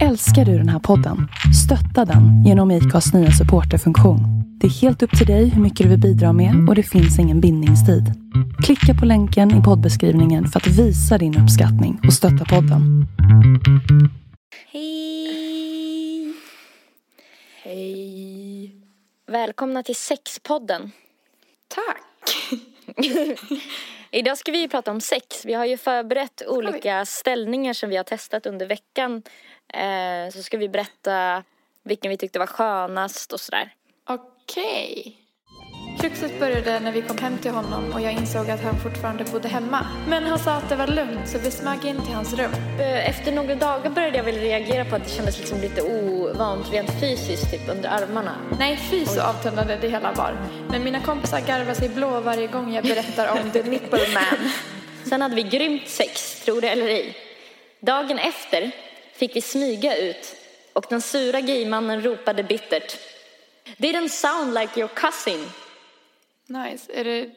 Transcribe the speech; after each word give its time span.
Älskar 0.00 0.44
du 0.44 0.58
den 0.58 0.68
här 0.68 0.78
podden? 0.78 1.28
Stötta 1.64 2.04
den 2.04 2.44
genom 2.44 2.70
IKAs 2.70 3.14
nya 3.14 3.30
supporterfunktion. 3.30 4.20
Det 4.60 4.66
är 4.66 4.70
helt 4.70 5.02
upp 5.02 5.18
till 5.18 5.26
dig 5.26 5.48
hur 5.48 5.62
mycket 5.62 5.84
du 5.84 5.88
vill 5.90 6.00
bidra 6.00 6.32
med 6.32 6.68
och 6.68 6.74
det 6.74 6.82
finns 6.82 7.18
ingen 7.18 7.40
bindningstid. 7.40 8.04
Klicka 8.64 9.00
på 9.00 9.06
länken 9.06 9.60
i 9.60 9.62
poddbeskrivningen 9.62 10.46
för 10.46 10.60
att 10.60 10.66
visa 10.66 11.18
din 11.18 11.42
uppskattning 11.42 12.00
och 12.06 12.12
stötta 12.12 12.44
podden. 12.44 13.06
Hej! 14.72 16.34
Hej. 17.62 18.76
Välkomna 19.26 19.82
till 19.82 19.96
Sexpodden. 19.96 20.92
Tack. 21.68 22.02
Idag 24.14 24.38
ska 24.38 24.52
vi 24.52 24.60
ju 24.60 24.68
prata 24.68 24.90
om 24.90 25.00
sex. 25.00 25.44
Vi 25.44 25.54
har 25.54 25.64
ju 25.64 25.76
förberett 25.76 26.42
olika 26.48 27.04
ställningar 27.04 27.72
som 27.72 27.90
vi 27.90 27.96
har 27.96 28.04
testat 28.04 28.46
under 28.46 28.66
veckan. 28.66 29.22
Eh, 29.72 30.32
så 30.32 30.42
ska 30.42 30.56
vi 30.58 30.68
berätta 30.68 31.42
vilken 31.82 32.10
vi 32.10 32.16
tyckte 32.16 32.38
var 32.38 32.46
skönast 32.46 33.32
och 33.32 33.40
sådär. 33.40 33.74
Okej. 34.08 35.18
Kruxet 36.00 36.40
började 36.40 36.80
när 36.80 36.92
vi 36.92 37.02
kom 37.02 37.18
hem 37.18 37.38
till 37.38 37.50
honom 37.50 37.92
och 37.92 38.00
jag 38.00 38.12
insåg 38.12 38.50
att 38.50 38.62
han 38.62 38.80
fortfarande 38.80 39.24
bodde 39.24 39.48
hemma. 39.48 39.86
Men 40.08 40.24
han 40.24 40.38
sa 40.38 40.52
att 40.52 40.68
det 40.68 40.76
var 40.76 40.86
lugnt 40.86 41.28
så 41.28 41.38
vi 41.38 41.50
smög 41.50 41.84
in 41.84 42.04
till 42.04 42.14
hans 42.14 42.34
rum. 42.34 42.52
Eh, 42.80 43.08
Efter 43.08 43.32
några 43.32 43.54
dagar 43.54 43.90
började 43.90 44.16
jag 44.16 44.24
väl 44.24 44.34
reagera 44.34 44.84
på 44.84 44.96
att 44.96 45.04
det 45.04 45.10
kändes 45.10 45.38
liksom 45.38 45.60
lite 45.60 45.82
ovant 45.82 46.72
rent 46.72 47.00
fysiskt 47.00 47.50
typ 47.50 47.68
under 47.68 47.88
armarna. 47.88 48.36
Nej, 48.58 48.76
fy 48.90 49.06
så 49.06 49.22
avtändande 49.22 49.76
det 49.80 49.88
hela 49.88 50.12
var. 50.12 50.36
Men 50.70 50.84
mina 50.84 51.00
kompisar 51.00 51.40
garvar 51.40 51.74
sig 51.74 51.88
blå 51.88 52.20
varje 52.20 52.46
gång 52.46 52.74
jag 52.74 52.84
berättar 52.84 53.40
om 53.40 53.50
The 53.50 53.62
Nipple 53.62 54.08
Man. 54.14 54.50
Sen 55.04 55.22
hade 55.22 55.34
vi 55.34 55.42
grymt 55.42 55.88
sex, 55.88 56.40
tro 56.44 56.60
det 56.60 56.68
eller 56.68 56.86
ej. 56.88 57.16
Dagen 57.80 58.18
efter 58.18 58.70
fick 59.12 59.36
vi 59.36 59.40
smyga 59.40 59.96
ut 59.96 60.36
och 60.72 60.86
den 60.88 61.00
sura 61.00 61.40
gaymannen 61.40 62.02
ropade 62.02 62.42
bittert. 62.42 62.98
Didn't 63.76 64.08
sound 64.08 64.54
like 64.54 64.80
your 64.80 64.90
cousin. 64.94 65.50
Nice. 66.46 66.92
Är 66.94 67.04
det... 67.04 67.30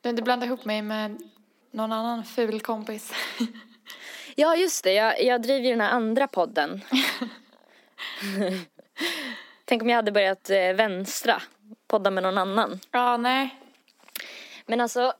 Du 0.00 0.08
inte 0.08 0.22
blanda 0.22 0.46
ihop 0.46 0.64
mig 0.64 0.82
med 0.82 1.22
någon 1.70 1.92
annan 1.92 2.24
ful 2.24 2.60
kompis? 2.60 3.12
Ja, 4.40 4.56
just 4.56 4.84
det. 4.84 4.92
Jag, 4.92 5.22
jag 5.22 5.42
driver 5.42 5.64
ju 5.64 5.70
den 5.70 5.80
här 5.80 5.90
andra 5.90 6.28
podden. 6.28 6.80
Tänk 9.64 9.82
om 9.82 9.88
jag 9.88 9.96
hade 9.96 10.12
börjat 10.12 10.50
eh, 10.50 10.72
vänstra, 10.72 11.42
podda 11.86 12.10
med 12.10 12.22
någon 12.22 12.38
annan. 12.38 12.80
Ja, 12.90 13.16
nej. 13.16 13.56
Men 14.66 14.80
alltså, 14.80 15.12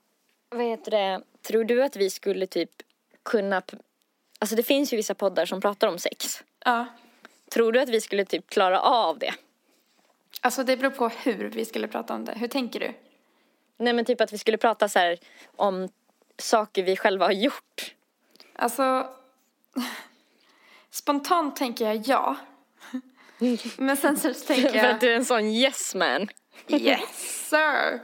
vad 0.48 0.64
heter 0.64 0.90
det? 0.90 1.22
Tror 1.42 1.64
du 1.64 1.82
att 1.82 1.96
vi 1.96 2.10
skulle 2.10 2.46
typ 2.46 2.70
kunna... 3.22 3.62
Alltså 4.38 4.56
det 4.56 4.62
finns 4.62 4.92
ju 4.92 4.96
vissa 4.96 5.14
poddar 5.14 5.46
som 5.46 5.60
pratar 5.60 5.88
om 5.88 5.98
sex. 5.98 6.42
Ja. 6.64 6.86
Tror 7.50 7.72
du 7.72 7.80
att 7.80 7.88
vi 7.88 8.00
skulle 8.00 8.24
typ 8.24 8.50
klara 8.50 8.80
av 8.80 9.18
det? 9.18 9.34
Alltså 10.40 10.64
det 10.64 10.76
beror 10.76 10.90
på 10.90 11.08
hur 11.08 11.50
vi 11.50 11.64
skulle 11.64 11.88
prata 11.88 12.14
om 12.14 12.24
det. 12.24 12.32
Hur 12.32 12.48
tänker 12.48 12.80
du? 12.80 12.94
Nej 13.76 13.92
men 13.92 14.04
typ 14.04 14.20
att 14.20 14.32
vi 14.32 14.38
skulle 14.38 14.56
prata 14.56 14.88
så 14.88 14.98
här 14.98 15.18
om 15.56 15.88
saker 16.38 16.82
vi 16.82 16.96
själva 16.96 17.24
har 17.24 17.32
gjort. 17.32 17.94
Alltså, 18.52 19.06
spontant 20.90 21.56
tänker 21.56 21.84
jag 21.84 21.96
ja. 21.96 22.36
Men 23.76 23.96
sen 23.96 24.16
så 24.16 24.34
tänker 24.34 24.68
För 24.68 24.78
att 24.78 24.84
jag 24.84 25.00
du 25.00 25.12
är 25.12 25.16
en 25.16 25.24
sån 25.24 25.44
yes 25.44 25.94
man. 25.94 26.28
yes 26.68 27.48
sir. 27.48 28.00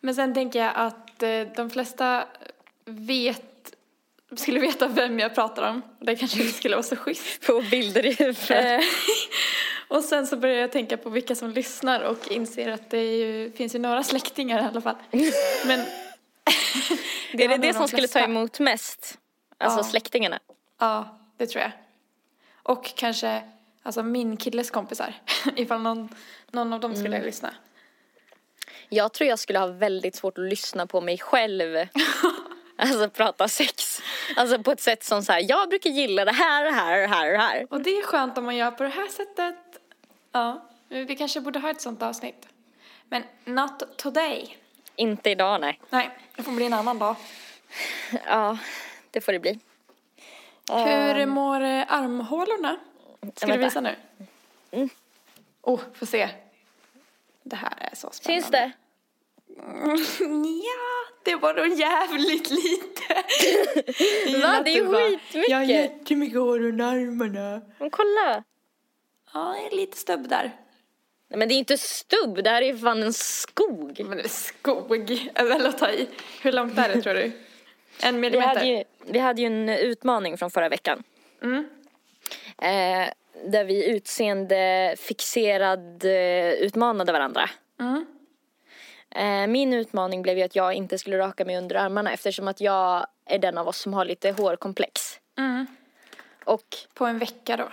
Men 0.00 0.14
sen 0.14 0.34
tänker 0.34 0.58
jag 0.58 0.72
att 0.74 1.22
eh, 1.22 1.40
de 1.56 1.70
flesta 1.70 2.28
vet, 2.84 3.57
skulle 4.36 4.60
veta 4.60 4.88
vem 4.88 5.18
jag 5.18 5.34
pratar 5.34 5.70
om. 5.70 5.82
Det 6.00 6.16
kanske 6.16 6.40
inte 6.42 6.52
skulle 6.52 6.76
vara 6.76 6.82
så 6.82 6.96
schysst. 6.96 7.44
Få 7.44 7.62
bilder 7.70 8.06
i 8.06 8.12
huvudet. 8.12 8.50
Eh, 8.50 8.80
och 9.96 10.04
sen 10.04 10.26
så 10.26 10.36
börjar 10.36 10.56
jag 10.56 10.72
tänka 10.72 10.96
på 10.96 11.10
vilka 11.10 11.34
som 11.34 11.50
lyssnar 11.50 12.00
och 12.00 12.28
inser 12.30 12.68
att 12.72 12.90
det 12.90 12.98
är 12.98 13.16
ju, 13.26 13.52
finns 13.52 13.74
ju 13.74 13.78
några 13.78 14.02
släktingar 14.02 14.62
i 14.62 14.64
alla 14.64 14.80
fall. 14.80 14.96
Men 15.66 15.80
är 17.32 17.38
det 17.38 17.48
nog 17.48 17.60
det 17.60 17.66
de 17.68 17.72
som 17.72 17.88
skulle 17.88 18.08
ta 18.08 18.18
emot 18.20 18.58
mest? 18.60 19.18
Alltså 19.58 19.78
Ja. 19.78 19.84
släktingarna? 19.84 20.38
Ja, 20.80 21.18
det 21.36 21.46
tror 21.46 21.62
jag. 21.62 21.70
Och 22.62 22.94
kanske 22.96 23.42
alltså 23.82 24.02
min 24.02 24.36
killes 24.36 24.70
kompisar. 24.70 25.14
Ifall 25.56 25.80
någon, 25.80 26.08
någon 26.50 26.72
av 26.72 26.80
dem 26.80 26.94
skulle 26.94 27.16
Mm. 27.16 27.26
lyssna. 27.26 27.54
Jag 28.88 29.12
tror 29.12 29.28
jag 29.28 29.38
skulle 29.38 29.58
ha 29.58 29.66
väldigt 29.66 30.14
svårt 30.16 30.38
att 30.38 30.44
lyssna 30.44 30.86
på 30.86 31.00
mig 31.00 31.18
själv. 31.18 31.86
Alltså 32.82 33.10
prata 33.10 33.48
sex. 33.48 34.02
Alltså 34.36 34.58
på 34.62 34.72
ett 34.72 34.80
sätt 34.80 35.04
som 35.04 35.22
så 35.22 35.32
här, 35.32 35.46
jag 35.48 35.68
brukar 35.68 35.90
gilla 35.90 36.24
det 36.24 36.32
här, 36.32 36.64
det 36.64 36.70
här, 36.70 36.98
det 37.00 37.06
här, 37.06 37.32
det 37.32 37.38
här. 37.38 37.66
Och 37.70 37.80
det 37.80 37.90
är 37.90 38.02
skönt 38.02 38.38
om 38.38 38.44
man 38.44 38.56
gör 38.56 38.70
på 38.70 38.82
det 38.82 38.88
här 38.88 39.08
sättet. 39.08 39.56
Ja, 40.32 40.68
vi 40.88 41.16
kanske 41.16 41.40
borde 41.40 41.58
ha 41.58 41.70
ett 41.70 41.80
sånt 41.80 42.02
avsnitt. 42.02 42.48
Men 43.08 43.22
not 43.44 43.96
today. 43.96 44.56
Inte 44.96 45.30
idag 45.30 45.60
nej. 45.60 45.80
Nej, 45.90 46.10
det 46.36 46.42
får 46.42 46.52
bli 46.52 46.66
en 46.66 46.74
annan 46.74 46.98
dag. 46.98 47.16
Ja, 48.26 48.58
det 49.10 49.20
får 49.20 49.32
det 49.32 49.38
bli. 49.38 49.58
Hur 50.70 51.26
mår 51.26 51.60
eh, 51.60 51.92
armhålorna? 51.92 52.76
Ska 53.34 53.46
du 53.46 53.58
visa 53.58 53.80
nu? 53.80 53.96
Mm. 54.70 54.88
Oh, 55.62 55.80
får 55.94 56.06
se. 56.06 56.28
Det 57.42 57.56
här 57.56 57.74
är 57.78 57.96
så 57.96 58.10
spännande. 58.12 58.42
Syns 58.42 58.50
det? 58.50 58.72
Ja, 60.64 60.97
det 61.28 61.36
var 61.36 61.54
nog 61.54 61.78
jävligt 61.78 62.50
lite. 62.50 63.14
Va? 64.42 64.62
Det 64.64 64.70
är 64.70 64.74
ju 64.74 64.86
skitmycket. 64.86 65.50
Jag 65.50 65.58
har 65.58 65.64
jättemycket 65.64 66.38
hår 66.38 66.62
under 66.62 66.84
armarna. 66.84 67.60
Men 67.78 67.90
kolla. 67.90 68.44
Ja, 69.34 69.56
det 69.60 69.74
är 69.74 69.80
lite 69.80 69.96
stubb 69.96 70.28
där. 70.28 70.50
Nej 71.30 71.38
men 71.38 71.48
det 71.48 71.54
är 71.54 71.56
inte 71.56 71.78
stubb, 71.78 72.44
det 72.44 72.50
här 72.50 72.62
är 72.62 72.66
ju 72.66 72.78
fan 72.78 73.02
en 73.02 73.12
skog. 73.12 74.00
Men 74.04 74.16
det 74.18 74.24
är 74.24 74.28
skog. 74.28 75.30
Eller 75.34 75.68
att 75.68 75.78
ta 75.78 75.90
i. 75.90 76.08
Hur 76.42 76.52
långt 76.52 76.78
är 76.78 76.88
det 76.94 77.02
tror 77.02 77.14
du? 77.14 77.32
En 78.02 78.14
Vi 78.14 78.20
millimeter? 78.20 78.48
hade, 78.48 78.66
ju, 78.66 78.84
vi 79.06 79.18
hade 79.18 79.40
ju 79.40 79.46
en 79.46 79.68
utmaning 79.68 80.38
från 80.38 80.50
förra 80.50 80.68
veckan. 80.68 81.02
Mm. 81.42 81.68
Eh, 82.58 83.08
där 83.50 83.64
vi 83.64 83.90
utseende 83.90 84.94
fixerad 84.98 86.04
eh, 86.04 86.50
utmanade 86.52 87.12
varandra. 87.12 87.50
Mm. 87.80 88.06
Eh, 89.10 89.46
min 89.46 89.72
utmaning 89.74 90.22
blev 90.22 90.38
ju 90.38 90.44
att 90.44 90.56
jag 90.56 90.74
inte 90.74 90.98
skulle 90.98 91.18
raka 91.18 91.44
mig 91.44 91.58
under 91.58 91.76
armarna 91.76 92.12
eftersom 92.12 92.48
att 92.48 92.60
jag 92.60 93.06
är 93.24 93.38
den 93.38 93.58
av 93.58 93.68
oss 93.68 93.78
som 93.78 93.94
har 93.94 94.04
lite 94.04 94.30
hårkomplex. 94.30 95.20
Mm. 95.38 95.66
Och, 96.44 96.76
På 96.94 97.06
en 97.06 97.18
vecka 97.18 97.56
då? 97.56 97.68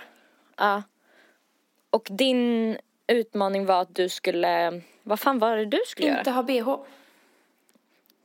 ja. 0.56 0.82
och 1.90 2.06
din 2.10 2.76
utmaning 3.06 3.66
var 3.66 3.80
att 3.82 3.94
du 3.94 4.08
skulle, 4.08 4.80
vad 5.02 5.20
fan 5.20 5.38
var 5.38 5.56
det 5.56 5.64
du 5.66 5.80
skulle 5.86 6.08
Inte 6.08 6.30
göra? 6.30 6.34
ha 6.34 6.42
bh. 6.42 6.84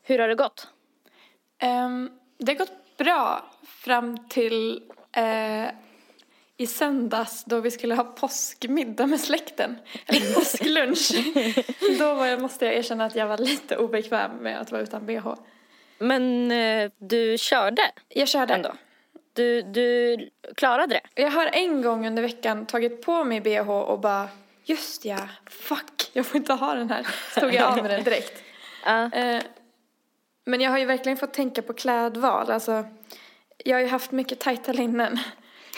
Hur 0.04 0.20
har 0.20 0.28
det 0.28 0.36
gått? 0.36 0.68
Ehm, 1.60 2.12
det 2.38 2.52
har 2.52 2.58
gått 2.60 2.98
bra 2.98 3.46
fram 3.66 4.30
till 4.30 4.84
eh, 5.12 5.68
i 6.62 6.68
söndags 6.68 7.44
då 7.44 7.60
vi 7.60 7.72
skulle 7.72 7.96
ha 7.96 8.04
påskmiddag 8.04 9.08
med 9.08 9.20
släkten. 9.20 9.78
Eller 10.06 10.34
påsklunch. 10.34 11.12
då 12.00 12.14
var 12.14 12.26
jag, 12.26 12.42
måste 12.42 12.66
jag 12.66 12.76
erkänna 12.76 13.06
att 13.06 13.16
jag 13.16 13.28
var 13.28 13.38
lite 13.38 13.78
obekväm 13.78 14.32
med 14.32 14.62
att 14.62 14.72
vara 14.72 14.82
utan 14.82 15.06
bh. 15.06 15.34
Men 15.98 16.52
eh, 16.52 16.92
du 16.98 17.38
körde 17.38 17.82
Jag 18.10 18.28
körde. 18.28 18.54
ändå. 18.54 18.74
Du, 19.34 19.62
du 19.62 20.18
klarade 20.56 20.96
det. 20.96 21.22
Jag 21.22 21.32
har 21.32 21.46
en 21.54 21.82
gång 21.82 22.08
under 22.08 22.22
veckan 22.22 22.66
tagit 22.66 23.02
på 23.02 23.24
mig 23.24 23.42
bh 23.42 23.70
och 23.70 24.00
bara 24.00 24.30
just 24.64 25.06
ja, 25.06 25.30
fuck, 25.50 26.10
jag 26.14 26.26
får 26.26 26.38
inte 26.38 26.54
ha 26.54 26.74
den 26.74 26.90
här. 26.90 27.08
Så 27.34 27.40
tog 27.40 27.54
jag 27.54 27.72
av 27.72 27.78
med 27.78 27.92
den 27.92 28.04
direkt. 28.04 28.44
Eh, 29.14 29.42
men 30.46 30.62
jag 30.62 30.72
har 30.72 30.80
ju 30.80 30.86
verkligen 30.86 31.18
fått 31.18 31.34
tänka 31.34 31.62
på 31.62 31.74
klädval. 31.74 32.52
Alltså, 32.52 32.86
jag 33.58 33.76
har 33.76 33.82
ju 33.82 33.88
haft 33.88 34.12
mycket 34.12 34.40
tajta 34.40 34.74
linnen 34.74 35.20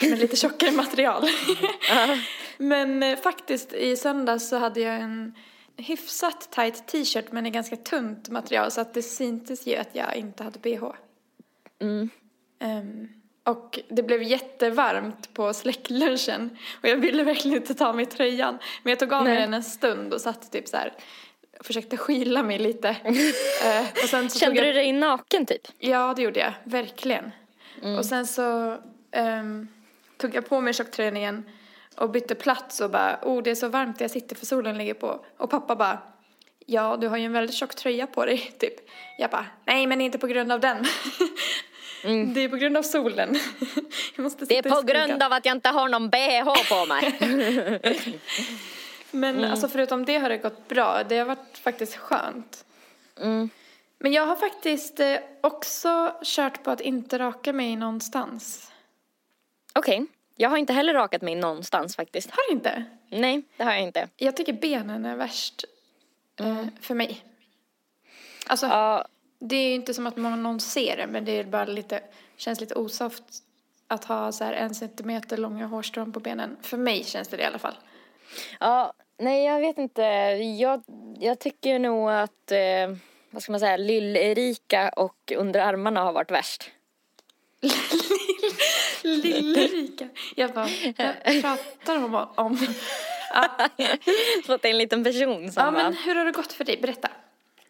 med 0.00 0.18
lite 0.18 0.36
tjockare 0.36 0.70
material. 0.70 1.28
men 2.58 3.02
eh, 3.02 3.18
faktiskt 3.18 3.72
i 3.72 3.96
söndags 3.96 4.48
så 4.48 4.56
hade 4.56 4.80
jag 4.80 5.00
en 5.00 5.34
hyfsat 5.76 6.48
tajt 6.50 6.86
t-shirt 6.86 7.32
men 7.32 7.46
i 7.46 7.50
ganska 7.50 7.76
tunt 7.76 8.28
material 8.28 8.70
så 8.70 8.80
att 8.80 8.94
det 8.94 9.02
syntes 9.02 9.66
ju 9.66 9.76
att 9.76 9.90
jag 9.92 10.16
inte 10.16 10.44
hade 10.44 10.58
bh. 10.58 10.84
Mm. 11.80 12.10
Ehm, 12.58 13.08
och 13.44 13.80
det 13.88 14.02
blev 14.02 14.22
jättevarmt 14.22 15.34
på 15.34 15.54
släktlunchen 15.54 16.58
och 16.82 16.88
jag 16.88 16.96
ville 16.96 17.24
verkligen 17.24 17.56
inte 17.56 17.74
ta 17.74 17.86
av 17.88 17.96
mig 17.96 18.06
tröjan. 18.06 18.58
Men 18.82 18.90
jag 18.90 18.98
tog 18.98 19.12
av 19.12 19.24
mig 19.24 19.40
den 19.40 19.54
en 19.54 19.62
stund 19.62 20.14
och 20.14 20.20
satt 20.20 20.52
typ 20.52 20.68
så 20.68 20.76
här 20.76 20.92
försökte 21.60 21.96
skyla 21.96 22.42
mig 22.42 22.58
lite. 22.58 22.96
Eh, 23.64 23.86
och 24.02 24.08
sen 24.08 24.30
så 24.30 24.38
Kände 24.38 24.56
tog 24.56 24.64
du 24.64 24.66
jag, 24.66 24.76
dig 24.76 24.92
naken 24.92 25.46
typ? 25.46 25.62
Ja, 25.78 26.14
det 26.16 26.22
gjorde 26.22 26.40
jag. 26.40 26.52
Verkligen. 26.64 27.30
Mm. 27.82 27.98
Och 27.98 28.04
sen 28.04 28.26
så 28.26 28.78
ehm, 29.12 29.68
tog 30.16 30.34
jag 30.34 30.48
på 30.48 30.60
mig 30.60 30.74
tjocktröjan 30.74 31.16
igen 31.16 31.44
och 31.96 32.10
bytte 32.10 32.34
plats 32.34 32.80
och 32.80 32.90
bara, 32.90 33.18
oh 33.22 33.42
det 33.42 33.50
är 33.50 33.54
så 33.54 33.68
varmt 33.68 34.00
jag 34.00 34.10
sitter 34.10 34.36
för 34.36 34.46
solen 34.46 34.78
ligger 34.78 34.94
på. 34.94 35.24
Och 35.36 35.50
pappa 35.50 35.76
bara, 35.76 35.98
ja 36.66 36.96
du 37.00 37.08
har 37.08 37.16
ju 37.16 37.24
en 37.24 37.32
väldigt 37.32 37.56
tjock 37.56 37.74
tröja 37.74 38.06
på 38.06 38.24
dig, 38.24 38.38
typ. 38.58 38.74
Jag 39.18 39.30
bara, 39.30 39.46
nej 39.64 39.86
men 39.86 40.00
inte 40.00 40.18
på 40.18 40.26
grund 40.26 40.52
av 40.52 40.60
den. 40.60 40.84
Det 42.34 42.40
är 42.40 42.48
på 42.48 42.56
grund 42.56 42.76
av 42.76 42.82
solen. 42.82 43.28
Det 44.48 44.58
är 44.58 44.62
på 44.62 44.82
grund 44.82 45.22
av 45.22 45.32
att 45.32 45.46
jag 45.46 45.56
inte 45.56 45.68
har 45.68 45.88
någon 45.88 46.10
bh 46.10 46.44
på 46.68 46.86
mig. 46.86 47.18
Men 49.10 49.36
Mm. 49.38 49.50
alltså 49.50 49.68
förutom 49.68 50.04
det 50.04 50.18
har 50.18 50.28
det 50.28 50.36
gått 50.38 50.68
bra. 50.68 51.04
Det 51.04 51.18
har 51.18 51.26
varit 51.26 51.58
faktiskt 51.62 51.96
skönt. 51.96 52.64
Mm. 53.20 53.50
Men 53.98 54.12
jag 54.12 54.26
har 54.26 54.36
faktiskt 54.36 55.00
eh, 55.00 55.16
också 55.40 56.14
kört 56.24 56.62
på 56.64 56.70
att 56.70 56.80
inte 56.80 57.18
raka 57.18 57.52
mig 57.52 57.76
någonstans. 57.76 58.70
Okej, 59.78 60.06
jag 60.36 60.50
har 60.50 60.56
inte 60.56 60.72
heller 60.72 60.94
rakat 60.94 61.22
mig 61.22 61.34
någonstans 61.34 61.96
faktiskt. 61.96 62.30
Har 62.30 62.48
du 62.48 62.54
inte? 62.54 62.84
Nej, 63.08 63.42
det 63.56 63.64
har 63.64 63.72
jag 63.72 63.82
inte. 63.82 64.08
Jag 64.16 64.36
tycker 64.36 64.52
benen 64.52 65.04
är 65.04 65.16
värst 65.16 65.64
eh, 66.40 66.64
för 66.80 66.94
mig. 66.94 67.24
Alltså, 68.46 68.66
Mm. 68.66 68.78
Ja, 68.78 69.06
det 69.38 69.56
är 69.56 69.68
ju 69.68 69.74
inte 69.74 69.94
som 69.94 70.06
att 70.06 70.16
man, 70.16 70.42
någon 70.42 70.60
ser 70.60 70.96
det, 70.96 71.06
men 71.06 71.24
det 71.24 71.32
är 71.32 71.44
bara 71.44 71.64
lite, 71.64 72.00
känns 72.36 72.60
lite 72.60 72.74
osoft 72.74 73.22
att 73.88 74.04
ha 74.04 74.32
så 74.32 74.44
här 74.44 74.52
en 74.52 74.74
centimeter 74.74 75.36
långa 75.36 75.66
hårstrån 75.66 76.12
på 76.12 76.20
benen. 76.20 76.56
För 76.62 76.76
mig 76.76 77.04
känns 77.04 77.28
det 77.28 77.36
det 77.36 77.42
i 77.42 77.46
alla 77.46 77.58
fall. 77.58 77.74
ja, 78.60 78.92
nej 79.18 79.44
jag 79.44 79.60
vet 79.60 79.78
inte. 79.78 80.02
Jag, 80.58 80.82
jag 81.18 81.38
tycker 81.38 81.78
nog 81.78 82.10
att, 82.10 82.52
eh, 82.52 82.96
vad 83.30 83.42
ska 83.42 83.52
man 83.52 83.60
säga, 83.60 83.76
Lill-Erika 83.76 84.88
och 84.88 85.32
under 85.36 85.60
armarna 85.60 86.00
har 86.00 86.12
varit 86.12 86.30
värst. 86.30 86.70
Lillrika. 89.02 90.08
Jag 90.34 90.52
bara, 90.52 90.68
vad 90.96 91.42
pratar 91.42 92.04
om? 92.04 92.26
om? 92.34 92.66
Det 94.46 94.68
är 94.68 94.70
en 94.70 94.78
liten 94.78 95.04
person 95.04 95.52
som 95.52 95.64
Ja, 95.64 95.70
bara, 95.70 95.82
men 95.82 95.94
hur 95.94 96.14
har 96.14 96.24
det 96.24 96.32
gått 96.32 96.52
för 96.52 96.64
dig? 96.64 96.78
Berätta. 96.82 97.08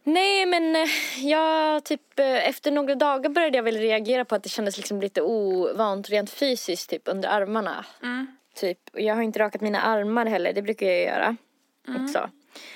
Nej 0.06 0.46
men 0.46 0.76
eh, 0.76 0.88
jag 1.26 1.84
typ 1.84 2.18
eh, 2.18 2.48
efter 2.48 2.70
några 2.70 2.94
dagar 2.94 3.30
började 3.30 3.56
jag 3.58 3.62
väl 3.62 3.78
reagera 3.78 4.24
på 4.24 4.34
att 4.34 4.42
det 4.42 4.48
kändes 4.48 4.76
liksom 4.76 5.00
lite 5.00 5.22
ovant 5.22 6.08
rent 6.10 6.30
fysiskt 6.30 6.90
typ 6.90 7.02
under 7.04 7.28
armarna. 7.28 7.84
Typ, 8.54 8.78
och 8.92 9.00
jag 9.00 9.14
har 9.14 9.22
inte 9.22 9.38
rakat 9.38 9.60
mina 9.60 9.80
armar 9.80 10.26
heller, 10.26 10.52
det 10.52 10.62
brukar 10.62 10.86
jag 10.86 11.02
göra 11.02 11.36
också. 12.02 12.30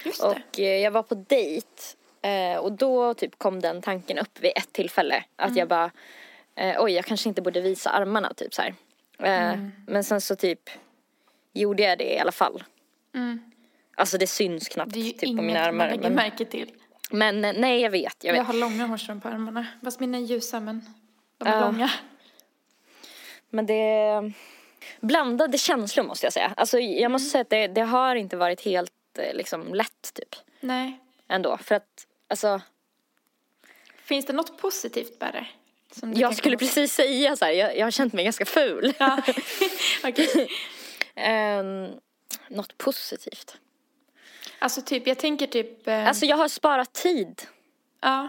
Just 0.04 0.20
det. 0.22 0.26
Och 0.28 0.60
eh, 0.60 0.78
jag 0.80 0.90
var 0.90 1.02
på 1.02 1.14
dejt 1.14 1.68
och 2.60 2.72
då 2.72 3.14
typ 3.14 3.38
kom 3.38 3.60
den 3.60 3.82
tanken 3.82 4.18
upp 4.18 4.40
vid 4.40 4.52
ett 4.56 4.72
tillfälle. 4.72 5.24
Att 5.36 5.56
jag 5.56 5.68
bara, 5.68 5.90
eh, 6.58 6.82
oj 6.82 6.92
jag 6.92 7.04
kanske 7.04 7.28
inte 7.28 7.42
borde 7.42 7.60
visa 7.60 7.90
armarna 7.90 8.34
typ 8.34 8.54
så 8.54 8.62
här. 8.62 8.74
Eh, 9.18 9.58
Men 9.86 10.04
sen 10.04 10.20
så 10.20 10.36
typ 10.36 10.70
gjorde 11.52 11.82
jag 11.82 11.98
det 11.98 12.14
i 12.14 12.18
alla 12.18 12.32
fall. 12.32 12.64
Alltså 13.96 14.18
det 14.18 14.26
syns 14.26 14.68
knappt 14.68 14.92
Det 14.92 15.00
är 15.00 15.04
ju 15.04 15.10
typ 15.10 15.20
på 15.20 15.26
inget 15.26 15.44
mina 15.44 15.58
man 15.60 15.68
armar. 15.68 15.86
lägger 15.88 16.02
Men, 16.02 16.14
märke 16.14 16.44
till. 16.44 16.72
men 17.10 17.44
eh, 17.44 17.52
nej 17.56 17.80
jag 17.80 17.90
vet, 17.90 18.24
jag 18.24 18.34
Jag 18.36 18.40
vet. 18.40 18.46
har 18.46 18.54
långa 18.54 18.86
hårstrån 18.86 19.20
på 19.20 19.28
armarna. 19.28 19.66
Fast 19.84 20.00
mina 20.00 20.18
är 20.18 20.22
ljusa, 20.22 20.60
men 20.60 20.94
de 21.38 21.48
är 21.48 21.52
Ja. 21.52 21.60
långa. 21.60 21.90
Men 23.50 23.66
det 23.66 23.74
är 23.74 24.32
blandade 25.00 25.58
känslor 25.58 26.04
måste 26.04 26.26
jag 26.26 26.32
säga. 26.32 26.54
Alltså 26.56 26.78
jag 26.78 27.10
måste 27.10 27.30
säga 27.30 27.42
att 27.42 27.50
det, 27.50 27.66
det 27.66 27.80
har 27.80 28.16
inte 28.16 28.36
varit 28.36 28.60
helt 28.60 28.92
eh, 29.18 29.34
liksom 29.36 29.74
lätt 29.74 30.14
typ. 30.14 30.34
Nej. 30.60 30.98
Ändå. 31.28 31.56
För 31.56 31.74
att 31.74 32.06
alltså 32.28 32.60
Finns 34.02 34.26
det 34.26 34.32
något 34.32 34.58
positivt 34.60 35.20
med 35.20 35.32
det? 35.32 35.46
Jag 36.14 36.36
skulle 36.36 36.56
komma 36.56 36.68
precis 36.68 36.92
säga 36.92 37.36
så 37.36 37.44
här, 37.44 37.52
jag, 37.52 37.76
jag 37.78 37.86
har 37.86 37.90
känt 37.90 38.12
mig 38.12 38.24
ganska 38.24 38.44
ful. 38.44 38.92
Ja. 38.98 39.22
Okej. 40.04 40.48
Ehm, 41.14 41.86
något 42.48 42.78
positivt. 42.78 43.56
Alltså 44.58 44.82
typ, 44.82 45.06
jag 45.06 45.18
tänker 45.18 45.46
typ... 45.46 45.88
Eh, 45.88 46.08
Alltså 46.08 46.26
jag 46.26 46.36
har 46.36 46.48
sparat 46.48 46.92
tid. 46.92 47.42
ja. 48.00 48.28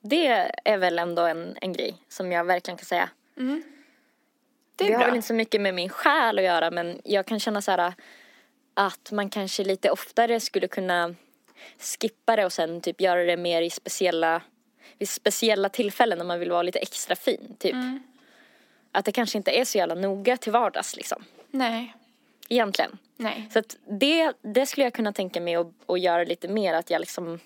Det 0.00 0.50
är 0.64 0.78
väl 0.78 0.98
ändå 0.98 1.22
en, 1.22 1.56
en 1.60 1.72
grej 1.72 1.94
som 2.08 2.32
jag 2.32 2.44
verkligen 2.44 2.78
kan 2.78 2.84
säga. 2.86 3.08
Det 3.34 4.84
är 4.84 4.88
det 4.88 4.94
har 4.94 5.04
väl 5.04 5.14
inte 5.14 5.26
så 5.28 5.34
mycket 5.34 5.60
med 5.60 5.74
min 5.74 5.88
själ 5.88 6.38
att 6.38 6.44
göra 6.44 6.70
men 6.70 7.00
jag 7.04 7.26
kan 7.26 7.40
känna 7.40 7.62
så 7.62 7.70
här 7.70 7.94
att 8.74 9.12
man 9.12 9.30
kanske 9.30 9.64
lite 9.64 9.90
oftare 9.90 10.40
skulle 10.40 10.68
kunna 10.68 11.14
skippa 11.78 12.36
det 12.36 12.44
och 12.44 12.52
sen 12.52 12.80
typ 12.80 13.00
göra 13.00 13.24
det 13.24 13.36
mer 13.36 13.62
i 13.62 13.70
speciella, 13.70 14.42
vid 14.98 15.08
speciella 15.08 15.68
tillfällen 15.68 16.18
när 16.18 16.24
man 16.24 16.40
vill 16.40 16.50
vara 16.50 16.62
lite 16.62 16.78
extra 16.78 17.16
fin 17.16 17.56
typ. 17.58 17.72
Mm. 17.72 18.02
Att 18.92 19.04
det 19.04 19.12
kanske 19.12 19.38
inte 19.38 19.50
är 19.50 19.64
så 19.64 19.78
jävla 19.78 19.94
noga 19.94 20.36
till 20.36 20.52
vardags 20.52 20.96
liksom. 20.96 21.24
Nej. 21.50 21.94
Egentligen. 22.48 22.98
Nej. 23.16 23.48
Så 23.52 23.58
att 23.58 23.76
det, 23.90 24.32
det 24.42 24.66
skulle 24.66 24.84
jag 24.86 24.92
kunna 24.94 25.12
tänka 25.12 25.40
mig 25.40 25.54
att, 25.56 25.66
att 25.86 26.00
göra 26.00 26.24
lite 26.24 26.48
mer 26.48 26.74
att 26.74 26.90
jag 26.90 27.00
liksom 27.00 27.38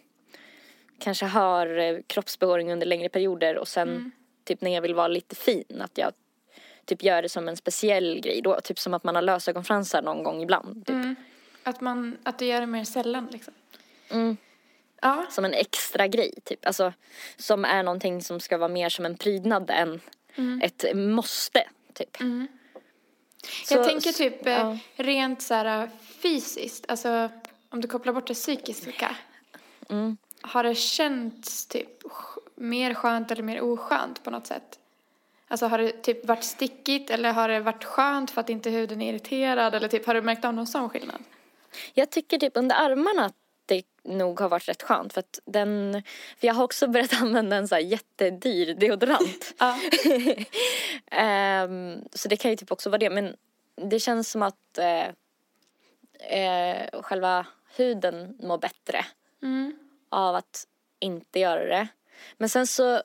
kanske 0.99 1.27
har 1.27 1.79
eh, 1.79 1.99
kroppsbehåring 2.07 2.73
under 2.73 2.87
längre 2.87 3.09
perioder 3.09 3.59
och 3.59 3.69
sen 3.69 3.89
Mm. 3.89 4.11
typ 4.45 4.61
när 4.61 4.71
jag 4.75 4.83
vill 4.83 4.95
vara 4.95 5.09
lite 5.09 5.35
fin 5.37 5.81
att 5.85 5.99
jag 5.99 6.13
typ 6.85 7.03
gör 7.03 7.23
det 7.23 7.29
som 7.29 7.49
en 7.49 7.57
speciell 7.57 8.21
grej 8.21 8.41
då. 8.43 8.61
Typ 8.61 8.79
som 8.79 8.95
att 8.95 9.05
man 9.05 9.15
har 9.15 9.23
lösögonfransar 9.23 10.03
någon 10.03 10.23
gång 10.23 10.43
ibland. 10.43 10.87
Typ. 10.87 10.95
Mm. 10.95 11.17
Att, 11.63 11.81
man, 11.81 12.17
att 12.23 12.39
du 12.39 12.45
gör 12.47 12.61
det 12.61 12.67
mer 12.67 12.85
sällan 12.85 13.29
liksom. 13.33 13.55
Mm. 14.11 14.37
Ja. 15.03 15.27
Som 15.31 15.45
en 15.45 15.55
extra 15.55 16.07
grej 16.07 16.33
typ. 16.45 16.67
Alltså 16.67 16.93
som 17.37 17.65
är 17.65 17.83
någonting 17.83 18.23
som 18.23 18.41
ska 18.41 18.59
vara 18.59 18.69
mer 18.69 18.89
som 18.89 19.05
en 19.07 19.17
prydnad 19.17 19.71
än 19.71 20.01
Mm. 20.35 20.61
ett 20.63 20.85
måste 20.97 21.65
typ. 21.95 22.17
Så- 23.65 23.75
jag 23.75 23.85
tänker 23.89 24.13
typ 24.13 24.47
eh, 24.47 24.53
ja. 24.53 24.79
rent 24.97 25.43
så 25.43 25.55
här 25.55 25.91
fysiskt, 26.23 26.85
alltså 26.89 27.29
om 27.71 27.81
du 27.81 27.89
kopplar 27.89 28.13
bort 28.13 28.27
det 28.27 28.35
psykiska. 28.35 29.17
Mm. 29.89 30.17
Har 30.41 30.63
det 30.63 30.75
känts 30.75 31.67
typ 31.67 31.89
mer 32.55 32.95
skönt 32.95 33.31
eller 33.31 33.43
mer 33.43 33.61
oskönt 33.61 34.25
på 34.25 34.31
något 34.31 34.47
sätt? 34.47 34.79
Alltså 35.49 35.67
har 35.67 35.79
det 35.79 36.03
typ 36.03 36.27
varit 36.27 36.45
stickigt 36.45 37.11
eller 37.11 37.33
har 37.33 37.49
det 37.49 37.61
varit 37.61 37.85
skönt 37.85 38.31
för 38.31 38.41
att 38.41 38.49
inte 38.51 38.71
huden 38.71 39.03
är 39.03 39.11
irriterad 39.13 39.75
eller 39.75 39.89
typ 39.89 40.07
har 40.07 40.15
du 40.15 40.23
märkt 40.23 40.45
av 40.45 40.55
någon 40.55 40.67
sån 40.67 40.89
skillnad? 40.91 41.23
Jag 41.95 42.11
tycker 42.11 42.39
typ 42.39 42.57
under 42.57 42.77
armarna 42.77 43.33
nog 44.05 44.41
har 44.41 44.49
varit 44.49 44.69
rätt 44.69 44.83
skönt 44.83 45.13
för 45.13 45.21
att 45.21 45.41
den, 45.45 46.03
för 46.39 46.47
jag 46.47 46.55
har 46.55 46.65
också 46.65 46.87
börjat 46.87 47.13
använda 47.23 47.57
en 47.57 47.69
så 47.69 47.75
här 47.75 47.83
jättedyr 47.83 48.75
deodorant. 48.75 49.55
Ehm, 51.11 52.05
så 52.13 52.29
det 52.29 52.37
kan 52.37 52.51
ju 52.51 52.57
typ 52.57 52.73
också 52.73 52.91
vara 52.91 52.99
det 52.99 53.11
men 53.11 53.37
det 53.91 54.01
känns 54.01 54.31
som 54.31 54.43
att 54.43 54.79
eh, 54.79 55.09
eh, 56.39 57.03
själva 57.03 57.47
huden 57.77 58.39
mår 58.43 58.59
bättre 58.59 59.05
Mm. 59.43 59.79
av 60.09 60.35
att 60.35 60.67
inte 61.01 61.39
göra 61.41 61.65
det. 61.65 61.89
Men 62.37 62.49
sen 62.49 62.67
så 62.67 63.03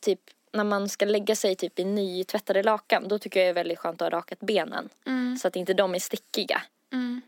typ 0.00 0.20
när 0.52 0.64
man 0.64 0.88
ska 0.88 1.04
lägga 1.04 1.36
sig 1.36 1.56
typ 1.56 1.78
i 1.78 1.84
nytvättade 1.84 2.62
lakan 2.62 3.08
då 3.08 3.18
tycker 3.18 3.40
jag 3.40 3.46
det 3.46 3.50
är 3.50 3.54
väldigt 3.54 3.78
skönt 3.78 4.02
att 4.02 4.12
ha 4.12 4.18
rakat 4.18 4.40
benen 4.40 4.88
så 5.40 5.48
att 5.48 5.56
inte 5.56 5.74
de 5.74 5.94
är 5.94 5.98
stickiga. 5.98 6.62
Mm. 6.92 7.22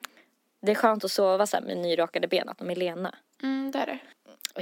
Det 0.60 0.70
är 0.70 0.74
skönt 0.74 1.04
att 1.04 1.10
sova 1.10 1.46
så 1.46 1.56
här 1.56 1.64
med 1.64 1.76
nyrakade 1.76 2.28
ben, 2.28 2.48
att 2.48 2.58
de 2.58 2.70
är 2.70 2.76
lena. 2.76 3.14
Mm, 3.42 3.70
det 3.70 3.78
är 3.78 3.86
det. 3.86 3.98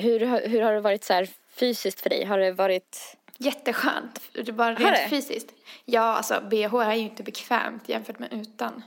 Hur, 0.01 0.49
hur 0.49 0.63
har 0.63 0.73
det 0.73 0.81
varit 0.81 1.05
så 1.05 1.13
här 1.13 1.29
fysiskt 1.55 2.01
för 2.01 2.11
dig? 2.11 2.25
Har 2.25 2.39
det 2.39 2.53
varit... 2.53 3.17
Jätteskönt. 3.39 4.21
Det 4.33 4.53
bara 4.53 4.75
rent 4.75 4.97
det? 4.97 5.07
fysiskt. 5.11 5.53
Ja, 5.85 6.01
alltså 6.03 6.41
BH 6.51 6.75
är 6.75 6.95
ju 6.95 7.03
inte 7.03 7.23
bekvämt 7.23 7.89
jämfört 7.89 8.19
med 8.19 8.29
utan. 8.33 8.83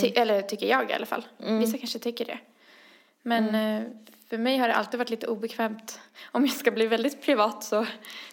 Ty- 0.00 0.12
eller 0.16 0.42
tycker 0.42 0.66
jag 0.66 0.90
i 0.90 0.92
alla 0.92 1.06
fall. 1.06 1.26
Vissa 1.38 1.78
kanske 1.78 1.98
tycker 1.98 2.24
det. 2.24 2.38
Men 3.22 3.54
eh, 3.54 3.82
för 4.28 4.38
mig 4.38 4.56
har 4.58 4.68
det 4.68 4.74
alltid 4.74 4.98
varit 4.98 5.10
lite 5.10 5.26
obekvämt. 5.26 6.00
Om 6.32 6.46
jag 6.46 6.54
ska 6.56 6.70
bli 6.70 6.86
väldigt 6.86 7.22
privat 7.22 7.64
så 7.64 7.86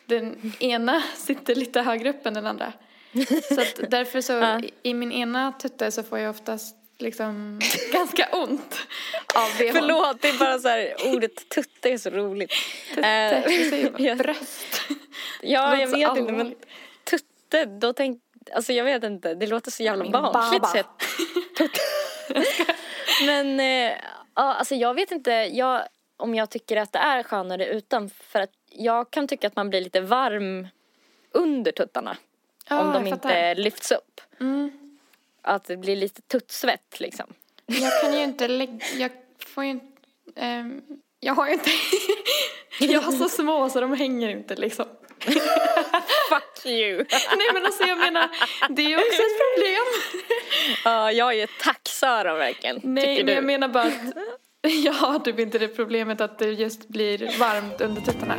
den 0.06 0.54
ena 0.60 1.02
sitter 1.16 1.56
lite 1.56 1.82
högre 1.82 2.10
upp 2.10 2.26
än 2.26 2.34
den 2.34 2.48
andra. 2.48 2.74
Så 3.56 3.62
att 3.62 3.92
därför 3.92 4.22
så 4.22 4.34
Ja. 4.42 4.60
i- 4.60 4.72
i 4.84 4.94
min 4.94 5.12
ena 5.12 5.52
tutte 5.52 5.92
så 5.92 6.04
får 6.04 6.20
jag 6.20 6.30
oftast 6.30 6.76
liksom 7.02 7.60
ganska 7.94 8.30
ont 8.32 8.80
av 9.36 9.58
BH. 9.58 9.72
Förlåt, 9.74 10.22
det 10.22 10.30
är 10.30 10.40
bara 10.40 10.60
så 10.60 10.68
här, 10.68 10.96
ordet 11.06 11.50
tutte 11.50 11.90
är 11.90 11.98
så 11.98 12.10
roligt. 12.10 12.52
Tutte, 12.96 13.08
Eh, 13.08 13.52
hur 13.52 13.70
säger 13.70 13.92
man? 13.92 14.18
Bröst. 14.24 14.82
Ja, 15.42 15.70
Det 15.70 15.82
jag 15.82 15.88
vet 15.88 16.18
inte, 16.18 16.34
men 16.34 16.56
tutte, 17.04 17.66
då 17.66 17.94
tänk... 17.94 18.22
Alltså 18.54 18.74
jag 18.74 18.84
vet 18.84 19.04
inte, 19.04 19.34
det 19.34 19.48
låter 19.48 19.72
så 19.72 19.84
jävla 19.84 20.10
barnsligt. 20.10 20.88
tutte. 21.58 21.80
men, 23.26 23.60
eh, 23.60 23.94
ja, 24.36 24.54
alltså 24.54 24.76
jag 24.76 24.94
vet 24.94 25.12
inte 25.12 25.32
jag, 25.32 25.82
om 26.18 26.36
jag 26.36 26.50
tycker 26.50 26.78
att 26.78 26.94
det 26.94 27.00
är 27.00 27.24
skönare 27.24 27.66
utan. 27.66 28.10
För 28.10 28.40
att 28.42 28.52
jag 28.70 29.12
kan 29.12 29.28
tycka 29.28 29.48
att 29.48 29.56
man 29.56 29.70
blir 29.70 29.82
lite 29.82 30.02
varm 30.02 30.68
under 31.32 31.72
tuttarna. 31.72 32.18
Ja, 32.70 32.80
om 32.82 32.94
de 32.94 33.08
inte 33.08 33.28
fattar. 33.28 33.56
lyfts 33.56 33.92
upp. 33.92 34.22
Mm. 34.40 34.72
Att 35.42 35.64
det 35.64 35.78
blir 35.78 35.96
lite 35.96 36.22
tuttsvett 36.22 37.00
liksom. 37.00 37.34
Jag 37.66 38.02
kan 38.02 38.14
ju 38.14 38.24
inte 38.24 38.48
lägga, 38.48 38.86
jag 38.98 39.12
får 39.46 39.64
ju 39.64 39.70
inte, 39.70 39.86
ehm, 40.36 40.82
jag 41.20 41.34
har 41.34 41.48
ju 41.48 41.54
inte, 41.54 41.70
jag 42.94 43.02
har 43.02 43.12
så 43.12 43.30
små 43.30 43.70
så 43.70 43.82
de 43.82 43.94
hänger 43.94 44.30
inte 44.30 44.56
liksom. 44.56 44.86
Fuck 46.30 46.66
you! 46.66 46.98
Nej 47.38 47.48
men 47.54 47.66
alltså 47.66 47.84
jag 47.84 47.98
menar, 47.98 48.30
det 48.70 48.82
är 48.82 48.90
ju 48.90 48.96
också 48.96 49.22
ett 49.22 49.40
problem. 49.56 49.86
Ja, 50.86 51.12
jag 51.12 51.34
är 51.34 51.50
taxöron 51.64 52.38
verkligen. 52.38 52.80
Nej 52.84 53.18
men 53.18 53.26
du? 53.26 53.34
jag 53.34 53.44
menar 53.44 53.68
bara 53.68 53.84
att 53.84 54.16
jag 54.62 54.94
har 54.94 55.20
typ 55.20 55.40
inte 55.40 55.60
det 55.60 55.68
problemet 55.68 56.22
att 56.22 56.40
det 56.40 56.52
just 56.52 56.88
blir 56.88 57.40
varmt 57.40 57.82
under 57.82 58.02
tuttarna. 58.02 58.38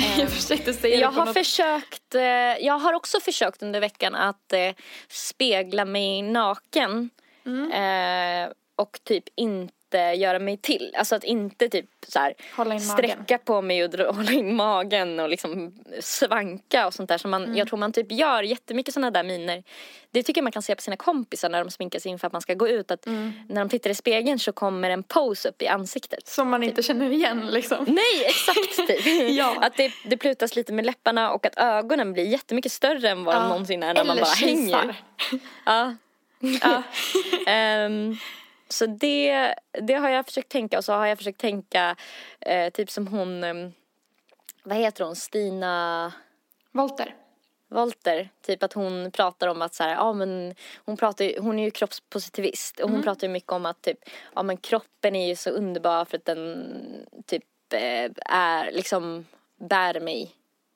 jag 0.18 0.30
försökte 0.30 0.72
säga 0.72 1.00
Jag 1.00 1.12
det 1.12 1.18
har 1.18 1.26
något... 1.26 1.34
försökt, 1.34 2.14
eh, 2.14 2.22
jag 2.60 2.78
har 2.78 2.92
också 2.92 3.20
försökt 3.20 3.62
under 3.62 3.80
veckan 3.80 4.14
att 4.14 4.52
eh, 4.52 4.72
spegla 5.08 5.84
mig 5.84 6.22
naken. 6.22 7.10
Mm. 7.46 7.72
Eh, 7.72 8.52
och 8.76 8.98
typ 9.04 9.24
inte 9.36 9.74
göra 9.98 10.38
mig 10.38 10.56
till. 10.56 10.94
Alltså 10.98 11.14
att 11.14 11.24
inte 11.24 11.68
typ 11.68 11.86
så 12.08 12.18
här 12.18 12.34
sträcka 12.78 13.38
på 13.38 13.62
mig 13.62 13.84
och 13.84 14.14
hålla 14.16 14.32
in 14.32 14.56
magen 14.56 15.20
och 15.20 15.28
liksom 15.28 15.74
svanka 16.00 16.86
och 16.86 16.94
sånt 16.94 17.08
där 17.08 17.18
som 17.18 17.30
man, 17.30 17.44
Mm. 17.44 17.56
jag 17.56 17.68
tror 17.68 17.78
man 17.78 17.92
typ 17.92 18.12
gör 18.12 18.42
jättemycket 18.42 18.94
sådana 18.94 19.10
där 19.10 19.22
miner. 19.22 19.62
Det 20.10 20.22
tycker 20.22 20.38
jag 20.40 20.44
man 20.44 20.52
kan 20.52 20.62
se 20.62 20.74
på 20.74 20.82
sina 20.82 20.96
kompisar 20.96 21.48
när 21.48 21.64
de 21.64 21.70
sminkar 21.70 21.98
sig 21.98 22.10
inför 22.10 22.26
att 22.26 22.32
man 22.32 22.42
ska 22.42 22.54
gå 22.54 22.68
ut 22.68 22.90
att 22.90 23.06
Mm. 23.06 23.32
när 23.48 23.60
de 23.60 23.68
tittar 23.68 23.90
i 23.90 23.94
spegeln 23.94 24.38
så 24.38 24.52
kommer 24.52 24.90
en 24.90 25.02
pose 25.02 25.48
upp 25.48 25.62
i 25.62 25.68
ansiktet. 25.68 26.28
Som 26.28 26.48
man 26.48 26.62
inte 26.62 26.82
känner 26.82 27.10
igen 27.10 27.46
liksom. 27.50 27.84
Nej, 27.88 28.24
exakt 28.26 28.88
typ. 28.88 29.28
Ja. 29.36 29.56
Att 29.60 29.76
det, 29.76 29.92
det 30.04 30.16
plutas 30.16 30.56
lite 30.56 30.72
med 30.72 30.86
läpparna 30.86 31.30
och 31.32 31.46
att 31.46 31.58
ögonen 31.58 32.12
blir 32.12 32.24
jättemycket 32.24 32.72
större 32.72 33.08
än 33.10 33.24
vad 33.24 33.34
de 33.34 33.42
Ja. 33.42 33.48
någonsin 33.48 33.82
är 33.82 33.94
när 33.94 34.04
man 34.04 34.10
Eller 34.10 34.22
bara 34.22 34.34
kisar. 34.34 34.78
hänger. 34.78 34.94
Ja. 35.66 35.94
Ja. 36.62 36.82
Ehm, 37.46 38.16
så 38.70 38.86
det, 38.86 39.54
det 39.72 39.94
har 39.94 40.08
jag 40.08 40.26
försökt 40.26 40.48
tänka 40.48 40.78
och 40.78 40.84
så 40.84 40.92
har 40.92 41.06
jag 41.06 41.18
försökt 41.18 41.40
tänka 41.40 41.96
eh, 42.40 42.70
typ 42.70 42.90
som 42.90 43.06
hon, 43.06 43.44
ehm, 43.44 43.72
vad 44.62 44.76
heter 44.76 45.04
hon, 45.04 45.16
Stina 45.16 46.12
Volter. 46.72 47.14
Walter, 47.70 48.28
typ 48.42 48.62
att 48.62 48.72
hon 48.72 49.10
pratar 49.10 49.48
om 49.48 49.62
att 49.62 49.74
så 49.74 49.82
här, 49.82 49.94
ja 49.94 50.12
men 50.12 50.54
hon 50.84 50.96
pratar 50.96 51.40
hon 51.40 51.58
är 51.58 51.64
ju 51.64 51.70
kroppspositivist 51.70 52.80
och 52.80 52.90
hon 52.90 53.02
pratar 53.02 53.26
ju 53.26 53.32
mycket 53.32 53.52
om 53.52 53.66
att 53.66 53.82
typ, 53.82 53.98
ja 54.34 54.42
men 54.42 54.56
kroppen 54.56 55.16
är 55.16 55.28
ju 55.28 55.36
så 55.36 55.50
underbar 55.50 56.04
för 56.04 56.16
att 56.16 56.24
den 56.24 57.06
typ 57.26 57.44
eh, 57.72 58.10
är 58.26 58.72
liksom 58.72 59.26
bär 59.56 60.00
mig 60.00 60.30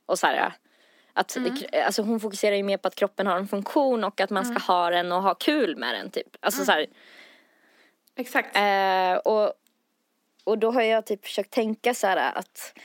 och 0.07 0.19
så 0.19 0.27
här. 0.27 0.53
Att, 1.13 1.37
alltså 1.87 2.03
hon 2.03 2.21
fokuserar 2.21 2.57
ju 2.57 2.63
mer 2.63 2.77
på 2.77 2.89
att 2.89 2.95
kroppen 2.95 3.27
har 3.27 3.37
en 3.37 3.49
funktion 3.49 4.05
och 4.05 4.21
att 4.21 4.31
man 4.31 4.45
ska 4.45 4.59
ha 4.73 4.91
den 4.91 5.13
och 5.13 5.23
ha 5.23 5.35
kul 5.35 5.77
med 5.77 5.95
den 5.95 6.11
typ. 6.11 6.37
Alltså 6.41 6.65
så 6.65 6.73
här, 6.73 6.87
Exakt. 8.17 8.57
Eh, 8.57 9.15
och, 9.33 9.53
och 10.45 10.59
då 10.59 10.71
har 10.71 10.83
jag 10.83 11.07
typ 11.07 11.25
försökt 11.25 11.51
tänka 11.51 11.95
så 11.95 12.07
här 12.07 12.39
att 12.39 12.79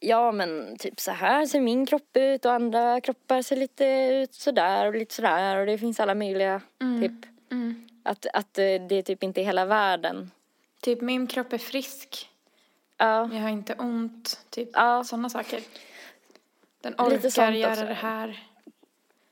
ja 0.00 0.32
men 0.32 0.76
typ 0.78 1.00
så 1.00 1.10
här 1.10 1.46
ser 1.46 1.60
min 1.60 1.86
kropp 1.86 2.16
ut 2.16 2.44
och 2.44 2.52
andra 2.52 3.00
kroppar 3.00 3.42
ser 3.42 3.56
lite 3.56 3.84
ut 4.12 4.34
sådär 4.34 4.86
och 4.86 4.94
lite 4.94 5.14
sådär 5.14 5.56
och 5.56 5.66
det 5.66 5.78
finns 5.78 6.00
alla 6.00 6.14
möjliga 6.14 6.60
typ. 7.00 7.12
Mm. 7.50 7.88
Att, 8.02 8.26
att 8.32 8.58
eh, 8.58 8.64
det 8.88 9.02
typ 9.02 9.22
inte 9.22 9.40
är 9.40 9.44
hela 9.44 9.64
världen. 9.64 10.30
Typ 10.80 11.00
min 11.00 11.26
kropp 11.26 11.52
är 11.52 11.58
frisk. 11.58 12.30
Ja, 12.96 13.28
Jag 13.32 13.40
har 13.40 13.48
inte 13.48 13.74
ont. 13.74 14.46
Typ 14.50 14.68
Ja. 14.72 15.04
sådana 15.04 15.30
saker. 15.30 15.60
Den 16.80 16.92
Lite 16.92 17.02
orkar 17.02 17.28
sånt 17.30 17.56
göra 17.56 17.72
också. 17.72 17.84
det 17.84 17.94
här. 17.94 18.46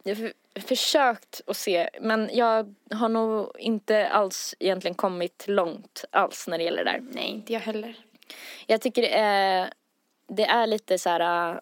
har 0.05 0.15
för, 0.15 0.33
försökt 0.57 1.41
att 1.47 1.57
se 1.57 1.89
men 2.01 2.31
jag 2.33 2.75
har 2.91 3.09
nog 3.09 3.53
inte 3.59 4.09
alls 4.09 4.55
egentligen 4.59 4.95
kommit 4.95 5.45
långt 5.49 6.05
alls 6.11 6.49
när 6.49 6.59
det 6.59 6.65
gäller 6.65 6.85
det 6.85 6.91
där. 6.91 7.01
Nej, 7.13 7.29
inte 7.29 7.53
jag 7.53 7.61
heller. 7.61 7.97
Jag 8.67 8.81
tycker 8.81 9.03
det 9.03 9.19
är, 9.19 9.73
det 10.29 10.45
är 10.45 10.67
lite 10.67 10.99
så 10.99 11.09
här, 11.11 11.61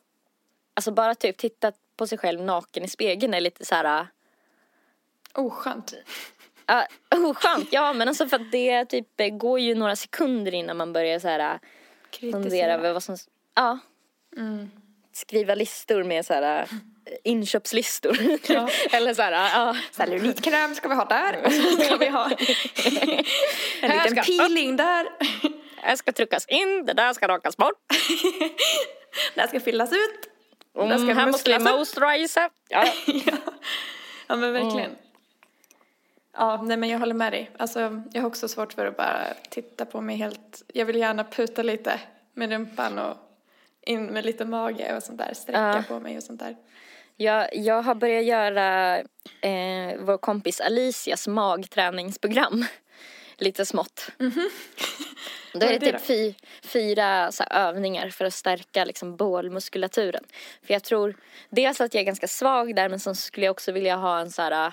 alltså 0.74 0.90
bara 0.90 1.14
typ 1.14 1.36
titta 1.36 1.72
på 1.96 2.06
sig 2.06 2.18
själv 2.18 2.40
naken 2.40 2.84
i 2.84 2.88
spegeln 2.88 3.34
är 3.34 3.40
lite 3.40 3.64
så 3.64 3.74
här, 3.74 4.06
Oskönt. 5.34 5.94
Ja, 6.66 6.86
oskönt, 7.10 7.68
ja 7.72 7.92
men 7.92 8.08
alltså 8.08 8.26
för 8.28 8.36
att 8.36 8.52
det 8.52 8.84
typ 8.84 9.08
går 9.32 9.60
ju 9.60 9.74
några 9.74 9.96
sekunder 9.96 10.54
innan 10.54 10.76
man 10.76 10.92
börjar 10.92 11.18
så 11.18 11.28
här 11.28 11.58
fundera 12.20 12.40
Kritisera. 12.42 12.74
över 12.74 12.92
vad 12.92 13.02
som, 13.02 13.16
ja, 13.54 13.78
Mm. 14.36 14.70
skriva 15.12 15.54
listor 15.54 16.04
med 16.04 16.26
så 16.26 16.34
här 16.34 16.68
inköpslistor. 17.24 18.18
Ja. 18.48 18.68
Eller 18.90 19.14
så 19.14 19.22
här, 19.22 19.32
ja. 19.32 19.76
Cellulitkräm 19.92 20.74
ska 20.74 20.88
vi 20.88 20.94
ha 20.94 21.04
där. 21.04 21.44
Och 21.46 21.52
så 21.78 21.84
ska 21.84 21.96
vi 21.96 22.06
ha 22.08 22.24
en 23.80 23.90
Här 23.90 24.04
liten 24.08 24.24
ska- 24.24 24.32
peeling 24.38 24.76
där. 24.76 25.06
Det 25.90 25.96
ska 25.96 26.12
tryckas 26.12 26.46
in, 26.46 26.84
det 26.86 26.92
där 26.92 27.12
ska 27.12 27.28
rakas 27.28 27.56
bort. 27.56 27.84
Det 29.34 29.40
här 29.40 29.48
ska 29.48 29.60
fyllas 29.60 29.92
ut. 29.92 30.28
Mm, 30.76 30.88
Det 30.88 30.98
ska 30.98 31.12
här 31.14 31.26
måste 31.26 31.50
vi 31.50 31.56
upp. 31.56 31.62
moisturise. 31.62 32.48
Ja. 32.68 32.84
ja. 33.06 33.36
ja, 34.26 34.36
men 34.36 34.52
verkligen. 34.52 34.90
Ja, 36.38 36.62
nej 36.62 36.76
men 36.76 36.88
jag 36.88 36.98
håller 36.98 37.14
med 37.14 37.32
dig. 37.32 37.50
Alltså, 37.58 38.02
jag 38.12 38.22
har 38.22 38.28
också 38.28 38.48
svårt 38.48 38.72
för 38.72 38.86
att 38.86 38.96
bara 38.96 39.20
titta 39.50 39.84
på 39.84 40.00
mig 40.00 40.16
helt. 40.16 40.62
Jag 40.74 40.86
vill 40.86 40.96
gärna 40.96 41.24
puta 41.24 41.62
lite 41.62 42.00
med 42.34 42.50
rumpan 42.50 42.98
och 42.98 43.16
in 43.82 44.06
med 44.06 44.24
lite 44.24 44.44
mage 44.44 44.96
och 44.96 45.02
sånt 45.02 45.18
där. 45.18 45.34
Sträcka 45.34 45.74
Ja. 45.76 45.82
på 45.88 46.00
mig 46.00 46.16
och 46.16 46.22
sånt 46.22 46.40
där. 46.40 46.56
Jag, 47.16 47.56
jag 47.56 47.82
har 47.82 47.94
börjat 47.94 48.24
göra 48.24 48.98
eh, 49.40 49.96
vår 49.98 50.18
kompis 50.18 50.60
Alicias 50.60 51.28
magträningsprogram. 51.28 52.64
Lite 53.38 53.66
smått. 53.66 54.10
Då 54.18 54.24
Mhm. 54.24 54.50
Vad 55.54 55.62
är 55.62 55.78
det 55.78 55.86
typ 55.86 55.92
då? 55.92 56.04
fy, 56.04 56.34
fyra 56.62 57.32
så 57.32 57.44
här, 57.50 57.68
övningar 57.68 58.10
för 58.10 58.24
att 58.24 58.34
stärka 58.34 58.84
liksom, 58.84 59.16
bålmuskulaturen. 59.16 60.24
För 60.66 60.72
jag 60.72 60.82
tror 60.82 61.16
dels 61.50 61.80
att 61.80 61.94
jag 61.94 62.00
är 62.00 62.04
ganska 62.04 62.28
svag 62.28 62.76
där 62.76 62.88
men 62.88 63.00
sen 63.00 63.14
skulle 63.16 63.46
jag 63.46 63.50
också 63.50 63.72
vilja 63.72 63.96
ha 63.96 64.20
en 64.20 64.30
så 64.30 64.42
här 64.42 64.66
äh, 64.66 64.72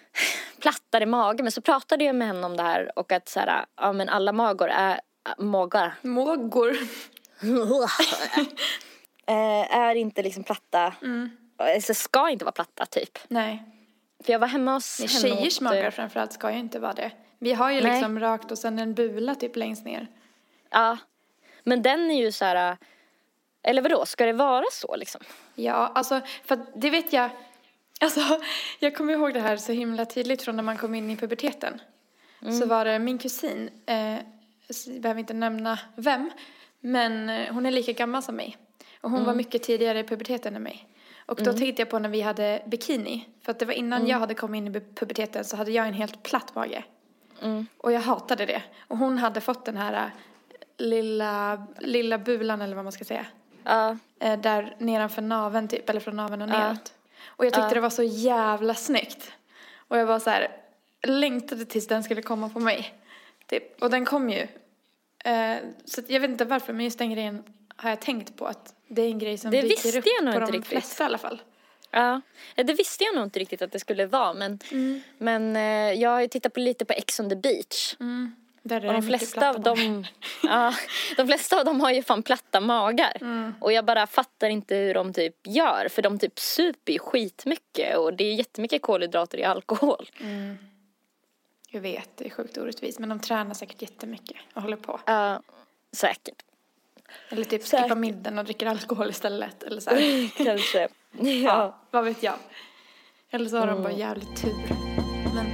plattare 0.60 1.06
mage. 1.06 1.42
Men 1.42 1.52
så 1.52 1.60
pratade 1.60 2.04
jag 2.04 2.14
med 2.14 2.28
henne 2.28 2.46
om 2.46 2.56
det 2.56 2.62
här 2.62 2.98
och 2.98 3.12
att 3.12 3.28
så 3.28 3.40
här, 3.40 3.66
ja 3.76 3.92
men 3.92 4.08
alla 4.08 4.32
magor 4.32 4.68
är, 4.68 4.92
äh, 4.92 5.44
magar 5.44 5.94
Mågor. 6.02 6.76
eh, 9.26 9.76
är 9.76 9.94
inte 9.94 10.22
liksom 10.22 10.44
platta. 10.44 10.94
Mm. 11.02 11.47
Alltså 11.58 11.94
ska 11.94 12.30
inte 12.30 12.44
vara 12.44 12.52
platta 12.52 12.86
typ. 12.86 13.18
Nej. 13.28 13.62
För 14.24 14.32
jag 14.32 14.38
var 14.38 14.46
hemma 14.46 14.72
hos 14.72 14.98
henne 14.98 15.08
tjejers 15.08 15.60
magar 15.60 15.84
eh, 15.84 15.90
framförallt 15.90 16.32
ska 16.32 16.52
ju 16.52 16.58
inte 16.58 16.78
vara 16.78 16.92
det. 16.92 17.10
Vi 17.38 17.52
har 17.52 17.70
ju 17.70 17.80
Nej. 17.80 17.92
liksom 17.92 18.20
rakt 18.20 18.50
och 18.50 18.58
sen 18.58 18.78
en 18.78 18.94
bula 18.94 19.34
typ 19.34 19.56
längst 19.56 19.84
ner. 19.84 20.06
Ja. 20.70 20.98
Men 21.64 21.82
den 21.82 22.10
är 22.10 22.18
ju 22.18 22.32
så 22.32 22.44
här. 22.44 22.70
äh, 22.70 22.76
Eller 23.62 23.82
vadå, 23.82 24.06
ska 24.06 24.26
det 24.26 24.32
vara 24.32 24.64
så 24.72 24.96
liksom? 24.96 25.20
Ja, 25.54 25.92
alltså 25.94 26.20
för 26.44 26.58
det 26.74 26.90
vet 26.90 27.12
jag. 27.12 27.30
Alltså, 28.00 28.20
jag 28.78 28.96
kommer 28.96 29.12
ihåg 29.12 29.34
det 29.34 29.40
här 29.40 29.56
så 29.56 29.72
himla 29.72 30.04
tydligt 30.04 30.42
från 30.42 30.56
när 30.56 30.62
man 30.62 30.78
kom 30.78 30.94
in 30.94 31.10
i 31.10 31.16
puberteten. 31.16 31.80
Så 32.60 32.66
var 32.66 32.84
det 32.84 32.98
min 32.98 33.18
kusin, 33.18 33.70
eh, 33.86 34.14
jag 34.86 35.00
behöver 35.00 35.20
inte 35.20 35.34
nämna 35.34 35.78
vem, 35.96 36.30
men 36.80 37.28
eh, 37.30 37.52
hon 37.54 37.66
är 37.66 37.70
lika 37.70 37.92
gammal 37.92 38.22
som 38.22 38.36
mig. 38.36 38.56
Och 39.00 39.10
hon 39.10 39.24
var 39.24 39.34
mycket 39.34 39.62
tidigare 39.62 40.00
i 40.00 40.04
puberteten 40.04 40.56
än 40.56 40.62
mig. 40.62 40.88
Och 41.28 41.36
då 41.36 41.52
tänkte 41.52 41.82
jag 41.82 41.90
på 41.90 41.98
när 41.98 42.08
vi 42.08 42.20
hade 42.20 42.62
bikini. 42.66 43.28
För 43.42 43.52
att 43.52 43.58
det 43.58 43.64
var 43.66 43.72
innan 43.74 44.06
jag 44.06 44.18
hade 44.18 44.34
kommit 44.34 44.58
in 44.58 44.76
i 44.76 44.80
puberteten 44.94 45.44
så 45.44 45.56
hade 45.56 45.70
jag 45.70 45.86
en 45.86 45.94
helt 45.94 46.22
platt 46.22 46.54
mage. 46.54 46.84
Och 47.78 47.92
jag 47.92 48.00
hatade 48.00 48.46
det. 48.46 48.62
Och 48.88 48.98
hon 48.98 49.18
hade 49.18 49.40
fått 49.40 49.64
den 49.64 49.76
här 49.76 49.92
eh, 49.92 50.10
lilla, 50.78 51.66
lilla 51.78 52.18
bulan 52.18 52.62
eller 52.62 52.74
vad 52.76 52.84
man 52.84 52.92
ska 52.92 53.04
säga. 53.04 53.26
Eh, 54.18 54.40
där 54.40 54.76
nedanför 54.78 55.22
naveln 55.22 55.68
typ, 55.68 55.90
eller 55.90 56.00
från 56.00 56.16
naveln 56.16 56.42
och 56.42 56.48
neråt. 56.48 56.92
Och 57.26 57.46
jag 57.46 57.52
tyckte 57.52 57.74
det 57.74 57.80
var 57.80 57.90
så 57.90 58.02
jävla 58.02 58.74
snyggt. 58.74 59.32
Och 59.88 59.98
jag 59.98 60.06
var 60.06 60.18
så 60.18 60.30
här, 60.30 60.48
längtade 61.02 61.64
tills 61.64 61.86
den 61.86 62.02
skulle 62.04 62.22
komma 62.22 62.48
på 62.48 62.60
mig. 62.60 62.94
Typ. 63.46 63.82
Och 63.82 63.90
den 63.90 64.04
kom 64.04 64.30
ju. 64.30 64.46
Eh, 65.24 65.56
så 65.84 66.02
jag 66.08 66.20
vet 66.20 66.30
inte 66.30 66.44
varför, 66.44 66.72
men 66.72 66.84
just 66.84 66.98
den 66.98 67.10
grejen 67.10 67.42
har 67.78 67.90
jag 67.90 68.00
tänkt 68.00 68.36
på 68.36 68.46
att 68.46 68.74
det 68.88 69.02
är 69.02 69.08
en 69.10 69.18
grej 69.18 69.38
som 69.38 69.50
Det 69.50 69.62
dyker 69.62 69.98
upp 69.98 70.04
jag 70.18 70.24
nog 70.24 70.34
på 70.34 70.40
inte 70.40 70.52
de 70.52 70.56
riktigt. 70.56 70.68
flesta 70.70 71.04
i 71.04 71.06
alla 71.06 71.18
fall. 71.18 71.42
Ja, 71.90 72.20
det 72.54 72.72
visste 72.74 73.04
jag 73.04 73.14
nog 73.14 73.24
inte 73.24 73.38
riktigt 73.38 73.62
att 73.62 73.72
det 73.72 73.78
skulle 73.80 74.06
vara 74.06 74.34
men, 74.34 74.58
Mm. 74.72 75.00
men 75.18 75.56
eh, 75.56 76.00
jag 76.00 76.10
har 76.10 76.20
ju 76.20 76.28
tittat 76.28 76.52
på 76.52 76.60
lite 76.60 76.84
på 76.84 76.92
Ex 76.92 77.20
on 77.20 77.28
the 77.28 77.36
beach. 77.36 77.94
Där 78.62 78.80
är 78.80 78.86
Och 78.88 78.92
de 78.94 79.02
flesta, 79.02 79.48
av 79.50 79.60
dem, 79.60 80.04
ja, 80.42 80.74
de 81.16 81.26
flesta 81.26 81.58
av 81.58 81.64
dem 81.64 81.80
har 81.80 81.90
ju 81.90 82.02
fan 82.02 82.22
platta 82.22 82.60
magar. 82.60 83.16
Mm. 83.20 83.54
Och 83.60 83.72
jag 83.72 83.84
bara 83.84 84.06
fattar 84.06 84.48
inte 84.48 84.76
hur 84.76 84.94
de 84.94 85.12
typ 85.12 85.36
gör 85.46 85.88
för 85.90 86.02
de 86.02 86.18
typ 86.18 86.38
super 86.38 86.92
ju 86.92 86.98
skitmycket 86.98 87.96
och 87.96 88.14
det 88.14 88.24
är 88.24 88.34
jättemycket 88.34 88.82
kolhydrater 88.82 89.38
i 89.38 89.44
alkohol. 89.44 90.10
Jag 91.70 91.80
vet, 91.80 92.10
det 92.16 92.26
är 92.26 92.30
sjukt 92.30 92.58
orättvist. 92.58 92.98
Men 92.98 93.08
de 93.08 93.20
tränar 93.20 93.54
säkert 93.54 93.82
jättemycket 93.82 94.36
och 94.54 94.62
håller 94.62 94.76
på. 94.76 95.00
Ja, 95.06 95.42
säkert. 95.92 96.42
Eller 97.28 97.44
typ 97.44 97.62
Säkert. 97.62 97.84
skippar 97.84 97.96
middagen 97.96 98.38
och 98.38 98.44
dricker 98.44 98.66
alkohol 98.66 99.10
istället. 99.10 99.62
Eller 99.62 99.80
så. 99.80 99.90
Kanske. 100.44 100.78
Ja, 100.78 100.88
Ja. 101.32 101.78
vad 101.90 102.04
vet 102.04 102.22
jag. 102.22 102.34
Eller 103.30 103.48
så 103.48 103.56
har 103.58 103.66
de 103.66 103.70
Mm. 103.72 103.82
bara 103.82 103.92
jävligt 103.92 104.42
tur. 104.42 104.54
Men 105.34 105.46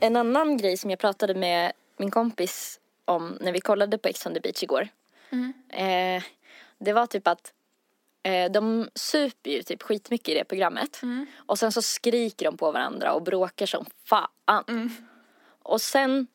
En 0.00 0.16
annan 0.16 0.56
grej 0.56 0.76
som 0.76 0.90
jag 0.90 0.98
pratade 0.98 1.34
med 1.34 1.72
min 1.96 2.10
kompis 2.10 2.80
om 3.04 3.38
när 3.40 3.52
vi 3.52 3.60
kollade 3.60 3.98
på 3.98 4.08
Ex 4.08 4.26
on 4.26 4.34
the 4.34 4.40
beach 4.40 4.62
igår. 4.62 4.88
Eh, 5.68 6.22
det 6.78 6.92
var 6.92 7.06
typ 7.06 7.26
att 7.28 7.52
eh, 8.22 8.50
de 8.52 8.88
super 8.94 9.50
ju 9.50 9.62
typ 9.62 9.82
skitmycket 9.82 10.28
i 10.28 10.34
det 10.34 10.44
programmet. 10.44 11.00
Och 11.36 11.58
sen 11.58 11.72
så 11.72 11.82
skriker 11.82 12.44
de 12.44 12.56
på 12.56 12.72
varandra 12.72 13.12
och 13.12 13.22
bråkar 13.22 13.66
som 13.66 13.84
fan. 14.04 14.90
Och 15.62 15.80
sen 15.80 16.26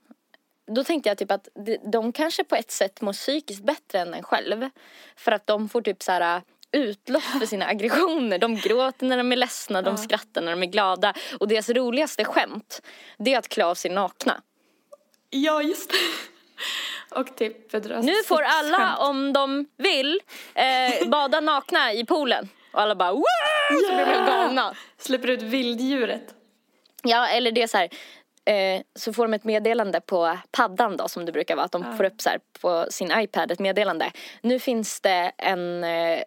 då 0.74 0.84
tänkte 0.84 1.10
jag 1.10 1.18
typ 1.18 1.32
att 1.32 1.48
de, 1.66 1.78
de 1.92 2.12
kanske 2.12 2.44
på 2.44 2.56
ett 2.56 2.72
sätt 2.72 3.02
mår 3.02 3.14
psykiskt 3.14 3.64
bättre 3.64 4.00
än 4.00 4.14
en 4.14 4.24
själv. 4.24 4.70
För 5.16 5.32
att 5.32 5.48
de 5.48 5.70
får 5.70 5.82
typ 5.82 6.04
så 6.04 6.12
här 6.12 6.42
utlopp 6.72 7.24
för 7.24 7.46
sina 7.46 7.66
aggressioner. 7.70 8.38
De 8.38 8.56
gråter 8.56 9.06
när 9.06 9.18
de 9.18 9.32
är 9.32 9.36
ledsna, 9.36 9.82
de 9.82 9.98
skrattar 9.98 10.42
när 10.42 10.52
de 10.52 10.64
är 10.64 10.68
glada. 10.68 11.14
Och 11.40 11.48
deras 11.48 11.70
roligaste 11.70 12.26
skämt, 12.26 12.82
det 13.18 13.34
är 13.34 13.40
att 13.40 13.50
klä 13.50 13.66
av 13.66 13.76
sig 13.76 13.92
nakna. 13.92 14.42
Ja, 15.30 15.62
just 15.62 15.90
det. 15.90 15.98
Och 17.20 17.38
typ 17.38 17.74
Nu 18.04 18.24
får 18.28 18.42
alla, 18.42 18.98
om 18.98 19.34
de 19.34 19.66
vill, 19.78 20.20
eh, 20.54 21.08
bada 21.10 21.40
nakna 21.40 21.94
i 21.94 22.06
poolen. 22.06 22.50
Och 22.74 22.82
alla 22.82 22.96
bara 22.96 23.12
wow! 23.12 23.24
Så 23.70 23.96
blir 23.96 24.06
de 24.06 24.12
helt 24.12 24.28
galna. 24.28 24.76
Släpper 24.98 25.28
ut 25.28 25.42
vilddjuret. 25.42 26.36
Ja, 27.04 27.28
eller 27.28 27.52
det 27.52 27.62
är 27.62 27.68
så 27.68 27.78
här. 27.78 27.90
Eh, 28.46 28.82
så 28.96 29.14
får 29.14 29.24
de 29.24 29.34
ett 29.34 29.44
meddelande 29.44 30.02
på 30.02 30.38
paddan 30.52 30.98
då 30.98 31.08
som 31.08 31.26
det 31.26 31.32
brukar 31.32 31.56
vara. 31.56 31.66
Att 31.66 31.72
de 31.72 31.98
får 31.98 32.04
upp 32.04 32.22
så 32.22 32.30
här 32.30 32.40
på 32.62 32.86
sin 32.90 33.12
iPad 33.16 33.52
ett 33.52 33.60
meddelande. 33.60 34.12
Nu 34.42 34.60
finns 34.60 35.02
det 35.02 35.32
en 35.38 35.84
eh, 35.84 36.20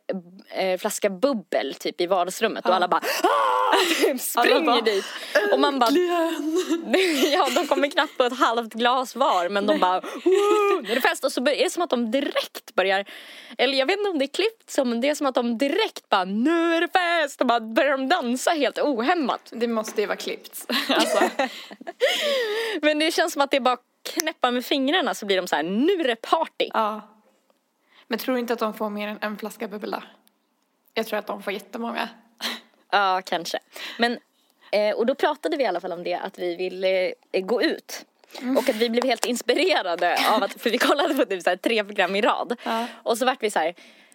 eh, 0.51 0.79
flaska 0.79 1.11
bubbel 1.11 1.75
typ 1.75 2.01
i 2.01 2.07
vardagsrummet 2.07 2.67
och 2.67 2.75
alla 2.75 2.89
bara 2.89 3.01
"Ah!" 3.23 3.75
typ 4.05 4.21
springer 4.21 4.61
bara, 4.61 4.81
dit. 4.81 5.05
Och 5.53 5.61
man 5.61 5.79
bara 5.79 5.91
ja, 7.33 7.49
de 7.55 7.67
kommer 7.67 7.89
knappt 7.89 8.17
på 8.17 8.25
ett 8.25 8.39
halvt 8.39 8.75
glas 8.75 9.17
var 9.17 9.49
men 9.49 9.67
de 9.67 9.81
bara 9.81 10.01
Woo! 10.01 10.81
Nu 10.83 10.91
är 10.91 10.95
det 10.95 11.01
fest 11.01 11.25
och 11.25 11.33
så 11.33 11.41
är 11.41 11.65
det 11.65 11.71
som 11.71 11.83
att 11.83 11.91
de 11.91 12.11
direkt 12.11 12.75
börjar 12.75 13.05
eller 13.59 13.79
jag 13.79 13.87
vet 13.87 13.99
inte 13.99 14.11
om 14.11 14.19
det 14.19 14.25
är 14.25 14.35
klippt 14.35 14.79
men 14.85 15.01
det 15.01 15.09
är 15.09 15.15
som 15.15 15.27
att 15.27 15.35
de 15.35 15.59
direkt 15.59 16.09
bara 16.09 16.25
nu 16.25 16.75
är 16.75 16.81
det 16.81 16.89
fest 16.89 17.41
och 17.41 17.47
bara 17.47 17.61
börjar 17.61 17.91
de 17.91 18.09
dansa 18.09 18.51
helt 18.51 18.79
ohämmat. 18.79 19.53
Det 19.53 19.67
måste 19.67 20.01
ju 20.01 20.07
vara 20.07 20.17
klippt. 20.17 20.67
Alltså, 20.89 21.19
Men 22.83 22.99
det 22.99 23.13
känns 23.15 23.33
som 23.33 23.43
att 23.43 23.51
det 23.51 23.57
är 23.57 23.61
bara 23.61 23.77
knäppa 24.03 24.51
med 24.51 24.65
fingrarna 24.65 25.15
så 25.15 25.27
blir 25.27 25.37
de 25.37 25.47
så 25.47 25.57
här 25.57 25.63
nu 25.63 25.93
är 25.93 26.09
det 26.09 26.17
party. 26.17 26.71
ja. 26.73 27.01
Men 28.07 28.19
tror 28.19 28.35
du 28.35 28.41
inte 28.41 28.53
att 28.53 28.59
de 28.59 28.75
får 28.75 28.91
mer 28.91 29.09
än 29.09 29.19
en 29.21 29.37
flaska 29.39 29.69
bubbel 29.69 29.91
då? 29.91 30.03
Jag 30.95 31.07
tror 31.07 31.19
att 31.19 31.27
de 31.27 31.43
får 31.43 31.53
jättemånga. 31.53 32.09
Ja, 32.91 33.23
kanske. 33.27 33.59
Men, 33.99 34.19
eh, 34.73 34.95
och 34.95 35.07
då 35.07 35.15
pratade 35.15 35.57
vi 35.57 35.63
i 35.63 35.67
alla 35.67 35.81
fall 35.81 35.93
om 35.93 36.05
det 36.05 36.15
att 36.15 36.39
vi 36.39 36.57
ville 36.57 37.13
eh, 37.33 37.45
gå 37.45 37.63
ut. 37.63 38.05
Och 38.57 38.69
att 38.69 38.77
vi 38.77 38.91
blev 38.91 39.05
helt 39.05 39.25
inspirerade 39.25 40.19
av 40.31 40.43
att, 40.43 40.61
för 40.63 40.71
vi 40.71 40.79
kollade 40.79 41.15
på 41.15 41.25
typ 41.25 41.43
så 41.43 41.51
här 41.51 41.57
tre 41.57 41.85
program 41.85 42.17
i 42.17 42.21
rad. 42.21 42.61
Ja. 42.65 42.87
Och 43.03 43.19
så 43.19 43.27
vart 43.27 43.43
vi 43.43 43.51
så 43.51 43.59
här, 43.59 43.75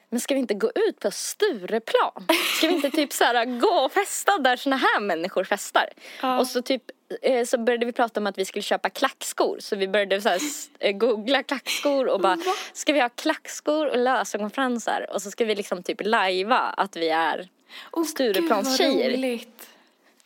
men 0.09 0.19
ska 0.19 0.33
vi 0.33 0.39
inte 0.39 0.53
gå 0.53 0.71
ut 0.75 0.99
på 0.99 1.11
Stureplan? 1.11 2.27
Ska 2.57 2.67
vi 2.67 2.73
inte 2.73 2.91
typ 2.91 3.13
så 3.13 3.23
här 3.23 3.45
gå 3.45 3.85
och 3.85 3.91
festa 3.91 4.37
där 4.37 4.57
såna 4.57 4.75
här 4.75 4.99
människor 4.99 5.43
festar? 5.43 5.89
Ja. 6.21 6.39
Och 6.39 6.47
så 6.47 6.61
typ 6.61 6.83
eh, 7.21 7.45
så 7.45 7.57
började 7.57 7.85
vi 7.85 7.91
prata 7.91 8.19
om 8.19 8.27
att 8.27 8.37
vi 8.37 8.45
skulle 8.45 8.63
köpa 8.63 8.89
klackskor. 8.89 9.57
Så 9.59 9.75
vi 9.75 9.87
började 9.87 10.21
så 10.21 10.29
här, 10.29 10.39
eh, 10.79 10.91
googla 10.91 11.43
klackskor 11.43 12.07
och 12.07 12.21
bara, 12.21 12.37
ska 12.73 12.93
vi 12.93 12.99
ha 12.99 13.09
klackskor 13.09 13.87
och 13.87 13.97
lösögonfransar? 13.97 15.07
Och 15.13 15.21
så 15.21 15.31
ska 15.31 15.45
vi 15.45 15.55
liksom 15.55 15.83
typ 15.83 15.97
lajva 16.01 16.57
att 16.57 16.95
vi 16.95 17.09
är 17.09 17.47
Oh, 17.91 18.03
Stureplanstjejer. 18.03 19.39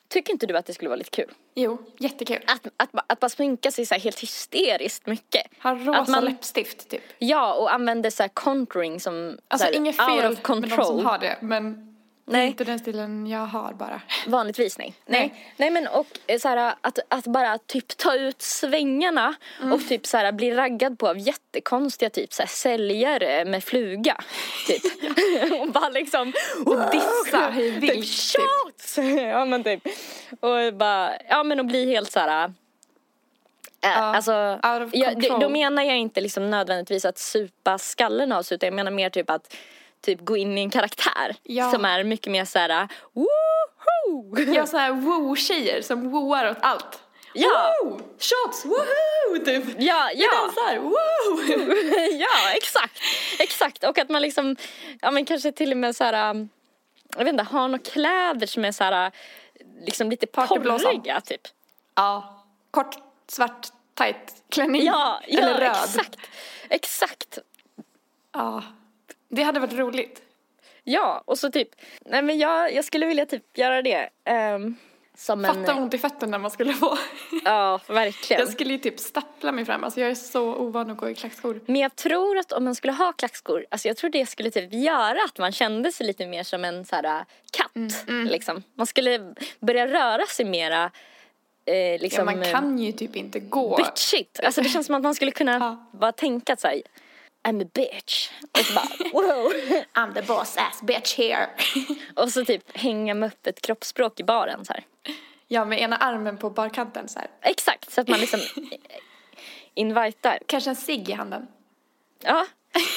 Tycker 0.08 0.34
inte 0.34 0.46
du 0.46 0.58
att 0.58 0.66
det 0.66 0.74
skulle 0.74 0.90
vara 0.90 0.98
lite 0.98 1.10
kul? 1.10 1.32
Jo, 1.56 1.78
jättekul. 1.98 2.40
Att, 2.48 2.68
att, 2.78 2.90
att 3.08 3.20
bara 3.20 3.30
sminka 3.30 3.72
sig 3.72 3.86
så 3.86 3.94
här 3.94 4.02
helt 4.02 4.20
hysteriskt 4.20 5.06
mycket. 5.08 5.42
Ha 5.64 5.76
rosa 5.76 6.00
att 6.00 6.08
man- 6.08 6.26
läppstift 6.26 6.90
typ. 6.90 7.02
Ja, 7.20 7.54
och 7.54 7.74
använder 7.74 8.10
så 8.10 8.24
här 8.24 8.28
contouring 8.30 9.00
som 9.00 9.38
Alltså 9.48 9.68
så 9.68 9.72
här, 9.74 9.78
inget 9.80 10.00
out 10.00 10.08
fel 10.10 10.18
of 10.18 10.24
med 10.24 10.32
de 10.32 10.70
som 10.70 10.78
control. 10.78 11.06
har 11.06 11.18
det 11.20 11.38
men 11.42 11.93
Nej. 12.26 12.48
inte 12.48 12.64
den 12.64 12.80
stilen 12.80 13.28
jag 13.28 13.46
har 13.46 13.74
bara. 13.74 14.02
Vanligtvis 14.28 14.78
nej. 14.78 14.94
nej. 15.06 15.20
Nej. 15.20 15.54
Nej 15.58 15.70
men 15.70 15.88
och 15.88 16.08
eh, 16.28 16.40
så 16.40 16.48
här, 16.48 16.76
att, 16.82 17.00
att 17.08 17.28
bara 17.28 17.58
typ 17.58 17.98
ta 17.98 18.16
ut 18.16 18.42
svängarna 18.42 19.36
Mm. 19.60 19.74
och 19.74 19.88
typ 19.88 20.06
så 20.06 20.18
här, 20.18 20.32
bli 20.32 20.52
raggad 20.52 21.00
på 21.00 21.08
av 21.08 21.18
jättekonstiga 21.18 22.10
typ 22.10 22.34
så 22.34 22.42
här, 22.42 22.48
säljare 22.48 23.46
med 23.46 23.64
fluga. 23.64 24.18
Typ. 24.68 24.82
och 25.62 25.68
bara 25.68 25.90
liksom 25.90 26.34
Och 26.66 26.78
dissa 26.92 27.50
hej 27.52 27.72
typ 27.72 27.84
vilt. 27.84 27.94
Typ. 27.94 28.06
shots! 28.06 28.98
ja 29.22 29.46
men 29.46 29.64
typ. 29.64 29.88
Och 30.40 30.74
bara, 30.74 31.12
ja 31.30 31.44
men 31.44 31.60
och 31.60 31.66
bli 31.66 31.86
helt 31.86 32.12
så 32.12 32.20
här. 32.20 32.54
Äh, 33.84 33.98
alltså, 34.02 34.60
jag, 34.92 35.40
då 35.42 35.50
menar 35.50 35.84
jag 35.84 35.98
inte 35.98 36.22
liksom 36.22 36.50
nödvändigtvis 36.50 37.06
att 37.06 37.18
supa 37.18 37.78
skallen 37.78 38.32
av 38.32 38.44
sig 38.44 38.56
utan 38.56 38.68
jag 38.68 38.74
menar 38.74 38.92
mer 38.92 39.10
typ 39.10 39.30
att 39.30 39.56
typ 40.04 40.22
gå 40.26 40.38
in 40.38 40.58
i 40.58 40.62
en 40.62 40.70
karaktär 40.70 41.36
Ja. 41.44 41.72
som 41.72 41.86
är 41.86 42.04
mycket 42.04 42.32
mer 42.32 42.46
såhär 42.46 42.88
woho! 43.14 44.38
Jag 44.54 44.56
har 44.60 44.66
så 44.66 44.78
här 44.78 44.92
woo-tjejer 44.92 45.82
som 45.82 46.10
wooar 46.12 46.52
åt 46.52 46.58
allt. 46.62 47.00
Ja. 47.34 47.74
Woo! 47.84 48.00
Shots! 48.20 48.66
Woohoo! 48.66 49.46
Typ. 49.46 49.64
Ja, 49.80 50.12
ja, 50.16 50.30
dansar! 50.42 50.78
Woo! 50.80 51.60
ja, 52.20 52.52
exakt, 52.56 53.00
exakt. 53.40 53.84
Och 53.84 53.98
att 53.98 54.10
man 54.10 54.22
liksom, 54.22 54.56
ja 55.02 55.12
men 55.12 55.26
kanske 55.26 55.52
till 55.52 55.72
och 55.72 55.78
med 55.78 55.96
så 55.96 56.04
här, 56.04 56.30
um, 56.30 56.50
jag 57.18 57.24
vet 57.24 57.32
inte, 57.32 57.44
har 57.44 57.68
några 57.68 57.84
kläder 57.84 58.48
som 58.48 58.66
är 58.66 58.72
så 58.72 58.84
här, 58.84 59.12
liksom 59.86 60.10
lite 60.10 60.28
porriga 60.28 61.22
typ. 61.22 61.42
Ja. 61.96 62.44
Kort, 62.72 62.96
svart, 63.28 63.68
tight 63.94 64.34
klänning. 64.50 64.84
Ja, 64.86 65.22
ja, 65.28 65.40
Eller 65.40 65.60
röd. 65.60 65.72
exakt, 65.72 66.16
exakt. 66.70 67.38
Ja. 68.34 68.64
Det 69.36 69.44
hade 69.44 69.60
varit 69.60 69.74
roligt. 69.74 70.22
Ja, 70.84 71.24
och 71.26 71.40
så 71.40 71.52
typ, 71.52 71.70
nej 72.06 72.22
men 72.22 72.38
jag, 72.38 72.74
jag 72.74 72.86
skulle 72.86 73.06
vilja 73.06 73.26
typ 73.26 73.58
göra 73.58 73.82
det. 73.82 74.10
ehm, 74.26 74.76
som 75.18 75.46
en, 75.46 75.54
Fatta 75.56 75.74
vad 75.74 75.84
ont 75.84 75.94
i 75.94 75.98
fötterna 75.98 76.38
man 76.38 76.52
skulle 76.52 76.74
få. 76.74 76.98
ja 77.46 77.80
verkligen. 77.88 78.40
Jag 78.40 78.50
skulle 78.52 78.72
ju 78.74 78.78
typ 78.80 79.00
stappla 79.00 79.52
mig 79.52 79.66
fram. 79.66 79.84
Alltså 79.84 80.00
jag 80.02 80.10
är 80.12 80.16
så 80.16 80.56
ovan 80.56 80.92
att 80.92 80.98
gå 80.98 81.10
i 81.10 81.16
klackskor. 81.16 81.60
Men 81.66 81.76
jag 81.76 81.96
tror 81.96 82.38
att 82.38 82.52
om 82.52 82.64
man 82.64 82.76
skulle 82.76 82.94
ha 82.94 83.14
klackskor, 83.14 83.66
alltså 83.72 83.88
jag 83.88 83.98
tror 83.98 84.10
det 84.10 84.26
skulle 84.26 84.52
typ 84.52 84.74
göra 84.74 85.18
att 85.26 85.38
man 85.38 85.52
kände 85.52 85.92
sig 85.92 86.08
lite 86.08 86.28
mer 86.28 86.44
som 86.44 86.66
en 86.66 86.86
så 86.86 86.96
här, 86.96 87.04
äh, 87.04 87.22
katt. 87.52 88.06
Liksom. 88.08 88.64
Man 88.76 88.88
skulle 88.88 89.34
börja 89.60 89.88
röra 89.88 90.26
sig 90.26 90.46
mera 90.46 90.92
eh, 91.66 92.02
liksom, 92.02 92.28
Ja, 92.30 92.36
man 92.36 92.44
kan 92.46 92.80
ju 92.80 92.92
typ 92.92 93.16
inte 93.16 93.40
gå. 93.40 93.78
bitchigt. 93.78 94.40
Alltså 94.44 94.62
det 94.62 94.70
känns 94.70 94.86
som 94.86 94.96
att 94.96 95.04
man 95.04 95.16
skulle 95.16 95.32
kunna 95.32 95.52
Ja. 95.54 96.00
bara 96.00 96.12
tänka 96.12 96.54
att 96.54 96.60
så 96.60 96.68
här, 96.68 96.82
I'm 97.44 97.62
a 97.64 97.70
bitch. 97.74 98.30
Och 98.52 98.60
så 98.60 98.74
bara 98.74 98.88
wow. 99.14 99.54
I'm 99.94 100.14
the 100.14 100.22
boss 100.22 100.58
ass 100.58 100.82
bitch 100.82 101.18
here. 101.18 101.50
Och 102.16 102.30
så 102.30 102.46
typ 102.46 102.78
hänga 102.78 103.14
med 103.14 103.28
öppet 103.28 103.62
kroppsspråk 103.62 104.20
i 104.20 104.24
baren 104.24 104.66
så 104.66 104.74
här. 104.74 104.84
ja, 105.48 105.66
med 105.66 105.82
ena 105.82 105.96
armen 105.98 106.38
på 106.38 106.50
barkanten 106.50 107.10
så 107.10 107.20
här. 107.20 107.28
Exakt, 107.42 107.92
så 107.92 108.02
att 108.02 108.08
man 108.08 108.20
liksom 108.20 108.40
invitar. 109.74 110.40
Kanske 110.46 110.70
en 110.70 110.76
cigg 110.76 111.10
i 111.10 111.12
handen. 111.12 111.48
Ja, 112.24 112.46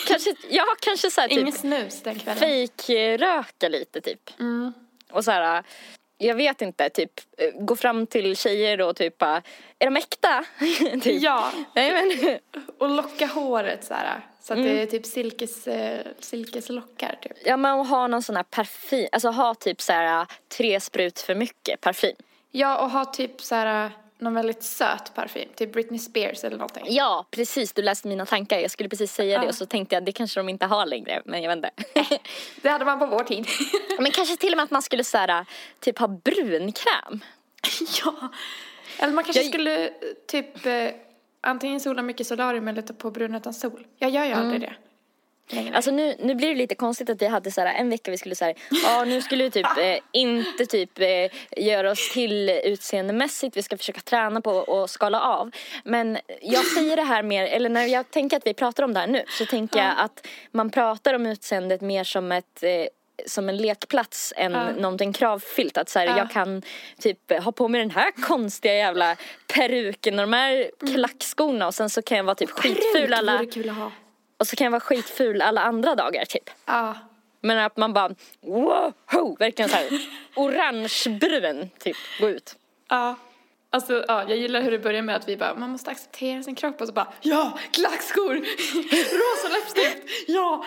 kanske, 0.06 0.34
ja, 0.50 0.64
kanske 0.80 1.10
så 1.10 1.20
här 1.20 1.28
typ 1.28 1.38
Inget 1.38 1.56
snus 1.60 2.02
den 2.02 2.18
kvällen. 2.18 2.38
fejkröka 2.40 3.68
lite 3.68 4.00
typ. 4.00 4.30
Och 5.10 5.24
så 5.24 5.30
här, 5.30 5.64
jag 6.18 6.34
vet 6.34 6.62
inte, 6.62 6.88
typ 6.90 7.12
gå 7.54 7.76
fram 7.76 8.06
till 8.06 8.36
tjejer 8.36 8.80
och 8.80 8.96
typ 8.96 9.22
är 9.22 9.42
de 9.78 9.96
äkta? 9.96 10.44
typ. 11.02 11.22
Ja, 11.22 11.52
Nej 11.74 11.92
men, 11.92 12.38
och 12.78 12.88
locka 12.90 13.26
håret 13.26 13.84
så 13.84 13.94
här. 13.94 14.20
Så 14.46 14.52
att 14.52 14.58
Mm. 14.58 14.74
det 14.76 14.82
är 14.82 14.86
typ 14.86 15.06
silkes, 15.06 15.66
eh, 15.66 16.06
silkeslockar 16.20 17.18
typ. 17.22 17.32
ja 17.44 17.56
men 17.56 17.86
ha 17.86 18.06
någon 18.06 18.22
sån 18.22 18.36
här 18.36 18.42
parfym, 18.42 19.08
alltså 19.12 19.28
ha 19.28 19.54
typ 19.54 19.80
så 19.80 19.92
här 19.92 20.26
tre 20.56 20.80
sprut 20.80 21.20
för 21.20 21.34
mycket 21.34 21.80
parfym. 21.80 22.16
Ja, 22.50 22.78
och 22.78 22.90
ha 22.90 23.04
typ 23.04 23.40
så 23.42 23.54
här 23.54 23.90
någon 24.18 24.34
väldigt 24.34 24.62
söt 24.62 25.14
parfym. 25.14 25.48
Typ 25.56 25.72
Britney 25.72 25.98
Spears 25.98 26.44
eller 26.44 26.56
någonting. 26.56 26.84
Ja, 26.88 27.26
precis, 27.30 27.72
du 27.72 27.82
läste 27.82 28.08
mina 28.08 28.26
tankar. 28.26 28.58
Jag 28.58 28.70
skulle 28.70 28.88
precis 28.88 29.12
säga 29.12 29.38
det 29.38 29.44
Ja. 29.44 29.48
och 29.48 29.54
så 29.54 29.66
tänkte 29.66 29.94
jag 29.94 30.04
det 30.04 30.12
kanske 30.12 30.40
de 30.40 30.48
inte 30.48 30.66
har 30.66 30.86
längre, 30.86 31.22
men 31.24 31.42
jag 31.42 31.56
vet 31.56 31.56
inte. 31.56 31.70
Det 32.62 32.68
hade 32.68 32.84
man 32.84 32.98
på 32.98 33.06
vår 33.06 33.24
tid. 33.24 33.46
men 33.98 34.10
kanske 34.12 34.36
till 34.36 34.52
och 34.52 34.56
med 34.56 34.64
att 34.64 34.70
man 34.70 34.82
skulle 34.82 35.04
så 35.04 35.18
här, 35.18 35.46
typ 35.80 35.98
ha 35.98 36.08
brunkräm. 36.08 37.20
ja. 38.04 38.14
Eller 38.98 39.12
man 39.12 39.24
kanske 39.24 39.42
Jag- 39.42 39.52
skulle 39.52 39.84
eh, 39.86 39.90
typ 40.26 40.66
eh, 40.66 40.88
antingen 41.46 41.80
sola 41.80 42.02
mycket 42.02 42.26
solarium 42.26 42.68
eller 42.68 42.82
ta 42.82 42.94
på 42.94 43.10
brun 43.10 43.34
utan 43.34 43.54
sol. 43.54 43.86
Jag 43.98 44.10
gör 44.10 44.24
ju 44.24 44.32
aldrig 44.32 44.60
det. 44.60 44.72
Längre. 45.48 45.76
Alltså 45.76 45.90
nu, 45.90 46.16
nu 46.18 46.34
blir 46.34 46.48
det 46.48 46.54
lite 46.54 46.74
konstigt 46.74 47.10
att 47.10 47.22
vi 47.22 47.26
hade 47.26 47.50
så 47.50 47.60
här, 47.60 47.74
en 47.74 47.90
vecka 47.90 48.10
vi 48.10 48.18
skulle 48.18 48.34
säga 48.34 48.54
ja 48.84 49.04
nu 49.04 49.22
skulle 49.22 49.44
vi 49.44 49.50
typ 49.50 49.66
eh, 49.66 49.98
inte 50.12 50.66
typ 50.66 50.98
eh, 50.98 51.64
göra 51.64 51.90
oss 51.90 52.12
till 52.12 52.48
utseendemässigt, 52.48 53.56
vi 53.56 53.62
ska 53.62 53.76
försöka 53.76 54.00
träna 54.00 54.40
på 54.40 54.50
och 54.50 54.90
skala 54.90 55.20
av. 55.20 55.50
Men 55.84 56.18
jag 56.42 56.64
säger 56.64 56.96
det 56.96 57.02
här 57.02 57.22
mer, 57.22 57.46
eller 57.46 57.68
när 57.68 57.86
jag 57.86 58.10
tänker 58.10 58.36
att 58.36 58.46
vi 58.46 58.54
pratar 58.54 58.82
om 58.82 58.94
det 58.94 59.00
här 59.00 59.06
nu 59.06 59.24
så 59.28 59.46
tänker 59.46 59.78
jag 59.78 59.94
att 59.98 60.26
man 60.50 60.70
pratar 60.70 61.14
om 61.14 61.26
utseendet 61.26 61.80
mer 61.80 62.04
som 62.04 62.32
ett 62.32 62.62
eh, 62.62 62.86
som 63.26 63.48
en 63.48 63.56
lekplats 63.56 64.32
än 64.36 64.52
Ja. 64.52 64.70
någonting 64.70 65.12
kravfyllt. 65.12 65.76
Att 65.78 65.88
så 65.88 65.98
här, 65.98 66.06
Ja. 66.06 66.18
jag 66.18 66.30
kan 66.30 66.62
typ 66.98 67.32
ha 67.42 67.52
på 67.52 67.68
mig 67.68 67.80
den 67.80 67.90
här 67.90 68.10
konstiga 68.10 68.74
jävla 68.74 69.16
peruken 69.54 70.18
och 70.18 70.22
de 70.26 70.32
här 70.32 70.70
klackskorna 70.94 71.66
och 71.66 71.74
sen 71.74 71.90
så 71.90 72.02
kan 72.02 72.16
jag 72.16 72.24
vara 72.24 72.34
typ 72.34 72.50
skitful 72.50 73.14
alla 73.14 73.46
kul 73.46 73.70
att 73.70 73.76
ha. 73.76 73.90
och 74.38 74.46
så 74.46 74.56
kan 74.56 74.64
jag 74.64 74.70
vara 74.72 74.80
skitful 74.80 75.42
alla 75.42 75.60
andra 75.60 75.94
dagar 75.94 76.24
typ. 76.24 76.50
Ja. 76.66 76.94
Men 77.40 77.58
att 77.58 77.76
man 77.76 77.92
bara 77.92 78.14
wow, 78.40 79.36
verkligen 79.38 79.68
så 79.68 79.76
här 79.76 79.88
orangebrun 80.36 81.70
typ, 81.78 81.96
gå 82.20 82.28
ut. 82.28 82.56
Ja. 82.88 83.14
Alltså, 83.76 84.04
ja, 84.08 84.24
jag 84.28 84.38
gillar 84.38 84.60
hur 84.60 84.70
det 84.70 84.78
börjar 84.78 85.02
med 85.02 85.16
att 85.16 85.28
vi 85.28 85.36
bara, 85.36 85.54
man 85.54 85.70
måste 85.70 85.90
acceptera 85.90 86.42
sin 86.42 86.54
kropp 86.54 86.80
och 86.80 86.86
så 86.86 86.92
bara, 86.92 87.12
ja, 87.20 87.58
klackskor, 87.70 88.34
rosa 89.18 89.48
läppstift, 89.48 89.98
ja. 90.26 90.64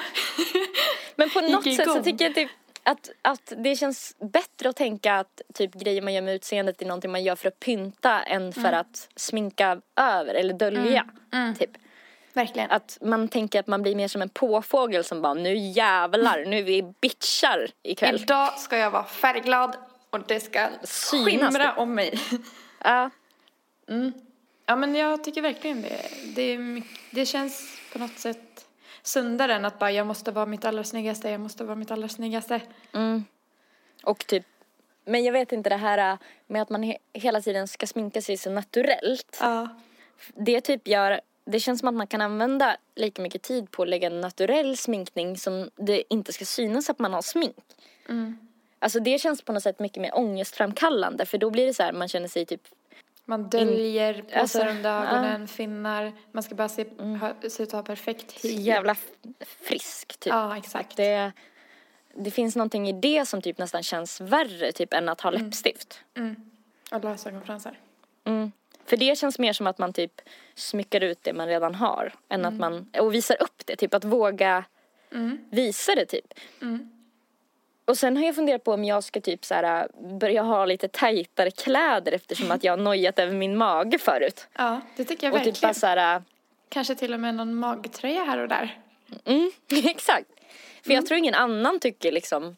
Men 1.15 1.29
på 1.29 1.41
något 1.41 1.75
sätt 1.75 1.91
så 1.91 2.03
tycker 2.03 2.25
jag 2.25 2.35
typ 2.35 2.49
att, 2.83 3.09
att 3.21 3.53
det 3.57 3.75
känns 3.75 4.15
bättre 4.19 4.69
att 4.69 4.75
tänka 4.75 5.15
att 5.15 5.41
typ 5.53 5.73
grejer 5.73 6.01
man 6.01 6.13
gör 6.13 6.21
med 6.21 6.35
utseendet 6.35 6.81
är 6.81 6.85
någonting 6.85 7.11
man 7.11 7.23
gör 7.23 7.35
för 7.35 7.47
att 7.47 7.59
pynta 7.59 8.19
än 8.19 8.53
för 8.53 8.71
att 8.73 9.09
sminka 9.15 9.81
över 9.95 10.33
eller 10.33 10.53
dölja. 10.53 11.05
Typ. 11.59 11.71
Verkligen. 12.33 12.71
Att 12.71 12.97
man 13.01 13.27
tänker 13.27 13.59
att 13.59 13.67
man 13.67 13.81
blir 13.81 13.95
mer 13.95 14.07
som 14.07 14.21
en 14.21 14.29
påfågel 14.29 15.03
som 15.03 15.21
bara 15.21 15.33
nu 15.33 15.55
jävlar, 15.57 16.45
nu 16.45 16.57
är 16.57 16.63
vi 16.63 16.93
bitchar 17.01 17.67
ikväll. 17.83 18.15
Idag 18.15 18.59
ska 18.59 18.77
jag 18.77 18.91
vara 18.91 19.03
färgglad 19.05 19.75
och 20.09 20.19
det 20.27 20.39
ska 20.39 20.67
Synas 20.83 21.25
skimra 21.25 21.49
det. 21.49 21.73
om 21.77 21.95
mig. 21.95 22.19
Ja. 22.83 23.09
Ja, 24.65 24.75
men 24.75 24.95
jag 24.95 25.23
tycker 25.23 25.41
verkligen 25.41 25.81
det. 25.81 26.01
Det, 26.35 26.57
mycket- 26.57 26.99
det 27.11 27.25
känns 27.25 27.77
på 27.93 27.99
något 27.99 28.19
sätt 28.19 28.65
sundare 29.03 29.53
än 29.53 29.65
att 29.65 29.79
bara 29.79 29.91
jag 29.91 30.07
måste 30.07 30.31
vara 30.31 30.45
mitt 30.45 30.65
allra 30.65 30.83
snyggaste, 30.83 31.29
jag 31.29 31.41
måste 31.41 31.63
vara 31.63 31.75
mitt 31.75 31.91
allra 31.91 32.09
snyggaste. 32.09 32.61
Och 34.03 34.27
typ, 34.27 34.45
men 35.05 35.23
jag 35.23 35.33
vet 35.33 35.51
inte 35.51 35.69
det 35.69 35.75
här 35.77 36.11
äh, 36.13 36.17
med 36.47 36.61
att 36.61 36.69
man 36.69 36.83
he- 36.83 36.97
hela 37.13 37.41
tiden 37.41 37.67
ska 37.67 37.87
sminka 37.87 38.21
sig 38.21 38.37
så 38.37 38.49
naturellt. 38.49 39.37
Ja. 39.41 39.67
Det 40.35 40.61
typ 40.61 40.87
gör, 40.87 41.21
det 41.45 41.59
känns 41.59 41.79
som 41.79 41.87
att 41.89 41.95
man 41.95 42.07
kan 42.07 42.21
använda 42.21 42.77
lika 42.95 43.21
mycket 43.21 43.41
tid 43.41 43.71
på 43.71 43.83
att 43.83 43.89
lägga 43.89 44.07
en 44.07 44.21
naturell 44.21 44.77
sminkning 44.77 45.37
som 45.37 45.69
det 45.75 46.03
inte 46.13 46.33
ska 46.33 46.45
synas 46.45 46.89
att 46.89 46.99
man 46.99 47.13
har 47.13 47.21
smink. 47.21 47.55
Alltså 48.79 48.99
det 48.99 49.19
känns 49.19 49.41
på 49.41 49.53
något 49.53 49.63
sätt 49.63 49.79
mycket 49.79 50.01
mer 50.01 50.17
ångestframkallande 50.17 51.25
för 51.25 51.37
då 51.37 51.49
blir 51.49 51.65
det 51.65 51.73
så 51.73 51.83
här, 51.83 51.91
man 51.91 52.07
känner 52.07 52.27
sig 52.27 52.45
typ 52.45 52.61
Man 53.25 53.49
döljer 53.49 54.21
påsar 54.21 54.39
alltså, 54.39 54.65
under 54.65 54.89
ögonen, 54.89 55.47
finnar. 55.47 56.13
Man 56.31 56.43
ska 56.43 56.55
bara 56.55 56.69
se, 56.69 56.85
ha, 57.21 57.49
se 57.49 57.63
ut 57.63 57.69
att 57.69 57.73
ha 57.73 57.83
perfekt 57.83 58.45
hy. 58.45 58.49
jävla 58.49 58.95
frisk 59.61 60.19
typ. 60.19 60.33
Ja, 60.33 60.57
exakt. 60.57 60.97
Det, 60.97 61.31
det 62.15 62.31
finns 62.31 62.55
någonting 62.55 62.89
i 62.89 62.93
det 62.93 63.27
som 63.27 63.41
typ 63.41 63.57
nästan 63.57 63.83
känns 63.83 64.21
värre 64.21 64.71
typ 64.71 64.93
än 64.93 65.09
att 65.09 65.21
ha 65.21 65.29
läppstift. 65.29 65.99
Och 66.91 67.03
lösögonfransar. 67.03 67.79
Mm. 68.23 68.51
För 68.85 68.97
det 68.97 69.17
känns 69.17 69.39
mer 69.39 69.53
som 69.53 69.67
att 69.67 69.77
man 69.77 69.93
typ 69.93 70.21
smyckar 70.55 71.01
ut 71.03 71.19
det 71.21 71.33
man 71.33 71.47
redan 71.47 71.75
har. 71.75 72.13
Än 72.29 72.45
att 72.45 72.53
man, 72.53 72.89
och 72.99 73.13
visar 73.13 73.41
upp 73.41 73.65
det, 73.65 73.75
typ 73.75 73.93
att 73.93 74.03
våga 74.03 74.63
visa 75.49 75.95
det 75.95 76.05
typ. 76.05 76.33
Och 77.89 77.97
sen 77.97 78.17
har 78.17 78.25
jag 78.25 78.35
funderat 78.35 78.63
på 78.63 78.73
om 78.73 78.85
jag 78.85 79.03
ska 79.03 79.21
typ 79.21 79.45
så 79.45 79.53
här, 79.53 79.87
börja 80.19 80.41
ha 80.41 80.65
lite 80.65 80.87
tajtare 80.87 81.51
kläder 81.51 82.11
eftersom 82.11 82.51
att 82.51 82.63
jag 82.63 82.71
har 82.73 82.77
nojat 82.77 83.19
över 83.19 83.33
min 83.33 83.57
mage 83.57 83.97
förut. 83.97 84.47
Ja, 84.57 84.81
det 84.95 85.05
tycker 85.05 85.27
jag 85.27 85.33
Och 85.33 85.37
verkligen. 85.37 85.55
typ 85.55 85.61
bara 85.61 85.73
så 85.73 85.87
här, 85.87 86.23
Kanske 86.69 86.95
till 86.95 87.13
och 87.13 87.19
med 87.19 87.35
någon 87.35 87.55
magtröja 87.55 88.23
här 88.23 88.37
och 88.37 88.47
där. 88.47 88.79
mm, 89.25 89.51
exakt. 89.85 90.27
För 90.85 90.93
jag 90.93 91.05
tror 91.05 91.17
ingen 91.17 91.33
annan 91.35 91.79
tycker 91.79 92.11
liksom, 92.11 92.57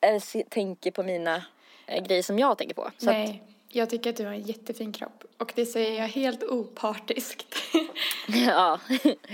äh, 0.00 0.42
tänker 0.48 0.90
på 0.90 1.02
mina 1.02 1.42
äh, 1.86 2.04
grejer 2.04 2.22
som 2.22 2.38
jag 2.38 2.58
tänker 2.58 2.74
på. 2.74 2.90
Så 2.98 3.10
att, 3.10 3.16
Nej, 3.16 3.42
jag 3.68 3.90
tycker 3.90 4.10
att 4.10 4.16
du 4.16 4.24
har 4.24 4.32
en 4.32 4.42
jättefin 4.42 4.92
kropp. 4.92 5.24
Och 5.38 5.52
det 5.54 5.66
säger 5.66 6.00
jag 6.00 6.08
helt 6.08 6.42
opartiskt. 6.42 7.56
Ja, 8.46 8.80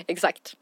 exakt. 0.06 0.56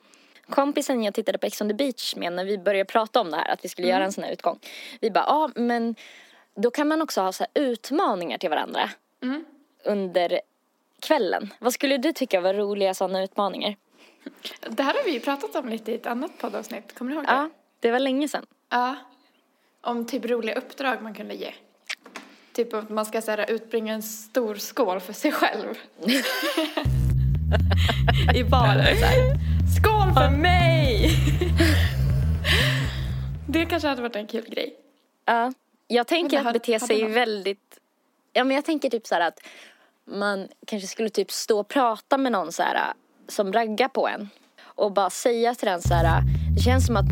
Kompisen 0.53 1.03
jag 1.03 1.15
tittade 1.15 1.39
på 1.39 1.47
Ex 1.47 1.61
on 1.61 1.69
the 1.69 1.75
beach 1.75 2.17
med 2.17 2.33
när 2.33 2.45
vi 2.45 2.59
började 2.59 2.85
prata 2.85 3.21
om 3.21 3.31
det 3.31 3.37
här, 3.37 3.51
att 3.51 3.65
vi 3.65 3.69
skulle 3.69 3.89
göra 3.89 4.05
en 4.05 4.13
sån 4.13 4.25
här 4.25 4.33
utgång. 4.33 4.59
Vi 5.01 5.11
bara, 5.11 5.25
ja 5.27 5.51
men 5.55 5.95
då 6.55 6.71
kan 6.71 6.89
man 6.89 7.03
också 7.03 7.21
ha 7.21 7.33
så 7.33 7.45
här 7.45 7.63
utmaningar 7.63 8.39
till 8.39 8.51
varandra 8.51 8.91
under 9.85 10.41
kvällen. 11.01 11.55
Vad 11.59 11.73
skulle 11.73 11.97
du 11.97 12.13
tycka 12.13 12.41
var 12.41 12.55
roliga 12.55 12.95
sådana 12.95 13.23
utmaningar? 13.23 13.77
det 14.69 14.83
här 14.83 14.95
har 14.95 15.05
vi 15.05 15.11
ju 15.11 15.21
pratat 15.21 15.57
om 15.57 15.69
lite 15.69 15.93
i 15.93 15.95
ett 15.95 16.07
annat 16.07 16.39
poddavsnitt. 16.39 16.95
Kommer 16.95 17.11
du 17.11 17.17
ihåg 17.17 17.27
det? 17.27 17.33
Ja, 17.33 17.51
det 17.81 17.91
var 17.91 17.99
länge 17.99 18.29
sedan. 18.29 18.47
Ja. 18.71 18.97
Om 19.81 20.07
typ 20.07 20.25
roliga 20.25 20.55
uppdrag 20.55 21.03
man 21.03 21.15
kunde 21.15 21.35
ge. 21.35 21.53
Typ 22.53 22.75
att 22.75 22.91
man 22.91 23.07
ska 23.07 23.23
så 23.23 23.31
här, 23.31 23.51
utbringa 23.51 23.95
en 23.95 24.03
stor 24.03 24.55
skål 24.55 25.01
för 25.01 25.13
sig 25.13 25.33
själv. 25.33 25.75
I 28.35 28.45
baren 28.45 28.97
så 28.97 29.05
här. 29.05 29.52
Skål 29.77 30.15
för 30.15 30.31
mig! 30.31 31.11
det 33.49 33.67
kanske 33.67 33.89
hade 33.89 34.03
varit 34.03 34.17
en 34.17 34.27
kul 34.27 34.45
grej. 34.49 34.75
Ja. 35.25 35.53
Jag 35.89 36.07
tänker 36.07 36.47
att 36.47 36.53
bete 36.53 36.81
sig 36.81 37.09
väldigt, 37.09 37.79
ja 38.33 38.45
men 38.45 38.55
jag 38.55 38.65
tänker 38.65 38.91
typ 38.91 39.07
så 39.07 39.15
här 39.15 39.29
att 39.29 39.39
man 40.05 40.49
kanske 40.67 40.89
skulle 40.89 41.09
typ 41.09 41.31
stå 41.31 41.61
och 41.61 41.69
prata 41.69 42.19
med 42.19 42.33
någon 42.33 42.53
så 42.53 42.63
här 42.63 42.93
som 43.29 43.53
raggar 43.53 43.89
på 43.89 44.09
en. 44.09 44.29
Och 44.63 44.93
bara 44.93 45.11
säga 45.11 45.55
till 45.55 45.69
den 45.69 45.83
så 45.83 45.95
här, 45.95 46.23
det 46.57 46.63
känns 46.63 46.87
som 46.87 46.97
att 46.97 47.09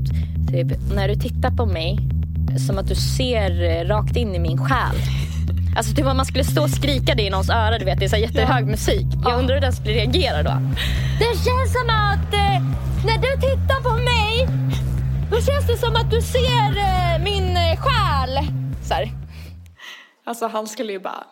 typ 0.53 0.95
när 0.95 1.09
du 1.09 1.15
tittar 1.15 1.51
på 1.57 1.67
mig, 1.67 1.97
som 2.69 2.79
att 2.79 2.89
du 2.89 2.95
ser 2.95 3.63
eh, 3.63 3.85
rakt 3.85 4.17
in 4.17 4.35
i 4.35 4.39
min 4.39 4.59
själ. 4.59 4.97
Alltså 5.77 5.95
typ 5.95 6.07
om 6.07 6.17
man 6.17 6.27
skulle 6.27 6.45
stå 6.45 6.63
och 6.63 6.71
skrika 6.71 7.15
det 7.15 7.23
i 7.23 7.31
någons 7.31 7.51
öra, 7.51 7.79
du 7.79 7.85
vet 7.85 7.99
det 7.99 8.05
är 8.05 8.09
så 8.09 8.17
här 8.17 8.23
jättehög 8.23 8.67
musik. 8.67 9.07
Jag 9.25 9.39
undrar 9.39 9.55
hur 9.55 9.61
den 9.63 9.73
skulle 9.73 9.95
reagera 9.95 10.43
då. 10.43 10.53
Det 11.19 11.25
känns 11.45 11.73
som 11.73 11.91
att 11.91 12.35
eh, 12.35 12.63
när 13.07 13.19
du 13.19 13.41
tittar 13.41 13.83
på 13.83 13.93
mig, 13.97 14.47
då 15.31 15.41
känns 15.41 15.67
det 15.67 15.77
som 15.77 15.97
att 15.97 16.11
du 16.11 16.21
ser 16.23 16.79
eh, 16.79 17.25
min 17.25 17.57
eh, 17.57 17.77
själ. 17.79 18.47
Så 18.83 18.95
här. 18.95 19.11
Alltså 20.27 20.47
han 20.49 20.67
skulle 20.69 20.93
ju 20.93 21.01
bara, 21.01 21.25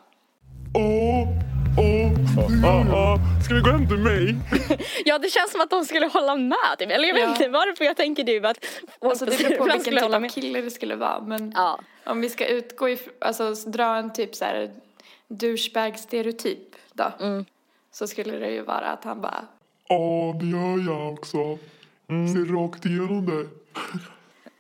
Åh, 0.75 1.29
ah. 2.65 3.17
Ska 3.45 3.55
vi 3.55 3.61
gå 3.61 3.71
hem 3.71 3.89
till 3.89 3.99
mig? 3.99 4.37
Ja 5.05 5.19
det 5.19 5.31
känns 5.31 5.51
som 5.53 5.61
att 5.61 5.71
de 5.71 5.85
skulle 5.85 6.07
hålla 6.07 6.37
med 6.37 6.57
typ. 6.79 6.91
Eller 6.91 7.09
jag 7.09 7.15
vet 7.15 7.23
Ja. 7.25 7.31
inte 7.31 7.49
varför 7.49 7.85
jag 7.85 7.97
tänker 7.97 8.25
typ 8.25 8.45
att 8.45 8.59
alltså 9.01 9.25
det 9.25 9.39
beror 9.39 9.57
på 9.57 9.65
vilken 9.75 9.95
typ 9.95 10.15
av 10.15 10.29
kille 10.29 10.61
det 10.61 10.71
skulle 10.71 10.97
vara. 10.97 11.21
Men 11.21 11.53
Ja. 11.57 11.81
om 12.05 12.21
vi 12.21 12.29
ska 12.31 12.47
utgå 12.47 12.89
ifrån, 12.89 13.13
alltså 13.21 13.55
dra 13.55 13.97
en 13.97 14.13
typ 14.13 14.35
så 14.35 14.45
här 14.45 14.71
douchebag-stereotyp 15.29 16.75
då. 16.93 17.13
Mm. 17.21 17.45
Så 17.93 18.07
skulle 18.07 18.37
det 18.39 18.51
ju 18.51 18.63
vara 18.63 18.87
att 18.87 19.05
han 19.05 19.21
bara, 19.21 19.45
Ja, 19.89 20.35
det 20.41 20.47
gör 20.47 20.87
jag 20.95 21.13
också. 21.13 21.59
Ser 22.09 22.55
rakt 22.63 22.87
igenom 22.87 23.27
det. 23.27 23.47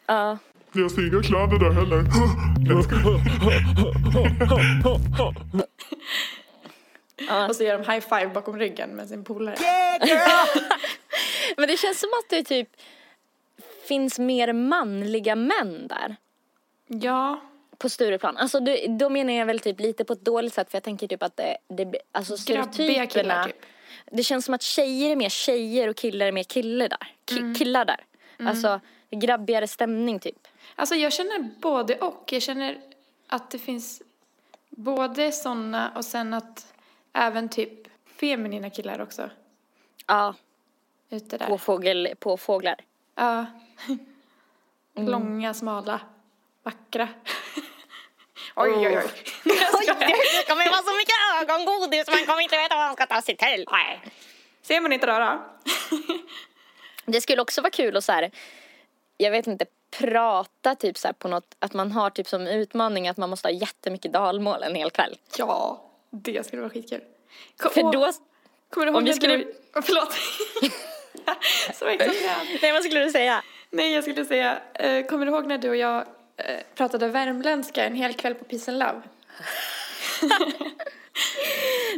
Ja. 0.06 0.38
Jag 0.72 0.90
ser 0.90 1.12
inga 1.14 1.22
kläder 1.22 1.58
där 1.58 1.70
heller. 1.72 2.04
Och 7.48 7.56
så 7.56 7.64
gör 7.64 7.78
de 7.78 7.92
high 7.92 8.00
five 8.08 8.26
bakom 8.26 8.58
ryggen 8.58 8.90
med 8.90 9.08
sin 9.08 9.24
polare. 9.24 9.56
Men 11.56 11.68
det 11.68 11.76
känns 11.76 12.00
som 12.00 12.08
att 12.24 12.30
det 12.30 12.42
typ 12.44 12.68
finns 13.88 14.18
mer 14.18 14.52
manliga 14.52 15.36
män 15.36 15.86
där. 15.86 16.16
Ja, 16.86 17.40
På 17.78 17.88
Stureplan. 17.88 18.36
Alltså 18.36 18.60
du, 18.60 18.86
då 18.88 19.08
menar 19.08 19.32
jag 19.32 19.46
väl 19.46 19.60
typ 19.60 19.80
lite 19.80 20.04
på 20.04 20.12
ett 20.12 20.24
dåligt 20.24 20.54
sätt 20.54 20.70
för 20.70 20.76
jag 20.76 20.82
tänker 20.82 21.06
typ 21.08 21.22
att 21.22 21.36
det, 21.36 21.56
det 21.68 21.94
alltså 22.12 22.52
grabbiga 22.52 23.06
killar 23.06 23.06
stereotyperna. 23.06 23.44
typ. 23.44 23.56
Det 24.10 24.22
känns 24.22 24.44
som 24.44 24.54
att 24.54 24.62
tjejer 24.62 25.10
är 25.10 25.16
mer 25.16 25.28
tjejer 25.28 25.88
och 25.88 25.96
killar 25.96 26.26
är 26.26 26.32
mer 26.32 26.42
killar 26.44 26.88
där. 26.88 27.12
Ki- 27.26 27.38
Mm. 27.38 27.54
Killar 27.54 27.84
där. 27.84 28.04
Alltså 28.48 28.80
grabbigare 29.10 29.68
stämning 29.68 30.18
typ. 30.18 30.48
Alltså 30.74 30.94
jag 30.94 31.12
känner 31.12 31.50
både 31.60 31.96
och. 31.98 32.28
Jag 32.32 32.42
känner 32.42 32.78
att 33.26 33.50
det 33.50 33.58
finns 33.58 34.02
både 34.70 35.32
sådana 35.32 35.92
och 35.96 36.04
sen 36.04 36.34
att 36.34 36.72
även 37.18 37.48
typ 37.48 37.70
feminina 38.20 38.70
killar 38.70 39.00
också 39.00 39.30
Ja, 40.06 40.34
ute 41.10 41.38
där. 41.38 41.46
påfågel, 41.46 42.14
påfåglar. 42.18 42.76
Ja. 43.14 43.46
Mm. 43.88 43.98
Långa, 45.10 45.54
smala, 45.54 46.00
vackra. 46.62 47.08
oj, 48.56 48.70
oj, 48.76 48.86
oj. 48.86 48.96
Oj, 49.44 49.86
det 49.86 50.48
kommer 50.48 50.70
vara 50.70 50.82
så 50.82 50.96
mycket 50.96 51.14
ögongodis 51.42 52.08
man 52.08 52.26
kommer 52.26 52.42
inte 52.42 52.56
veta 52.56 52.74
vad 52.76 52.86
man 52.86 52.94
ska 52.94 53.06
ta 53.06 53.22
sig 53.22 53.36
till. 53.36 53.64
Nej. 53.70 54.00
Ser 54.62 54.80
man 54.80 54.92
inte 54.92 55.06
då? 55.06 55.18
då? 55.18 55.44
Det 57.06 57.20
skulle 57.20 57.42
också 57.42 57.60
vara 57.60 57.70
kul 57.70 57.96
att 57.96 58.04
så 58.04 58.12
här, 58.12 58.30
jag 59.16 59.30
vet 59.30 59.46
inte, 59.46 59.66
prata 59.90 60.74
typ 60.74 60.98
så 60.98 61.08
här 61.08 61.12
på 61.12 61.28
något, 61.28 61.56
att 61.58 61.74
man 61.74 61.92
har 61.92 62.10
typ 62.10 62.26
som 62.26 62.46
utmaning 62.46 63.08
att 63.08 63.16
man 63.16 63.30
måste 63.30 63.48
ha 63.48 63.52
jättemycket 63.52 64.12
dalmål 64.12 64.62
en 64.62 64.74
hel 64.74 64.90
kväll. 64.90 65.18
Ja, 65.38 65.87
det 66.10 66.46
skulle 66.46 66.62
vara 66.62 66.70
skitkul. 66.70 67.00
Kom, 67.56 67.70
För 67.70 67.82
då, 67.82 68.12
kommer 68.70 68.86
du 68.86 68.92
ihåg 68.92 68.96
om 68.96 69.04
vi 69.04 69.10
när 69.10 69.16
skulle- 69.16 69.36
du... 69.36 69.54
Förlåt. 69.82 70.12
så 71.74 71.86
exalterad. 71.86 72.36
nej 72.62 72.72
vad 72.72 72.82
skulle 72.82 73.04
du 73.04 73.10
säga? 73.10 73.42
Nej, 73.70 73.94
jag 73.94 74.04
skulle 74.04 74.24
säga, 74.24 74.58
eh, 74.74 75.06
kommer 75.06 75.26
du 75.26 75.32
ihåg 75.32 75.46
när 75.46 75.58
du 75.58 75.68
och 75.68 75.76
jag 75.76 75.98
eh, 76.36 76.60
pratade 76.74 77.08
värmländska 77.08 77.84
en 77.84 77.94
hel 77.94 78.14
kväll 78.14 78.34
på 78.34 78.44
Peace 78.44 78.70
and 78.70 78.78
Love? 78.78 79.02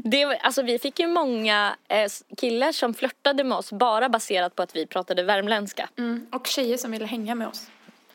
Det, 0.05 0.25
alltså 0.25 0.63
vi 0.63 0.79
fick 0.79 0.99
ju 0.99 1.07
många 1.07 1.77
eh, 1.89 2.11
killar 2.37 2.73
som 2.73 2.95
flörtade 2.95 3.45
med 3.45 3.59
oss 3.59 3.73
bara 3.73 4.09
baserat 4.09 4.55
på 4.55 4.63
att 4.63 4.77
vi 4.77 4.87
pratade 4.87 5.23
värmländska. 5.23 5.89
Mm. 5.99 6.27
Och 6.33 6.47
tjejer 6.47 6.77
som 6.77 6.91
ville 6.91 7.07
hänga 7.07 7.35
med 7.35 7.49
oss. 7.49 7.67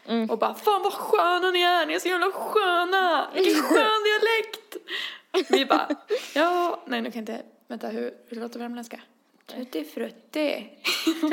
Mm. 0.07 0.29
Och 0.29 0.37
bara, 0.37 0.53
fan 0.53 0.83
vad 0.83 0.93
sköna 0.93 1.51
ni 1.51 1.61
är, 1.61 1.85
ni 1.85 1.93
är 1.93 1.99
så 1.99 2.07
jävla 2.07 2.31
sköna! 2.31 3.27
Vilken 3.33 3.63
skön 3.63 4.03
dialekt! 4.03 4.75
Vi 5.49 5.65
bara, 5.65 5.89
ja, 6.35 6.81
nej 6.85 7.01
nu 7.01 7.11
kan 7.11 7.25
jag 7.25 7.35
inte, 7.35 7.45
vänta 7.67 7.87
hur, 7.87 8.13
hur 8.29 8.37
låter 8.41 8.59
värmländska? 8.59 8.99
Tutti 9.45 9.83
frutti. 9.85 10.69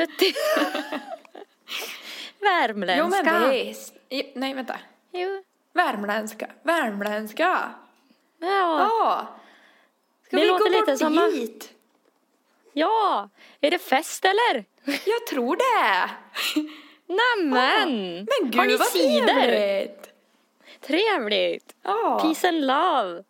Värmländska. 2.39 3.21
Jo 3.25 3.39
men 3.39 3.49
visst. 3.51 3.93
Jo, 4.09 4.23
Nej 4.35 4.53
vänta. 4.53 4.75
Jo. 5.11 5.43
Värmländska, 5.73 6.47
värmländska. 6.63 7.71
Ja. 8.39 8.47
Ja. 8.49 9.27
Ska 10.27 10.35
Det 10.37 10.41
vi 10.43 10.47
låter 10.49 10.63
gå 10.65 10.69
lite 10.69 10.91
bort 10.91 10.99
som 10.99 11.17
att- 11.17 11.31
dit? 11.31 11.73
ja. 12.73 13.29
Är 13.61 13.71
det 13.71 13.79
fest 13.79 14.25
eller? 14.25 14.65
Jag 14.85 15.27
tror 15.29 15.55
det. 15.55 16.09
Nämen! 17.07 18.15
Men 18.15 18.51
gud 18.51 18.55
Har 18.55 18.65
ni 18.65 18.75
vad 18.77 18.87
cider? 18.87 19.27
trevligt. 19.27 20.09
Trevligt. 20.81 21.75
Ja. 21.83 22.19
Peace 22.23 22.47
and 22.49 22.61
love. 22.65 23.23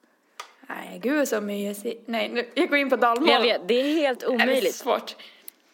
Nej 0.70 1.00
gud 1.04 1.28
så 1.28 1.42
mysigt. 1.42 2.04
Nej 2.08 2.30
nu, 2.30 2.50
jag 2.54 2.70
går 2.70 2.78
in 2.78 2.90
på 2.90 2.96
dalmål. 2.96 3.30
Jag 3.30 3.42
vet, 3.42 3.68
det 3.68 3.74
är 3.74 3.96
helt 3.96 4.22
Nej, 4.28 4.38
det 4.38 4.44
är 4.44 4.48
omöjligt. 4.48 4.76
svårt. 4.76 5.16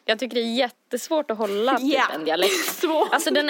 Jag 0.05 0.19
tycker 0.19 0.35
det 0.35 0.41
är 0.41 0.53
jättesvårt 0.55 1.31
att 1.31 1.37
hålla 1.37 1.77
typ 1.77 1.93
Ja. 1.93 2.03
en 2.13 2.25
dialekt. 2.25 2.65
Svårt. 2.65 3.13
Alltså 3.13 3.31
den, 3.31 3.49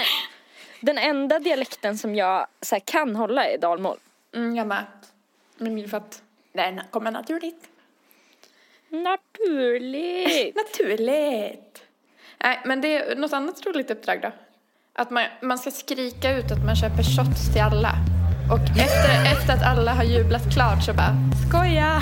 den 0.81 0.97
enda 0.97 1.39
dialekten 1.39 1.97
som 1.97 2.15
jag 2.15 2.47
så 2.61 2.75
här, 2.75 2.79
kan 2.85 3.15
hålla 3.15 3.45
är 3.45 3.57
dalmål. 3.57 3.97
Mm, 4.35 4.55
jag 4.55 4.67
med. 4.67 4.85
Men 5.57 5.89
för 5.89 5.97
att 5.97 6.21
det 6.53 6.83
kommer 6.91 7.11
naturligt. 7.11 7.69
Naturligt. 8.89 10.55
Naturligt. 10.55 11.83
Nej, 12.43 12.61
men 12.65 12.81
det 12.81 12.95
är 12.95 13.15
något 13.15 13.33
annat 13.33 13.65
roligt 13.65 13.91
uppdrag 13.91 14.21
då. 14.21 14.31
Att 14.93 15.09
man, 15.09 15.25
man 15.41 15.57
ska 15.57 15.71
skrika 15.71 16.31
ut 16.37 16.51
att 16.51 16.65
man 16.65 16.75
köper 16.75 17.03
shots 17.03 17.53
till 17.53 17.61
alla. 17.61 17.91
Och 18.51 18.59
efter, 18.79 19.31
efter 19.33 19.53
att 19.53 19.63
alla 19.65 19.93
har 19.93 20.03
jublat 20.03 20.53
klart 20.53 20.83
så 20.83 20.93
bara 20.93 21.15
skoja! 21.49 22.01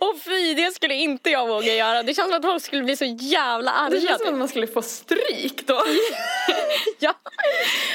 Och 0.00 0.20
fy, 0.24 0.54
det 0.54 0.74
skulle 0.74 0.94
inte 0.94 1.30
jag 1.30 1.46
våga 1.46 1.74
göra. 1.74 2.02
Det 2.02 2.14
känns 2.14 2.28
som 2.28 2.36
att 2.36 2.44
folk 2.44 2.62
skulle 2.62 2.82
bli 2.82 2.96
så 2.96 3.04
jävla 3.04 3.70
arga. 3.70 3.90
Det 3.90 4.00
känns 4.00 4.18
som 4.18 4.26
typ. 4.26 4.32
att 4.32 4.38
man 4.38 4.48
skulle 4.48 4.66
få 4.66 4.82
stryk 4.82 5.66
då. 5.66 5.82
ja. 6.98 7.14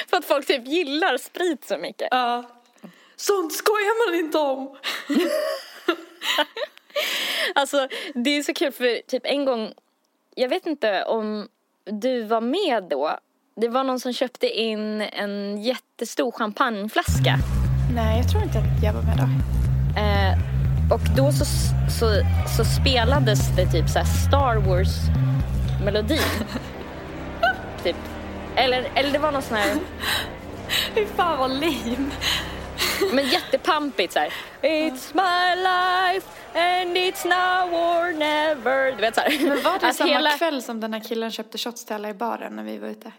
För 0.10 0.18
att 0.18 0.26
folk 0.26 0.48
typ 0.48 0.68
gillar 0.68 1.18
sprit 1.18 1.68
så 1.68 1.78
mycket. 1.78 2.08
Ja. 2.12 2.44
Sånt 3.16 3.54
skojar 3.54 4.08
man 4.08 4.20
inte 4.20 4.38
om. 4.38 4.78
Alltså 7.56 7.88
det 8.14 8.30
är 8.30 8.44
så 8.44 8.54
kul 8.54 8.72
för 8.72 9.02
typ 9.08 9.26
en 9.26 9.46
gång, 9.46 9.74
jag 10.36 10.50
vet 10.50 10.66
inte 10.66 11.04
om 11.04 11.50
du 11.86 12.24
var 12.24 12.42
med 12.42 12.84
då. 12.84 13.20
Det 13.62 13.68
var 13.68 13.84
någon 13.84 14.00
som 14.00 14.14
köpte 14.14 14.48
in 14.48 15.02
en 15.02 15.62
jättestor 15.64 16.32
champagneflaska. 16.32 17.38
Nej, 17.96 18.18
jag 18.22 18.30
tror 18.32 18.44
inte 18.44 18.58
att 18.60 18.84
jag 18.84 18.94
var 18.94 19.02
med 19.02 19.18
då. 19.18 19.24
Eh, 20.02 20.34
och 20.94 21.02
då 21.18 21.32
så, 21.32 21.46
så, 22.00 22.22
så 22.58 22.66
spelades 22.66 23.56
det 23.56 23.66
typ 23.72 23.90
så 23.90 24.00
Star 24.28 24.56
Wars 24.56 24.90
melodi. 25.86 26.20
typ. 27.84 27.96
Eller, 28.56 28.88
eller 28.96 29.12
det 29.12 29.20
var 29.20 29.32
någon 29.32 29.42
sån 29.42 29.58
här, 29.58 29.76
Fy 30.96 31.06
fan 31.06 31.38
vad 31.40 31.52
lame. 31.52 32.10
men 33.14 33.28
jättepampigt 33.30 34.14
så 34.14 34.20
här. 34.20 34.34
It's 34.62 35.14
my 35.14 35.56
life 35.62 36.28
and 36.56 36.98
it's 36.98 37.28
now 37.28 37.74
or 37.74 38.14
never. 38.18 38.92
Du 38.96 39.02
vet 39.02 39.16
så 39.16 39.22
här. 39.22 39.48
Men 39.50 39.64
var 39.64 39.80
det 39.80 39.88
Att 39.88 39.96
samma 39.96 40.10
hela- 40.14 40.38
kväll 40.38 40.62
som 40.62 40.80
den 40.80 40.94
här 40.94 41.00
killen 41.00 41.32
köpte 41.32 41.58
shots 41.58 41.86
till 41.86 41.96
alla 41.96 42.10
i 42.10 42.14
baren 42.14 42.56
när 42.56 42.64
vi 42.64 42.78
var 42.78 42.88
ute? 42.88 43.12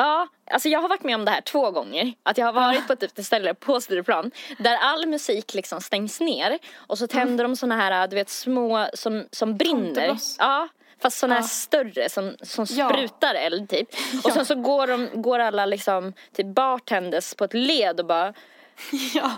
Ja, 0.00 0.28
alltså 0.50 0.68
jag 0.68 0.80
har 0.80 0.88
varit 0.88 1.02
med 1.04 1.14
om 1.14 1.24
det 1.24 1.30
här 1.30 1.40
två 1.40 1.70
gånger. 1.70 2.12
Att 2.22 2.38
jag 2.38 2.46
har 2.46 2.52
varit 2.52 2.86
på 2.86 2.96
typ 2.96 3.18
ett 3.18 3.26
ställe 3.26 3.54
på 3.54 3.80
Stureplan 3.80 4.30
där 4.58 4.76
all 4.76 5.06
musik 5.06 5.54
liksom 5.54 5.80
stängs 5.80 6.20
ner 6.20 6.58
och 6.74 6.98
så 6.98 7.06
tänder 7.06 7.44
de 7.44 7.56
såna 7.56 7.76
här, 7.76 8.08
du 8.08 8.16
vet 8.16 8.28
små 8.30 8.86
som, 8.94 9.24
som 9.32 9.56
brinner. 9.56 10.16
Ja, 10.38 10.68
fast 11.02 11.22
här 11.22 11.34
Ja. 11.36 11.42
större 11.42 12.08
som, 12.08 12.36
som 12.42 12.66
Ja. 12.70 12.88
sprutar 12.88 13.34
eld 13.34 13.68
typ. 13.70 13.88
Och 14.24 14.32
sen 14.32 14.46
så 14.46 14.54
går, 14.54 14.86
de, 14.86 15.22
går 15.22 15.38
alla 15.38 15.66
liksom 15.66 16.12
typ 16.36 16.46
bartenders 16.46 17.34
på 17.34 17.44
ett 17.44 17.54
led 17.54 18.00
och 18.00 18.06
bara 18.06 18.34
Ja. 19.14 19.30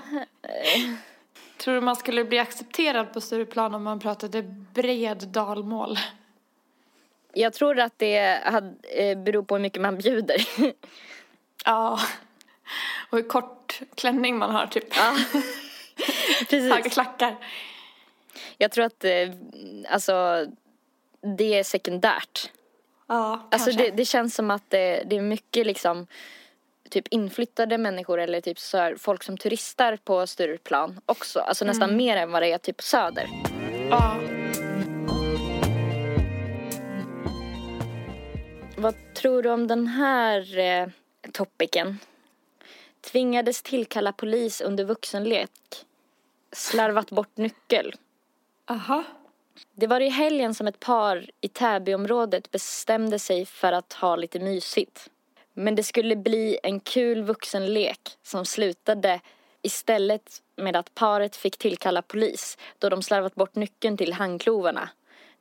Tror 1.59 1.75
du 1.75 1.81
man 1.81 1.96
skulle 1.96 2.25
bli 2.25 2.38
accepterad 2.38 3.12
på 3.12 3.20
Stureplan 3.20 3.75
om 3.75 3.83
man 3.83 4.01
pratade 4.01 4.42
bred 4.75 5.29
dalmål? 5.29 5.98
Jag 7.35 7.53
tror 7.53 7.79
att 7.79 7.99
det 7.99 8.18
eh, 8.92 9.18
beror 9.18 9.42
på 9.42 9.55
hur 9.55 9.62
mycket 9.62 9.83
man 9.83 9.99
bjuder. 9.99 10.37
Ja. 11.64 11.99
Och 13.11 13.18
hur 13.18 13.29
kort 13.29 13.81
klänning 13.95 14.38
man 14.38 14.51
har 14.51 14.66
typ. 14.66 14.85
ja. 14.97 15.16
Höga 16.51 16.75
Precis. 16.77 16.92
klackar. 16.95 17.37
Jag 18.59 18.71
tror 18.73 18.85
att 18.85 19.05
eh, 19.05 19.29
alltså 19.88 20.47
det 21.38 21.59
är 21.59 21.62
sekundärt. 21.64 22.51
Ja, 23.07 23.49
Alltså 23.51 23.71
kanske. 23.71 23.85
det, 23.90 23.97
det 23.97 24.05
känns 24.05 24.35
som 24.35 24.51
att 24.51 24.62
det, 24.71 25.03
det 25.07 25.16
är 25.16 25.21
mycket 25.23 25.66
liksom 25.66 26.07
typ 26.90 27.09
inflyttade 27.09 27.79
människor 27.79 28.21
eller 28.21 28.40
typ 28.40 28.59
så 28.59 28.79
här, 28.79 28.97
folk 28.97 29.23
som 29.23 29.37
turistar 29.38 29.97
på 29.97 30.27
Stureplan 30.27 31.01
också. 31.07 31.40
Alltså 31.40 31.64
nästan 31.64 31.88
Mm. 31.88 31.97
mer 31.97 32.16
än 32.16 32.31
vad 32.33 32.42
det 32.42 32.53
är 32.53 32.59
typ 32.59 32.77
på 32.77 32.83
Söder. 32.83 33.29
Ja. 33.90 34.16
Tror 39.22 39.42
du 39.42 39.50
om 39.50 39.66
den 39.66 39.87
här 39.87 40.58
eh, 40.58 40.88
topicen? 41.32 41.98
Tvingades 43.00 43.62
tillkalla 43.62 44.12
polis 44.12 44.61
under 44.61 44.85
vuxenlek. 44.85 45.50
Slarvat 46.52 47.11
bort 47.11 47.37
nyckel. 47.37 47.94
Aha. 48.66 49.04
Det 49.74 49.87
var 49.87 50.00
i 50.00 50.08
helgen 50.08 50.54
som 50.54 50.66
ett 50.66 50.80
par 50.80 51.30
i 51.40 51.48
Täbyområdet 51.48 52.50
bestämde 52.50 53.18
sig 53.18 53.46
för 53.46 53.72
att 53.72 53.92
ha 53.92 54.16
lite 54.16 54.38
mysigt. 54.40 55.11
Men 55.54 55.74
det 55.74 55.82
skulle 55.82 56.16
bli 56.16 56.58
en 56.62 56.80
kul 56.80 57.22
vuxenlek 57.22 58.00
som 58.22 58.44
slutade 58.44 59.20
istället 59.62 60.42
med 60.56 60.76
att 60.76 60.94
paret 60.94 61.37
fick 61.37 61.58
tillkalla 61.58 62.02
polis 62.02 62.58
då 62.78 62.88
de 62.88 63.02
slarvat 63.02 63.35
bort 63.35 63.54
nyckeln 63.54 63.96
till 63.96 64.12
handklovarna. 64.12 64.88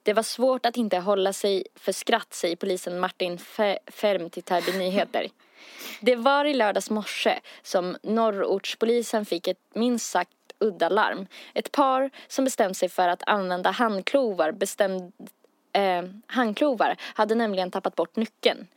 Det 0.03 0.13
var 0.13 0.23
svårt 0.23 0.65
att 0.65 0.77
inte 0.77 0.97
hålla 0.97 1.33
sig 1.33 1.63
för 1.75 1.91
skratt, 1.91 2.33
säger 2.33 2.55
polisen 2.55 2.99
Martin 2.99 3.37
Fe- 3.37 3.77
Ferm 3.87 4.29
till 4.29 4.43
Täby 4.43 4.77
Nyheter. 4.77 5.27
Det 6.01 6.15
var 6.15 6.45
i 6.45 6.53
lördags 6.53 6.89
morse 6.89 7.39
som 7.63 7.97
norrortspolisen 8.03 9.25
fick 9.25 9.47
ett 9.47 9.59
minst 9.73 10.09
sagt 10.09 10.31
udda 10.59 10.89
larm. 10.89 11.27
Ett 11.53 11.71
par 11.71 12.09
som 12.27 12.45
bestämt 12.45 12.77
sig 12.77 12.89
för 12.89 13.07
att 13.07 13.23
använda 13.25 13.71
handklovar, 13.71 14.51
bestämd, 14.51 15.13
eh, 15.73 16.03
handklovar 16.27 16.95
hade 17.01 17.35
nämligen 17.35 17.71
tappat 17.71 17.95
bort 17.95 18.15
nyckeln. 18.15 18.67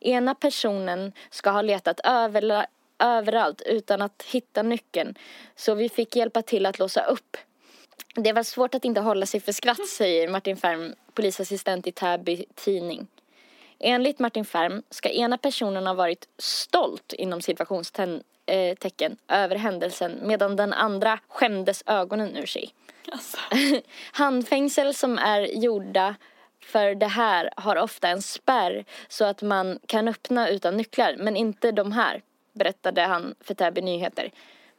Ena 0.00 0.34
personen 0.34 1.12
ska 1.30 1.50
ha 1.50 1.62
letat 1.62 2.00
över, 2.04 2.66
överallt 2.98 3.62
utan 3.66 4.02
att 4.02 4.22
hitta 4.22 4.62
nyckeln 4.62 5.14
så 5.56 5.74
vi 5.74 5.88
fick 5.88 6.16
hjälpa 6.16 6.42
till 6.42 6.66
att 6.66 6.78
låsa 6.78 7.04
upp. 7.04 7.36
Det 8.14 8.32
var 8.32 8.42
svårt 8.42 8.74
att 8.74 8.84
inte 8.84 9.00
hålla 9.00 9.26
sig 9.26 9.40
för 9.40 9.52
skratt, 9.52 9.88
säger 9.88 10.28
Martin 10.28 10.56
Färm, 10.56 10.94
polisassistent 11.14 11.86
i 11.86 11.92
Täby 11.92 12.44
Tidning. 12.54 13.06
Enligt 13.78 14.18
Martin 14.18 14.44
Färm 14.44 14.82
ska 14.90 15.08
ena 15.08 15.38
personen 15.38 15.86
ha 15.86 15.94
varit 15.94 16.28
stolt 16.38 17.12
inom 17.12 17.40
situationstecken 17.40 19.16
över 19.28 19.56
händelsen 19.56 20.18
medan 20.22 20.56
den 20.56 20.72
andra 20.72 21.18
skämdes 21.28 21.82
ögonen 21.86 22.36
ur 22.36 22.46
sig. 22.46 22.74
Alltså. 23.12 23.38
Handfängsel 24.12 24.94
som 24.94 25.18
är 25.18 25.40
gjorda 25.40 26.14
för 26.60 26.94
det 26.94 27.06
här 27.06 27.50
har 27.56 27.76
ofta 27.76 28.08
en 28.08 28.22
spärr 28.22 28.84
så 29.08 29.24
att 29.24 29.42
man 29.42 29.78
kan 29.86 30.08
öppna 30.08 30.48
utan 30.48 30.76
nycklar, 30.76 31.16
men 31.18 31.36
inte 31.36 31.72
de 31.72 31.92
här, 31.92 32.22
berättade 32.52 33.02
han 33.02 33.34
för 33.40 33.54
Täby 33.54 33.80
Nyheter. 33.80 34.30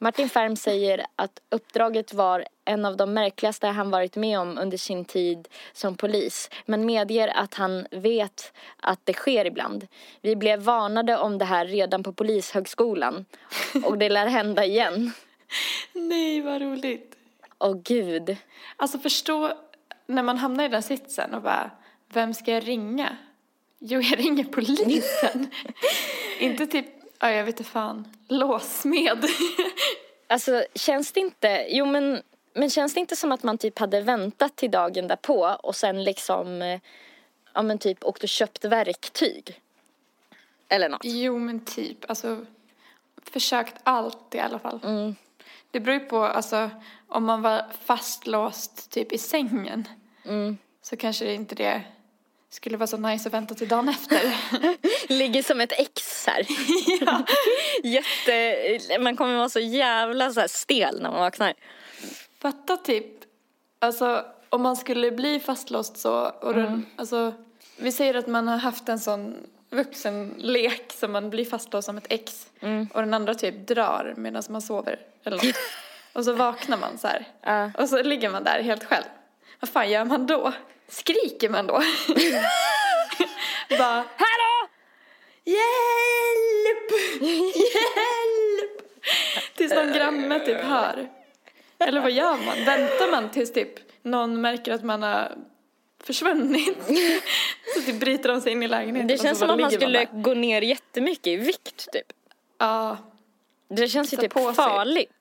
Martin 0.03 0.29
Färm 0.29 0.55
säger 0.55 1.05
att 1.15 1.41
uppdraget 1.49 2.13
var 2.13 2.45
en 2.65 2.85
av 2.85 2.97
de 2.97 3.13
märkligaste 3.13 3.67
han 3.67 3.91
varit 3.91 4.15
med 4.15 4.39
om 4.39 4.57
under 4.57 4.77
sin 4.77 5.05
tid 5.05 5.47
som 5.73 5.97
polis, 5.97 6.49
men 6.65 6.85
medger 6.85 7.27
att 7.27 7.53
han 7.53 7.87
vet 7.91 8.53
att 8.79 8.99
det 9.03 9.13
sker 9.13 9.45
ibland. 9.45 9.87
Vi 10.21 10.35
blev 10.35 10.59
varnade 10.59 11.17
om 11.17 11.37
det 11.37 11.45
här 11.45 11.65
redan 11.65 12.03
på 12.03 12.13
polishögskolan 12.13 13.25
och 13.83 13.97
det 13.97 14.09
lär 14.09 14.27
hända 14.27 14.65
igen. 14.65 15.11
Nej, 15.93 16.41
vad 16.41 16.61
roligt. 16.61 17.15
Åh 17.59 17.77
gud. 17.83 18.37
Alltså 18.75 18.99
förstå 18.99 19.51
när 20.07 20.23
man 20.23 20.37
hamnar 20.37 20.65
i 20.65 20.67
den 20.67 20.83
sitsen 20.83 21.33
och 21.33 21.41
bara, 21.41 21.71
vem 22.13 22.33
ska 22.33 22.51
jag 22.51 22.67
ringa? 22.67 23.17
Jo, 23.79 24.01
jag 24.01 24.19
ringer 24.19 24.43
polisen. 24.43 25.47
inte 26.39 26.67
typ, 26.67 27.00
ja 27.21 27.31
jag 27.31 27.43
vet 27.43 27.60
inte 27.60 27.71
fan, 27.71 28.07
låsmed. 28.27 29.25
Alltså 30.27 30.63
känns 30.75 31.12
det 31.12 31.19
inte, 31.19 31.65
jo 31.69 31.86
men, 31.86 32.21
men 32.53 32.69
känns 32.69 32.93
det 32.93 32.99
inte 32.99 33.15
som 33.15 33.31
att 33.31 33.43
man 33.43 33.57
typ 33.57 33.79
hade 33.79 34.01
väntat 34.01 34.55
till 34.55 34.71
dagen 34.71 35.07
därpå 35.07 35.55
och 35.63 35.75
sen 35.75 36.03
liksom, 36.03 36.62
eh, 36.62 36.79
ja 37.53 37.62
men 37.62 37.77
typ 37.77 38.03
åkt 38.03 38.23
och 38.23 38.29
köpt 38.29 38.65
verktyg? 38.65 39.62
Eller 40.69 40.89
något. 40.89 41.01
jo, 41.03 41.38
men 41.39 41.65
typ, 41.65 42.10
alltså 42.10 42.45
försökt 43.23 43.75
allt 43.84 44.36
i 44.36 44.39
alla 44.39 44.60
fall. 44.60 44.79
Mm. 44.84 45.15
Det 45.71 45.79
beror 45.79 45.99
ju 45.99 46.05
på, 46.05 46.23
alltså, 46.23 46.69
om 47.07 47.25
man 47.25 47.41
var 47.41 47.65
fastlåst 47.86 48.91
typ 48.91 49.12
i 49.12 49.17
sängen 49.17 49.88
Mm. 50.25 50.57
så 50.81 50.97
kanske 50.97 51.25
det 51.25 51.34
inte 51.34 51.55
det 51.55 51.81
skulle 52.51 52.77
vara 52.77 52.87
så 52.87 52.97
nice 52.97 53.29
att 53.29 53.33
vänta 53.33 53.55
till 53.55 53.67
dagen 53.67 53.89
efter. 53.89 54.35
Ligger 55.13 55.43
som 55.43 55.61
ett 55.61 55.71
ex 55.71 56.27
här. 56.27 56.45
Jätte, 57.83 58.99
man 58.99 59.15
kommer 59.15 59.37
vara 59.37 59.49
så 59.49 59.59
jävla 59.59 60.31
så 60.31 60.39
här 60.39 60.47
stel 60.47 61.01
när 61.01 61.11
man 61.11 61.19
vaknar. 61.19 61.53
Fatta 62.41 62.77
typ, 62.77 63.05
alltså 63.79 64.25
om 64.49 64.61
man 64.61 64.75
skulle 64.77 65.11
bli 65.11 65.39
fastlåst 65.39 65.97
så 65.97 66.13
och 66.41 66.53
den, 66.53 66.85
alltså 66.95 67.33
vi 67.77 67.91
säger 67.91 68.13
att 68.13 68.27
man 68.27 68.47
har 68.47 68.57
haft 68.57 68.89
en 68.89 68.99
sån 68.99 69.35
vuxenlek 69.69 70.93
som 70.93 71.11
man 71.11 71.29
blir 71.29 71.45
fastlåst 71.45 71.85
som 71.85 71.97
ett 71.97 72.07
ex 72.09 72.47
och 72.93 73.01
den 73.01 73.13
andra 73.13 73.35
typ 73.35 73.67
drar 73.67 74.13
medan 74.17 74.43
man 74.49 74.61
sover 74.61 74.99
eller 75.23 75.37
något. 75.37 75.55
och 76.13 76.25
så 76.25 76.33
vaknar 76.33 76.77
man 76.77 76.97
så 76.97 77.07
här 77.07 77.25
Ja. 77.41 77.71
och 77.77 77.89
så 77.89 78.03
ligger 78.03 78.29
man 78.29 78.43
där 78.43 78.61
helt 78.63 78.83
själv. 78.83 79.05
Vad 79.59 79.69
fan 79.69 79.89
gör 79.89 80.05
man 80.05 80.27
då? 80.27 80.53
Skriker 80.91 81.49
man 81.49 81.67
då? 81.67 81.73
Bara 83.69 84.04
Hallå! 84.17 84.67
Hjälp! 85.43 86.91
Hjälp! 87.56 88.82
Tills 89.56 89.73
någon 89.73 89.93
granne 89.93 90.39
typ 90.39 90.58
hör. 90.62 91.10
Eller 91.80 92.01
vad 92.01 92.12
gör 92.12 92.38
man? 92.45 92.65
Väntar 92.65 93.12
man 93.12 93.32
tills 93.32 93.54
typ 93.54 93.69
någon 94.04 94.41
märker 94.41 94.71
att 94.71 94.84
man 94.84 95.04
har 95.04 95.32
försvunnit? 96.04 96.77
Så 97.75 97.82
typ 97.82 97.99
bryter 97.99 98.30
de 98.30 98.41
sig 98.41 98.51
in 98.51 98.63
i 98.63 98.67
lägenheten 98.67 99.08
Det 99.08 99.17
känns 99.21 99.39
som 99.39 99.49
att 99.49 99.60
man 99.60 99.71
skulle 99.71 99.99
där. 99.99 100.21
gå 100.21 100.34
ner 100.34 100.62
jättemycket 100.62 101.27
i 101.27 101.36
vikt 101.36 101.91
typ. 101.91 102.13
Ja. 102.58 102.97
Det 103.69 103.88
känns 103.88 104.13
ju 104.13 104.17
typ 104.17 104.34
farligt. 104.34 105.12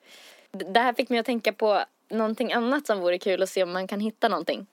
Det 0.53 0.81
här 0.81 0.93
fick 0.93 1.09
mig 1.09 1.19
att 1.19 1.27
tänka 1.27 1.53
på 1.53 1.85
någonting 2.11 2.53
annat 2.53 2.87
som 2.87 3.01
vore 3.01 3.19
kul 3.19 3.43
att 3.43 3.49
se 3.49 3.63
om 3.63 3.73
man 3.73 3.87
kan 3.87 4.01
hitta 4.01 4.29
någonting. 4.29 4.67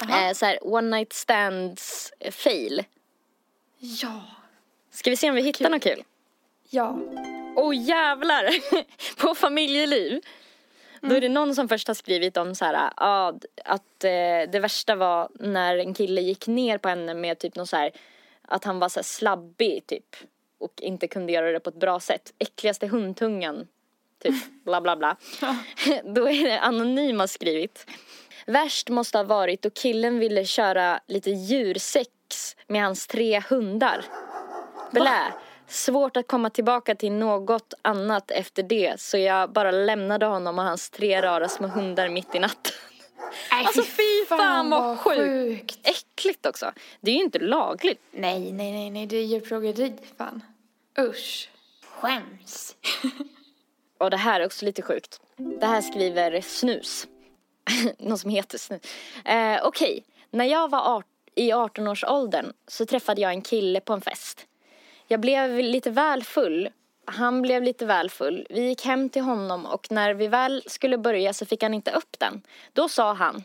Eh, 0.00 0.32
så 0.32 0.46
här, 0.46 0.58
one 0.62 0.96
night 0.96 1.12
stands 1.12 2.12
eh, 2.20 2.30
fail. 2.32 2.84
Ja. 3.78 4.22
Ska 4.90 5.10
vi 5.10 5.16
se 5.16 5.28
om 5.30 5.36
vi 5.36 5.42
hittar 5.42 5.70
något 5.70 5.82
kul? 5.82 6.02
Ja. 6.70 6.98
Åh 7.56 7.76
jävlar! 7.76 8.50
på 9.20 9.34
familjeliv. 9.34 10.20
Då 11.00 11.14
är 11.14 11.20
det 11.20 11.28
någon 11.28 11.54
som 11.54 11.68
först 11.68 11.88
har 11.88 11.94
skrivit 11.94 12.36
om 12.36 12.54
så 12.54 12.64
här, 12.64 12.92
ja, 12.96 13.32
d- 13.40 13.48
att 13.64 14.04
eh, 14.04 14.50
det 14.52 14.60
värsta 14.60 14.94
var 14.94 15.28
när 15.34 15.78
en 15.78 15.94
kille 15.94 16.20
gick 16.20 16.46
ner 16.46 16.78
på 16.78 16.88
henne 16.88 17.14
med 17.14 17.38
typ 17.38 17.56
någon 17.56 17.66
så 17.66 17.76
här, 17.76 17.90
att 18.42 18.64
han 18.64 18.78
var 18.78 18.88
så 18.88 18.98
här 19.00 19.04
slabbig 19.04 19.86
typ. 19.86 20.16
Och 20.58 20.72
inte 20.82 21.08
kunde 21.08 21.32
göra 21.32 21.52
det 21.52 21.60
på 21.60 21.70
ett 21.70 21.80
bra 21.80 22.00
sätt. 22.00 22.32
Äckligaste 22.38 22.86
hundtungan. 22.86 23.68
Typ 24.22 24.34
bla 24.64 24.80
bla 24.80 24.96
bla. 24.96 25.16
Då 26.04 26.28
är 26.28 26.44
det 26.44 26.60
anonym 26.60 27.20
har 27.20 27.26
skrivit. 27.26 27.86
Värst 28.46 28.88
måste 28.88 29.18
ha 29.18 29.24
varit 29.24 29.62
då 29.62 29.70
killen 29.70 30.18
ville 30.18 30.44
köra 30.44 31.00
lite 31.06 31.30
djursex 31.30 32.10
med 32.66 32.82
hans 32.82 33.06
tre 33.06 33.40
hundar. 33.40 34.04
Blä. 34.90 35.32
Svårt 35.66 36.16
att 36.16 36.26
komma 36.26 36.50
tillbaka 36.50 36.94
till 36.94 37.12
något 37.12 37.74
annat 37.82 38.30
efter 38.30 38.62
det 38.62 39.00
så 39.00 39.18
jag 39.18 39.52
bara 39.52 39.70
lämnade 39.70 40.26
honom 40.26 40.58
och 40.58 40.64
hans 40.64 40.90
tre 40.90 41.22
rara 41.22 41.48
små 41.48 41.66
hundar 41.66 42.08
mitt 42.08 42.34
i 42.34 42.38
natten. 42.38 42.72
Alltså 43.50 43.82
fy 43.82 44.24
fan 44.28 44.70
vad 44.70 44.98
sjukt. 44.98 45.78
Äckligt 45.82 46.46
också. 46.46 46.72
Det 47.00 47.10
är 47.10 47.14
ju 47.14 47.22
inte 47.22 47.38
lagligt. 47.38 48.00
Nej, 48.10 48.52
nej, 48.52 48.72
nej, 48.72 48.90
nej, 48.90 49.06
det 49.06 49.16
är 49.16 49.22
djurplågeri 49.22 49.92
fan. 50.16 50.42
Usch. 50.98 51.50
Skäms. 51.84 52.76
Och 53.98 54.10
det 54.10 54.16
här 54.16 54.40
är 54.40 54.46
också 54.46 54.64
lite 54.64 54.82
sjukt. 54.82 55.20
Det 55.36 55.66
här 55.66 55.80
skriver 55.80 56.40
Snus. 56.40 57.06
Någon 57.98 58.18
som 58.18 58.30
heter 58.30 58.58
Snus. 58.58 58.80
Eh, 59.24 59.60
Okej, 59.62 60.04
när 60.30 60.44
jag 60.44 60.70
var 60.70 60.96
art- 60.96 61.06
i 61.34 61.52
18-årsåldern 61.52 62.52
så 62.66 62.86
träffade 62.86 63.20
jag 63.20 63.30
en 63.30 63.42
kille 63.42 63.80
på 63.80 63.92
en 63.92 64.00
fest. 64.00 64.46
Jag 65.08 65.20
blev 65.20 65.58
lite 65.58 65.90
väl 65.90 66.24
full. 66.24 66.68
Han 67.04 67.42
blev 67.42 67.62
lite 67.62 67.86
väl 67.86 68.10
full. 68.10 68.46
Vi 68.50 68.68
gick 68.68 68.84
hem 68.84 69.08
till 69.08 69.22
honom 69.22 69.66
och 69.66 69.86
när 69.90 70.14
vi 70.14 70.28
väl 70.28 70.62
skulle 70.66 70.98
börja 70.98 71.32
så 71.32 71.46
fick 71.46 71.62
han 71.62 71.74
inte 71.74 71.90
upp 71.90 72.18
den. 72.18 72.42
Då 72.72 72.88
sa 72.88 73.12
han. 73.14 73.42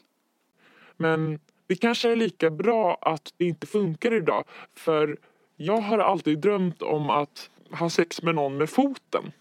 Men 0.97 1.39
det 1.67 1.75
kanske 1.75 2.11
är 2.11 2.15
lika 2.15 2.49
bra 2.49 2.97
att 3.01 3.33
det 3.37 3.45
inte 3.45 3.67
funkar 3.67 4.13
idag. 4.13 4.43
För 4.75 5.17
jag 5.55 5.77
har 5.77 5.99
alltid 5.99 6.39
drömt 6.39 6.81
om 6.81 7.09
att 7.09 7.49
ha 7.71 7.89
sex 7.89 8.21
med 8.21 8.35
någon 8.35 8.57
med 8.57 8.69
foten. 8.69 9.31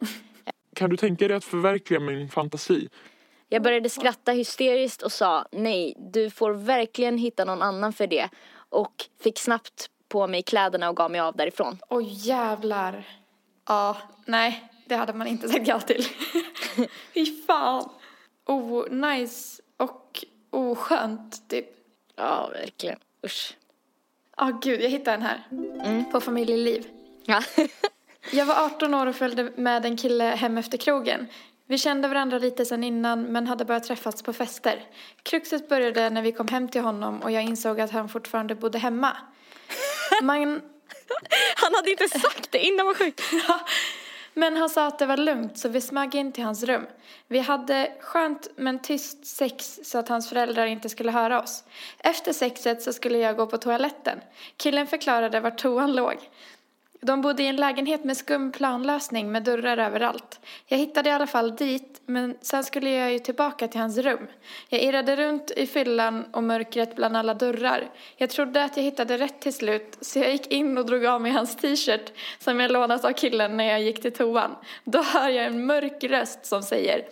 Kan 0.74 0.90
du 0.90 0.96
tänka 0.96 1.28
dig 1.28 1.36
att 1.36 1.44
förverkliga 1.44 2.00
min 2.00 2.28
fantasi? 2.28 2.88
Jag 3.52 3.62
började 3.62 3.88
skratta 3.88 4.32
hysteriskt 4.32 5.02
och 5.02 5.12
sa 5.12 5.46
nej, 5.50 5.94
du 5.98 6.30
får 6.30 6.52
verkligen 6.52 7.18
hitta 7.18 7.44
någon 7.44 7.62
annan 7.62 7.92
för 7.92 8.06
det. 8.06 8.28
Och 8.54 9.04
fick 9.22 9.38
snabbt 9.38 9.90
på 10.08 10.26
mig 10.26 10.42
kläderna 10.42 10.88
och 10.88 10.96
gav 10.96 11.10
mig 11.10 11.20
av 11.20 11.36
därifrån. 11.36 11.78
Oj 11.88 12.06
jävlar. 12.08 13.08
Ja, 13.68 13.96
nej, 14.24 14.64
det 14.86 14.94
hade 14.94 15.12
man 15.12 15.26
inte 15.26 15.48
sagt 15.48 15.68
ja 15.68 15.80
till. 15.80 16.04
Fy 17.14 17.26
fan. 17.46 17.88
Oh, 18.46 18.90
nice 18.90 19.62
och 19.76 20.24
oskönt 20.50 21.48
typ. 21.48 21.66
Ja, 22.16 22.48
verkligen. 22.52 22.98
Usch. 23.24 23.56
Ja, 24.36 24.58
gud, 24.62 24.82
jag 24.82 24.90
hittade 24.90 25.14
en 25.14 25.22
här. 25.22 26.10
På 26.12 26.20
familjeliv. 26.20 26.86
Ja. 27.24 27.42
Jag 28.32 28.46
var 28.46 28.64
18 28.64 28.94
år 28.94 29.06
och 29.06 29.16
följde 29.16 29.52
med 29.56 29.86
en 29.86 29.96
kille 29.96 30.24
hem 30.24 30.58
efter 30.58 30.78
krogen. 30.78 31.26
Vi 31.72 31.78
kände 31.78 32.08
varandra 32.08 32.38
lite 32.38 32.64
sedan 32.64 32.84
innan 32.84 33.22
men 33.22 33.46
hade 33.46 33.64
börjat 33.64 33.84
träffas 33.84 34.22
på 34.22 34.32
fester. 34.32 34.84
Kruxet 35.22 35.68
började 35.68 36.10
när 36.10 36.22
vi 36.22 36.32
kom 36.32 36.48
hem 36.48 36.68
till 36.68 36.80
honom 36.80 37.22
och 37.22 37.30
jag 37.30 37.42
insåg 37.42 37.80
att 37.80 37.90
han 37.90 38.08
fortfarande 38.08 38.54
bodde 38.54 38.78
hemma. 38.78 39.16
Man, 40.22 40.40
Han 41.56 41.74
hade 41.74 41.90
inte 41.90 42.08
sagt 42.08 42.52
det 42.52 42.58
innan 42.58 42.86
vad 42.86 42.96
sjukt. 42.96 43.22
men 44.34 44.56
han 44.56 44.70
sa 44.70 44.86
att 44.86 44.98
det 44.98 45.06
var 45.06 45.16
lugnt 45.16 45.58
så 45.58 45.68
vi 45.68 45.80
smög 45.80 46.14
in 46.14 46.32
till 46.32 46.44
hans 46.44 46.62
rum. 46.62 46.86
Vi 47.28 47.38
hade 47.38 47.92
skönt 48.00 48.48
men 48.56 48.78
tyst 48.78 49.26
sex 49.26 49.80
så 49.84 49.98
att 49.98 50.08
hans 50.08 50.28
föräldrar 50.28 50.66
inte 50.66 50.88
skulle 50.88 51.10
höra 51.10 51.42
oss. 51.42 51.64
Efter 51.98 52.32
sexet 52.32 52.82
så 52.82 52.92
skulle 52.92 53.18
jag 53.18 53.36
gå 53.36 53.46
på 53.46 53.58
toaletten. 53.58 54.20
Killen 54.56 54.86
förklarade 54.86 55.40
var 55.40 55.50
toan 55.50 55.92
låg. 55.92 56.16
De 57.04 57.20
bodde 57.20 57.42
i 57.42 57.46
en 57.46 57.56
lägenhet 57.56 58.04
med 58.04 58.16
skum 58.16 58.52
planlösning 58.52 59.32
med 59.32 59.42
dörrar 59.42 59.78
överallt. 59.78 60.40
Jag 60.66 60.78
hittade 60.78 61.08
i 61.08 61.12
alla 61.12 61.26
fall 61.26 61.56
dit, 61.56 62.00
men 62.06 62.36
sen 62.40 62.64
skulle 62.64 62.90
jag 62.90 63.12
ju 63.12 63.18
tillbaka 63.18 63.68
till 63.68 63.80
hans 63.80 63.98
rum. 63.98 64.26
Jag 64.68 64.82
irrade 64.82 65.16
runt 65.16 65.50
i 65.50 65.66
fyllan 65.66 66.24
och 66.32 66.42
mörkret 66.42 66.96
bland 66.96 67.16
alla 67.16 67.34
dörrar. 67.34 67.90
Jag 68.16 68.30
trodde 68.30 68.64
att 68.64 68.76
jag 68.76 68.84
hittade 68.84 69.18
rätt 69.18 69.40
till 69.40 69.54
slut, 69.54 69.98
så 70.00 70.18
jag 70.18 70.32
gick 70.32 70.46
in 70.46 70.78
och 70.78 70.86
drog 70.86 71.06
av 71.06 71.20
mig 71.20 71.32
hans 71.32 71.56
t-shirt 71.56 72.12
som 72.38 72.60
jag 72.60 72.70
lånat 72.70 73.04
av 73.04 73.12
killen 73.12 73.56
när 73.56 73.64
jag 73.64 73.82
gick 73.82 74.02
till 74.02 74.12
toan. 74.12 74.50
Då 74.84 75.02
hör 75.02 75.28
jag 75.28 75.46
en 75.46 75.66
mörk 75.66 76.04
röst 76.04 76.46
som 76.46 76.62
säger 76.62 77.02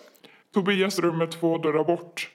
Tobias 0.55 0.99
rum 0.99 1.21
är 1.21 1.27
två 1.27 1.59
dörrar 1.59 1.85
bort. 1.85 2.31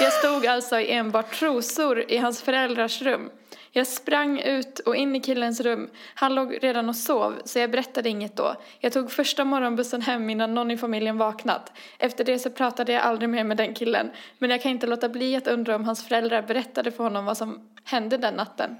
Jag 0.00 0.12
stod 0.12 0.46
alltså 0.46 0.80
i 0.80 0.92
enbart 0.92 1.32
trosor 1.34 2.04
i 2.08 2.16
hans 2.16 2.42
föräldrars 2.42 3.02
rum. 3.02 3.30
Jag 3.76 3.86
sprang 3.86 4.40
ut 4.40 4.78
och 4.78 4.96
in 4.96 5.16
i 5.16 5.20
killens 5.20 5.60
rum. 5.60 5.90
Han 6.14 6.34
låg 6.34 6.58
redan 6.62 6.88
och 6.88 6.96
sov, 6.96 7.42
så 7.44 7.58
jag 7.58 7.70
berättade 7.70 8.08
inget 8.08 8.36
då. 8.36 8.56
Jag 8.80 8.92
tog 8.92 9.12
första 9.12 9.44
morgonbussen 9.44 10.02
hem 10.02 10.30
innan 10.30 10.54
någon 10.54 10.70
i 10.70 10.76
familjen 10.76 11.18
vaknat. 11.18 11.72
Efter 11.98 12.24
det 12.24 12.38
så 12.38 12.50
pratade 12.50 12.92
jag 12.92 13.02
aldrig 13.02 13.28
mer 13.28 13.44
med 13.44 13.56
den 13.56 13.74
killen. 13.74 14.10
Men 14.38 14.50
jag 14.50 14.62
kan 14.62 14.70
inte 14.70 14.86
låta 14.86 15.08
bli 15.08 15.36
att 15.36 15.46
undra 15.46 15.76
om 15.76 15.84
hans 15.84 16.08
föräldrar 16.08 16.42
berättade 16.42 16.90
för 16.90 17.04
honom 17.04 17.24
vad 17.24 17.36
som 17.36 17.68
hände 17.84 18.16
den 18.16 18.34
natten. 18.34 18.76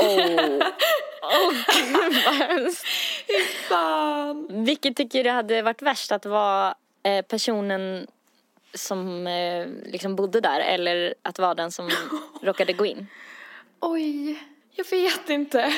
Åh, 0.00 0.06
oh, 0.06 1.52
gud 1.74 2.22
vad 2.24 2.34
hemskt. 2.34 2.84
Fan! 3.68 4.64
Vilket 4.64 4.96
tycker 4.96 5.24
du 5.24 5.30
hade 5.30 5.62
varit 5.62 5.82
värst? 5.82 6.12
Att 6.12 6.26
vara 6.26 6.74
eh, 7.02 7.22
personen 7.22 8.06
som 8.74 9.26
eh, 9.26 9.66
liksom 9.84 10.16
bodde 10.16 10.40
där 10.40 10.60
eller 10.60 11.14
att 11.22 11.38
vara 11.38 11.54
den 11.54 11.70
som 11.72 11.90
råkade 12.42 12.72
gå 12.72 12.86
in? 12.86 13.06
Oj, 13.80 14.38
jag 14.72 14.90
vet 14.90 15.30
inte. 15.30 15.72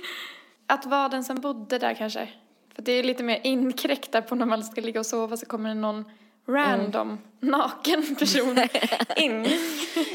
Att 0.66 0.86
vara 0.86 1.08
den 1.08 1.24
som 1.24 1.36
bodde 1.40 1.78
där 1.78 1.94
kanske. 1.94 2.28
För 2.74 2.82
det 2.82 2.92
är 2.92 3.02
lite 3.02 3.22
mer 3.22 3.40
inkräkta 3.44 4.22
på 4.22 4.34
när 4.34 4.46
man 4.46 4.64
ska 4.64 4.80
ligga 4.80 5.00
och 5.00 5.06
sova 5.06 5.36
så 5.36 5.46
kommer 5.46 5.68
det 5.68 5.74
någon 5.74 6.04
random 6.48 7.18
naken 7.40 8.16
person 8.16 8.58
in. 9.16 9.46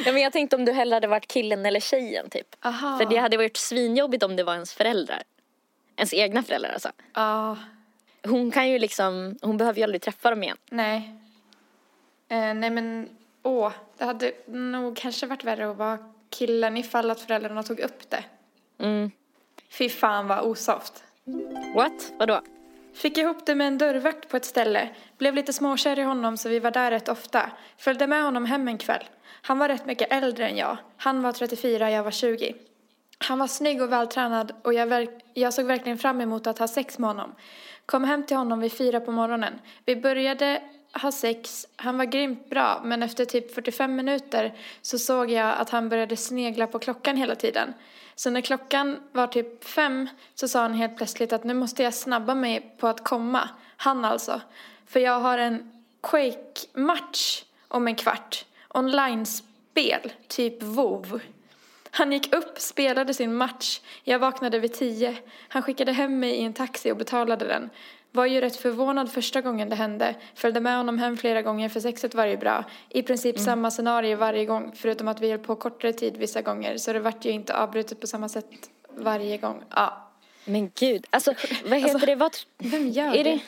Ja, 0.05 0.11
men 0.11 0.21
jag 0.21 0.33
tänkte 0.33 0.55
om 0.55 0.65
du 0.65 0.71
hellre 0.71 0.93
hade 0.95 1.07
varit 1.07 1.27
killen 1.27 1.65
eller 1.65 1.79
tjejen 1.79 2.29
typ. 2.29 2.55
Aha. 2.65 2.97
För 2.97 3.05
det 3.05 3.17
hade 3.17 3.37
varit 3.37 3.57
svinjobbigt 3.57 4.23
om 4.23 4.35
det 4.35 4.43
var 4.43 4.53
ens 4.53 4.73
föräldrar. 4.73 5.23
Ens 5.97 6.13
egna 6.13 6.43
föräldrar 6.43 6.71
alltså. 6.73 6.89
Ja, 7.13 7.57
Hon 8.27 8.51
kan 8.51 8.69
ju 8.69 8.79
liksom, 8.79 9.37
hon 9.41 9.57
behöver 9.57 9.77
ju 9.77 9.83
aldrig 9.83 10.01
träffa 10.01 10.29
dem 10.29 10.43
igen. 10.43 10.57
nej. 10.71 11.15
Eh, 12.29 12.53
nej 12.53 12.69
men, 12.69 13.09
åh, 13.43 13.71
det 13.97 14.05
hade 14.05 14.31
nog 14.47 14.97
kanske 14.97 15.25
varit 15.27 15.43
värre 15.43 15.71
att 15.71 15.77
vara 15.77 15.97
killen 16.29 16.77
ifall 16.77 17.11
att 17.11 17.19
föräldrarna 17.21 17.63
tog 17.63 17.79
upp 17.79 18.09
det. 18.09 18.23
Mm. 18.79 19.11
Fy 19.69 19.89
fan 19.89 20.27
vad 20.27 20.39
osoft. 20.45 21.03
What? 21.75 22.11
Vadå? 22.19 22.41
Fick 22.93 23.17
ihop 23.17 23.45
det 23.45 23.55
med 23.55 23.67
en 23.67 23.77
dörrvakt 23.77 24.29
på 24.29 24.37
ett 24.37 24.45
ställe. 24.45 24.89
Blev 25.17 25.35
lite 25.35 25.53
småkär 25.53 25.99
i 25.99 26.01
honom 26.01 26.37
så 26.37 26.49
vi 26.49 26.59
var 26.59 26.71
där 26.71 26.91
rätt 26.91 27.09
ofta. 27.09 27.51
Följde 27.77 28.07
med 28.07 28.23
honom 28.23 28.45
hem 28.45 28.67
en 28.67 28.77
kväll. 28.77 29.03
Han 29.41 29.59
var 29.59 29.67
rätt 29.67 29.85
mycket 29.85 30.11
äldre 30.11 30.47
än 30.47 30.57
jag. 30.57 30.77
Han 30.97 31.21
var 31.21 31.31
34, 31.31 31.91
jag 31.91 32.03
var 32.03 32.11
20. 32.11 32.55
Han 33.17 33.39
var 33.39 33.47
snygg 33.47 33.81
och 33.81 33.91
vältränad 33.91 34.53
och 34.63 34.73
jag, 34.73 34.87
verk- 34.87 35.19
jag 35.33 35.53
såg 35.53 35.65
verkligen 35.65 35.97
fram 35.97 36.21
emot 36.21 36.47
att 36.47 36.59
ha 36.59 36.67
sex 36.67 36.99
med 36.99 37.09
honom. 37.09 37.35
Kom 37.85 38.03
hem 38.03 38.25
till 38.25 38.37
honom 38.37 38.59
vid 38.59 38.73
fyra 38.73 38.99
på 38.99 39.11
morgonen. 39.11 39.53
Vi 39.85 39.95
började 39.95 40.61
ha 41.01 41.11
sex. 41.11 41.67
Han 41.75 41.97
var 41.97 42.05
grymt 42.05 42.49
bra 42.49 42.81
men 42.83 43.03
efter 43.03 43.25
typ 43.25 43.55
45 43.55 43.95
minuter 43.95 44.53
så 44.81 44.99
såg 44.99 45.31
jag 45.31 45.57
att 45.57 45.69
han 45.69 45.89
började 45.89 46.17
snegla 46.17 46.67
på 46.67 46.79
klockan 46.79 47.17
hela 47.17 47.35
tiden. 47.35 47.73
Så 48.15 48.29
när 48.29 48.41
klockan 48.41 48.99
var 49.11 49.27
typ 49.27 49.63
fem 49.63 50.09
så 50.35 50.47
sa 50.47 50.61
han 50.61 50.73
helt 50.73 50.97
plötsligt 50.97 51.33
att 51.33 51.43
nu 51.43 51.53
måste 51.53 51.83
jag 51.83 51.93
snabba 51.93 52.35
mig 52.35 52.75
på 52.77 52.87
att 52.87 53.03
komma. 53.03 53.49
Han 53.77 54.05
alltså. 54.05 54.41
För 54.87 54.99
jag 54.99 55.19
har 55.19 55.37
en 55.37 55.71
Quake-match 56.01 57.43
om 57.67 57.87
en 57.87 57.95
kvart. 57.95 58.45
Online-spel, 58.69 60.13
typ 60.27 60.63
WoW. 60.63 61.19
Han 61.91 62.11
gick 62.11 62.33
upp, 62.33 62.59
spelade 62.59 63.13
sin 63.13 63.35
match. 63.35 63.81
Jag 64.03 64.19
vaknade 64.19 64.59
vid 64.59 64.73
tio. 64.73 65.17
Han 65.47 65.61
skickade 65.61 65.91
hem 65.91 66.19
mig 66.19 66.31
i 66.31 66.43
en 66.43 66.53
taxi 66.53 66.91
och 66.91 66.97
betalade 66.97 67.45
den. 67.45 67.69
Var 68.15 68.25
ju 68.25 68.41
rätt 68.41 68.55
förvånad 68.55 69.11
första 69.11 69.41
gången 69.41 69.69
det 69.69 69.75
hände. 69.75 70.15
Följde 70.35 70.59
med 70.59 70.77
honom 70.77 70.97
hem 70.97 71.17
flera 71.17 71.41
gånger 71.41 71.69
för 71.69 71.79
sexet 71.79 72.15
var 72.15 72.25
ju 72.25 72.37
bra. 72.37 72.63
I 72.89 73.01
princip 73.03 73.39
samma 73.39 73.71
scenario 73.71 74.15
varje 74.17 74.45
gång 74.45 74.71
förutom 74.75 75.07
att 75.07 75.21
vi 75.21 75.29
höll 75.29 75.39
på 75.39 75.55
kortare 75.55 75.93
tid 75.93 76.17
vissa 76.17 76.41
gånger. 76.41 76.77
Så 76.77 76.93
det 76.93 76.99
vart 76.99 77.25
ju 77.25 77.29
inte 77.31 77.55
avbrutet 77.57 78.01
på 78.01 78.07
samma 78.07 78.29
sätt 78.29 78.45
varje 78.89 79.37
gång. 79.37 79.63
Ja. 79.69 80.11
Men 80.45 80.71
gud, 80.79 81.05
alltså 81.09 81.33
vad 81.65 81.79
heter 81.79 81.93
Alltså, 81.93 82.05
det? 82.05 82.15
Vad, 82.15 82.35
Vem 82.57 82.87
gör 82.87 83.11
det? 83.11 83.23
det? 83.23 83.39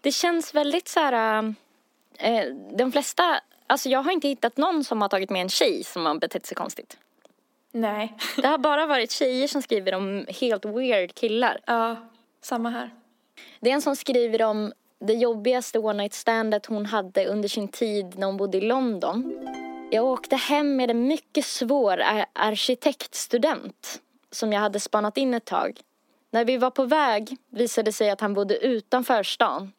Det 0.00 0.12
känns 0.12 0.54
väldigt 0.54 0.88
så 0.88 1.00
här... 1.00 1.44
Eh, 2.18 2.44
de 2.78 2.92
flesta... 2.92 3.40
Alltså 3.66 3.88
jag 3.88 4.02
har 4.02 4.12
inte 4.12 4.28
hittat 4.28 4.56
någon 4.56 4.84
som 4.84 5.02
har 5.02 5.08
tagit 5.08 5.30
med 5.30 5.42
en 5.42 5.48
tjej 5.48 5.84
som 5.84 6.06
har 6.06 6.14
betett 6.14 6.46
sig 6.46 6.54
konstigt. 6.54 6.96
Nej. 7.72 8.14
Det 8.36 8.46
har 8.48 8.58
bara 8.58 8.86
varit 8.86 9.10
tjejer 9.10 9.48
som 9.48 9.62
skriver 9.62 9.94
om 9.94 10.26
helt 10.40 10.64
weird 10.64 11.14
killar. 11.14 11.60
Ja, 11.66 11.96
samma 12.42 12.70
här. 12.70 12.90
Det 13.60 13.70
är 13.70 13.74
en 13.74 13.82
som 13.82 13.96
skriver 13.96 14.42
om 14.42 14.72
det 15.00 15.12
jobbigaste 15.12 15.78
one 15.78 16.02
night 16.02 16.14
standet 16.14 16.66
hon 16.66 16.86
hade 16.86 17.26
under 17.26 17.48
sin 17.48 17.68
tid 17.68 18.18
när 18.18 18.26
hon 18.26 18.36
bodde 18.36 18.58
i 18.58 18.60
London. 18.60 19.38
Jag 19.90 20.04
åkte 20.04 20.36
hem 20.36 20.76
med 20.76 20.90
en 20.90 21.06
mycket 21.06 21.44
svår 21.44 22.00
ar- 22.00 22.26
arkitektstudent 22.32 24.00
som 24.30 24.52
jag 24.52 24.60
hade 24.60 24.80
spanat 24.80 25.16
in 25.16 25.34
ett 25.34 25.44
tag. 25.44 25.80
När 26.30 26.44
vi 26.44 26.56
var 26.56 26.70
på 26.70 26.84
väg 26.84 27.36
visade 27.50 27.88
det 27.88 27.92
sig 27.92 28.10
att 28.10 28.20
han 28.20 28.34
bodde 28.34 28.56
utanför 28.66 29.22
stan. 29.22 29.72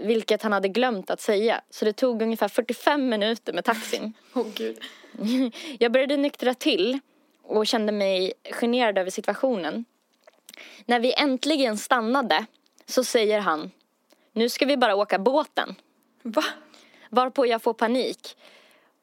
Vilket 0.00 0.42
han 0.42 0.52
hade 0.52 0.68
glömt 0.68 1.10
att 1.10 1.20
säga. 1.20 1.60
Så 1.70 1.84
det 1.84 1.92
tog 1.92 2.22
ungefär 2.22 2.48
45 2.48 3.08
minuter 3.08 3.52
med 3.52 3.64
taxin. 3.64 4.12
Åh 4.34 4.46
gud. 4.54 4.78
Jag 5.78 5.92
började 5.92 6.16
nyktra 6.16 6.54
till 6.54 6.98
och 7.42 7.66
kände 7.66 7.92
mig 7.92 8.32
generad 8.50 8.98
över 8.98 9.10
situationen. 9.10 9.84
När 10.86 11.00
vi 11.00 11.12
äntligen 11.14 11.78
stannade 11.78 12.46
så 12.86 13.04
säger 13.04 13.40
han 13.40 13.70
Nu 14.32 14.48
ska 14.48 14.66
vi 14.66 14.76
bara 14.76 14.94
åka 14.94 15.18
båten. 15.18 15.74
Va? 16.22 16.44
Varpå 17.10 17.46
jag 17.46 17.62
får 17.62 17.74
panik. 17.74 18.36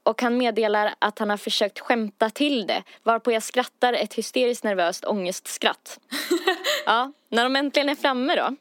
Och 0.04 0.22
han 0.22 0.38
meddelar 0.38 0.94
att 1.00 1.20
han 1.20 1.30
har 1.30 1.38
försökt 1.38 1.80
skämta 1.80 2.30
till 2.30 2.68
det. 2.68 2.84
Varpå 3.04 3.32
jag 3.32 3.44
skrattar 3.44 3.94
ett 3.94 4.14
hysteriskt 4.14 4.64
nervöst 4.64 5.06
ångestskratt. 5.06 6.00
ja, 6.86 7.12
när 7.30 7.44
de 7.44 7.56
äntligen 7.56 7.90
är 7.90 7.96
framme 7.96 8.36
då. 8.36 8.56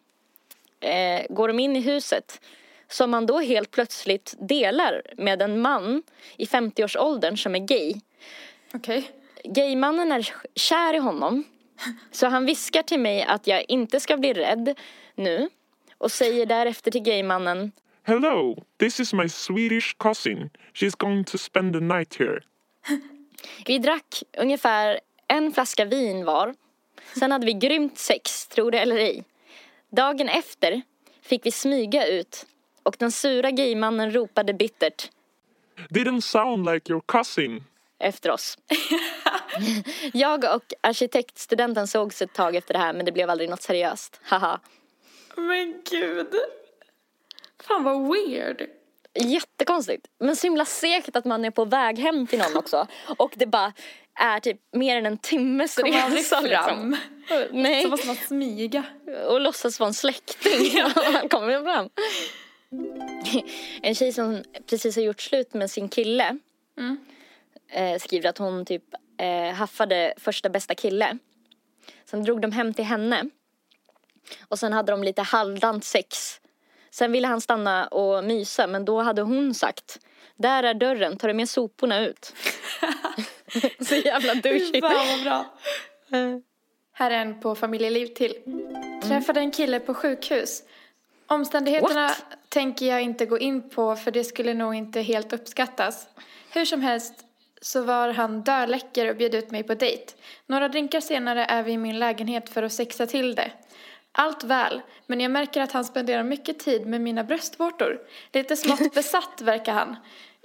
Eh, 0.88 1.26
går 1.30 1.48
de 1.48 1.60
in 1.60 1.76
i 1.76 1.80
huset. 1.80 2.40
Som 2.88 3.10
man 3.10 3.26
då 3.26 3.40
helt 3.40 3.70
plötsligt 3.70 4.34
delar 4.38 5.02
med 5.16 5.42
en 5.42 5.60
man 5.60 6.02
i 6.36 6.44
50-årsåldern 6.44 7.36
som 7.36 7.54
är 7.54 7.58
gay. 7.58 7.94
Okej. 8.74 9.10
Gaymannen 9.44 10.12
är 10.12 10.32
kär 10.54 10.94
i 10.94 10.98
honom. 10.98 11.44
Så 12.10 12.26
han 12.26 12.46
viskar 12.46 12.82
till 12.82 13.00
mig 13.00 13.22
att 13.22 13.46
jag 13.46 13.64
inte 13.68 14.00
ska 14.00 14.16
bli 14.16 14.32
rädd 14.32 14.78
nu. 15.14 15.48
Och 15.98 16.12
säger 16.12 16.46
därefter 16.46 16.90
till 16.90 17.02
gaymannen. 17.02 17.72
Hello, 18.02 18.64
this 18.78 19.00
is 19.00 19.12
my 19.12 19.28
Swedish 19.28 19.96
cousin. 19.98 20.50
She's 20.74 20.96
going 20.98 21.24
to 21.24 21.38
spend 21.38 21.74
the 21.74 21.80
night 21.80 22.14
here. 22.20 22.40
Vi 23.66 23.78
drack 23.78 24.22
ungefär 24.38 25.00
en 25.28 25.52
flaska 25.52 25.84
vin 25.84 26.24
var. 26.24 26.54
Sen 27.18 27.32
hade 27.32 27.46
vi 27.46 27.52
grymt 27.52 27.98
sex, 27.98 28.46
tro 28.46 28.70
det 28.70 28.78
eller 28.78 28.96
ej. 28.96 29.24
Dagen 29.90 30.28
efter 30.28 30.82
fick 31.22 31.46
vi 31.46 31.50
smyga 31.50 32.06
ut. 32.06 32.46
Och 32.82 32.96
den 32.98 33.12
sura 33.12 33.50
gaymannen 33.50 34.10
ropade 34.14 34.54
bittert 34.54 35.10
Didn't 35.90 36.20
sound 36.20 36.66
like 36.72 36.92
your 36.92 37.02
cousin. 37.06 37.64
efter 37.98 38.30
oss. 38.30 38.58
Jag 40.12 40.44
och 40.54 40.72
arkitektstudenten 40.80 41.86
sågs 41.86 42.22
ett 42.22 42.32
tag 42.34 42.56
efter 42.56 42.74
det 42.74 42.80
här 42.80 42.92
men 42.92 43.06
det 43.06 43.12
blev 43.12 43.30
aldrig 43.30 43.50
något 43.50 43.62
seriöst. 43.62 44.20
Haha. 44.22 44.60
Men 45.36 45.82
gud. 45.90 46.34
Fan 47.62 47.84
vad 47.84 48.12
weird. 48.12 48.68
Jättekonstigt. 49.14 50.06
Men 50.18 50.36
så 50.36 50.46
himla 50.46 50.64
segt 50.64 51.16
att 51.16 51.24
man 51.24 51.44
är 51.44 51.50
på 51.50 51.64
väg 51.64 51.98
hem 51.98 52.26
till 52.26 52.38
någon 52.38 52.56
också. 52.56 52.86
Och 53.18 53.32
det 53.36 53.46
bara 53.46 53.72
är 54.20 54.40
typ 54.40 54.60
mer 54.72 54.96
än 54.96 55.06
en 55.06 55.18
timmes 55.18 55.76
Kom 55.76 55.84
aldrig 55.84 56.20
resa 56.20 56.36
fram. 56.42 56.90
liksom. 56.90 56.96
Nej. 57.52 57.82
Så 57.82 57.88
måste 57.88 58.06
man 58.06 58.16
smyga. 58.16 58.84
Och 59.28 59.40
låtsas 59.40 59.80
vara 59.80 59.88
en 59.88 59.94
släkting 59.94 60.74
när 60.74 61.12
man 61.12 61.28
kommer 61.28 61.62
fram. 61.62 61.88
En 63.82 63.94
tjej 63.94 64.12
som 64.12 64.42
precis 64.66 64.96
har 64.96 65.02
gjort 65.02 65.20
slut 65.20 65.54
med 65.54 65.70
sin 65.70 65.88
kille 65.88 66.38
eh, 67.72 67.98
skriver 67.98 68.28
att 68.28 68.38
hon 68.38 68.64
typ 68.64 68.84
eh, 69.20 69.54
haffade 69.54 70.14
första 70.16 70.48
bästa 70.48 70.74
kille. 70.74 71.18
Sen 72.04 72.24
drog 72.24 72.40
de 72.40 72.52
hem 72.52 72.74
till 72.74 72.84
henne. 72.84 73.28
Och 74.48 74.58
sen 74.58 74.72
hade 74.72 74.92
de 74.92 75.02
lite 75.02 75.22
halvdant 75.22 75.84
sex. 75.84 76.40
Sen 76.90 77.12
ville 77.12 77.28
han 77.28 77.40
stanna 77.40 77.86
och 77.86 78.24
mysa 78.24 78.66
men 78.66 78.84
då 78.84 79.00
hade 79.00 79.22
hon 79.22 79.54
sagt 79.54 79.98
Där 80.36 80.62
är 80.62 80.74
dörren, 80.74 81.16
tar 81.16 81.28
du 81.28 81.34
med 81.34 81.48
soporna 81.48 82.00
ut? 82.00 82.34
Så 83.80 83.94
jävla 83.94 84.34
douchigt. 84.34 84.86
Fan 84.86 85.06
vad 85.08 85.22
bra. 85.22 85.46
Här 86.92 87.10
är 87.10 87.18
en 87.18 87.40
på 87.40 87.54
familjeliv 87.54 88.06
till. 88.06 88.34
Träffade 89.02 89.40
en 89.40 89.50
kille 89.50 89.80
på 89.80 89.94
sjukhus. 89.94 90.62
Omständigheterna 91.26 92.06
What? 92.06 92.24
tänker 92.48 92.86
jag 92.86 93.02
inte 93.02 93.26
gå 93.26 93.38
in 93.38 93.70
på 93.70 93.96
för 93.96 94.10
det 94.10 94.24
skulle 94.24 94.54
nog 94.54 94.74
inte 94.74 95.00
helt 95.00 95.32
uppskattas. 95.32 96.08
Hur 96.50 96.64
som 96.64 96.80
helst 96.80 97.14
så 97.60 97.82
var 97.82 98.08
han 98.08 98.42
döläcker 98.42 99.10
och 99.10 99.16
bjöd 99.16 99.34
ut 99.34 99.50
mig 99.50 99.62
på 99.62 99.74
dejt. 99.74 100.12
Några 100.46 100.68
drinkar 100.68 101.00
senare 101.00 101.44
är 101.44 101.62
vi 101.62 101.72
i 101.72 101.78
min 101.78 101.98
lägenhet 101.98 102.48
för 102.50 102.62
att 102.62 102.72
sexa 102.72 103.06
till 103.06 103.34
det. 103.34 103.50
Allt 104.12 104.44
väl, 104.44 104.82
men 105.06 105.20
jag 105.20 105.30
märker 105.30 105.60
att 105.60 105.72
han 105.72 105.84
spenderar 105.84 106.22
mycket 106.22 106.58
tid 106.58 106.86
med 106.86 107.00
mina 107.00 107.24
bröstvårtor. 107.24 108.00
Lite 108.32 108.56
smått 108.56 108.94
besatt 108.94 109.40
verkar 109.40 109.72
han. 109.72 109.96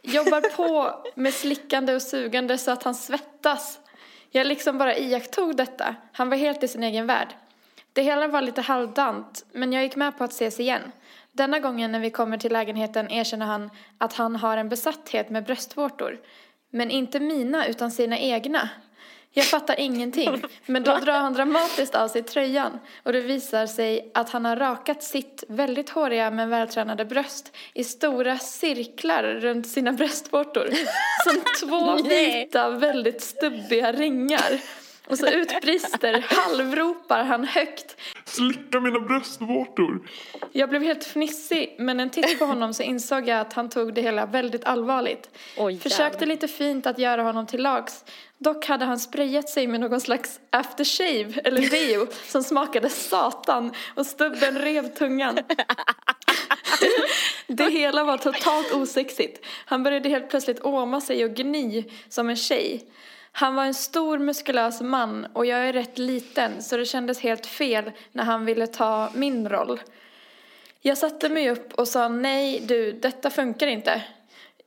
Jobbar 0.03 0.41
på 0.55 1.03
med 1.15 1.34
slickande 1.34 1.95
och 1.95 2.01
sugande 2.01 2.57
så 2.57 2.72
att 2.72 2.84
han 2.84 2.95
svettas. 2.95 3.80
Jag 4.30 4.47
liksom 4.47 4.78
bara 4.78 4.97
iakttog 4.97 5.55
detta. 5.55 5.95
Han 6.11 6.30
var 6.30 6.38
helt 6.38 6.63
i 6.63 6.68
sin 6.68 6.84
egen 6.84 7.07
värld. 7.07 7.36
Det 7.93 8.01
hela 8.01 8.28
var 8.28 8.41
lite 8.41 8.61
halvdant, 8.61 9.45
men 9.51 9.74
jag 9.74 9.84
gick 9.84 9.95
med 9.95 10.18
på 10.18 10.24
att 10.24 10.32
ses 10.32 10.59
igen. 10.59 10.91
Denna 11.32 11.59
gången 11.59 11.91
när 11.91 11.99
vi 11.99 12.09
kommer 12.09 12.38
till 12.38 12.53
lägenheten 12.53 13.11
erkänner 13.11 13.45
han 13.45 13.70
att 13.97 14.13
han 14.13 14.36
har 14.36 14.57
en 14.57 14.70
besatthet 14.70 15.30
med 15.30 15.43
bröstvårtor. 15.43 16.20
Men 16.70 16.91
inte 16.91 17.20
mina, 17.20 17.68
utan 17.68 17.91
sina 17.91 18.18
egna. 18.20 18.70
Jag 19.38 19.46
fattar 19.46 19.80
ingenting, 19.80 20.44
men 20.66 20.84
då 20.84 20.98
drar 21.06 21.20
han 21.20 21.34
dramatiskt 21.34 21.96
av 21.96 22.08
sig 22.08 22.24
tröjan 22.24 22.80
och 23.04 23.14
det 23.14 23.22
visar 23.22 23.68
sig 23.68 24.12
att 24.14 24.30
han 24.30 24.46
har 24.46 24.56
rakat 24.56 25.04
sitt 25.04 25.44
väldigt 25.48 25.90
håriga 25.90 26.32
men 26.32 26.50
vältränade 26.50 27.06
bröst 27.06 27.56
i 27.74 27.84
stora 27.84 28.38
cirklar 28.38 29.24
runt 29.24 29.68
sina 29.68 29.94
bröstvårtor. 29.94 30.70
Som 31.24 31.68
två 31.68 31.96
vita, 32.10 32.70
väldigt 32.70 33.22
stubbiga 33.22 33.92
ringar. 33.92 34.62
Och 35.08 35.18
så 35.18 35.28
utbrister, 35.28 36.26
halvropar 36.30 37.24
han 37.24 37.43
högt. 37.45 37.95
Slicka 38.26 38.80
mina 38.80 38.99
bröstvårtor. 38.99 40.10
Jag 40.51 40.70
blev 40.70 40.84
helt 40.84 41.03
fnissig, 41.03 41.76
men 41.80 41.99
en 41.99 42.10
titt 42.10 42.39
på 42.39 42.45
honom 42.53 42.74
så 42.74 42.84
insåg 42.84 43.28
jag 43.28 43.39
att 43.39 43.53
han 43.53 43.70
tog 43.70 43.93
det 43.93 44.01
hela 44.01 44.26
väldigt 44.26 44.66
allvarligt. 44.66 45.30
Oj, 45.58 45.80
Försökte 45.80 46.03
jävlar. 46.03 46.28
lite 46.28 46.47
fint 46.47 46.86
att 46.88 46.99
göra 46.99 47.24
honom 47.24 47.47
till 47.47 47.62
lags. 47.64 48.05
Dock 48.38 48.66
hade 48.66 48.86
han 48.86 48.99
sprayat 48.99 49.49
sig 49.49 49.68
med 49.68 49.80
någon 49.80 50.01
slags 50.01 50.39
aftershave, 50.49 51.34
eller 51.43 51.70
deo, 51.70 52.08
som 52.28 52.43
smakade 52.43 52.89
satan 52.89 53.72
och 53.95 54.05
stubben 54.05 54.60
rev 54.60 54.88
tungan. 54.88 55.39
Det 57.47 57.70
hela 57.70 58.03
var 58.03 58.18
totalt 58.18 58.74
osexigt. 58.74 59.45
Han 59.66 59.84
började 59.84 60.10
helt 60.10 60.30
plötsligt 60.30 60.66
åma 60.66 61.01
sig 61.01 61.26
och 61.26 61.32
gny 61.32 61.84
som 62.10 62.30
en 62.30 62.36
tjej. 62.36 62.84
Han 63.40 63.56
var 63.56 63.66
en 63.66 63.74
stor 63.74 64.20
muskulös 64.20 64.82
man 64.82 65.28
och 65.34 65.46
jag 65.46 65.60
är 65.60 65.74
rätt 65.74 65.98
liten 65.98 66.64
så 66.64 66.78
det 66.78 66.86
kändes 66.86 67.20
helt 67.20 67.46
fel 67.46 67.92
när 68.12 68.24
han 68.24 68.46
ville 68.46 68.68
ta 68.68 69.10
min 69.14 69.50
roll. 69.50 69.80
Jag 70.82 70.98
satte 70.98 71.30
mig 71.30 71.50
upp 71.50 71.74
och 71.74 71.88
sa 71.88 72.08
nej 72.08 72.60
du, 72.68 72.92
detta 72.92 73.30
funkar 73.30 73.68
inte. 73.68 74.04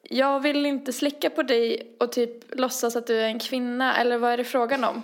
Jag 0.02 0.40
vill 0.40 0.66
inte 0.66 0.92
slicka 0.92 1.30
på 1.30 1.42
dig 1.42 1.96
och 2.00 2.12
typ 2.12 2.58
låtsas 2.58 2.96
att 2.96 3.06
du 3.06 3.20
är 3.20 3.26
en 3.26 3.38
kvinna 3.38 3.96
eller 3.96 4.18
vad 4.18 4.32
är 4.32 4.36
det 4.36 4.44
frågan 4.44 4.84
om? 4.84 5.02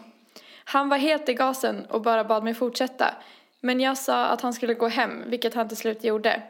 Han 0.65 0.89
var 0.89 0.97
helt 0.97 1.29
i 1.29 1.35
gasen 1.35 1.87
och 1.87 2.03
bara 2.03 2.25
bad 2.25 2.45
mig 2.45 2.55
fortsätta. 2.55 3.15
Men 3.61 3.81
jag 3.81 3.99
sa 3.99 4.25
att 4.27 4.41
han 4.41 4.53
skulle 4.53 4.75
gå 4.75 4.89
hem, 4.89 5.23
vilket 5.27 5.55
han 5.55 5.69
till 5.69 5.77
slut 5.77 6.05
gjorde. 6.05 6.43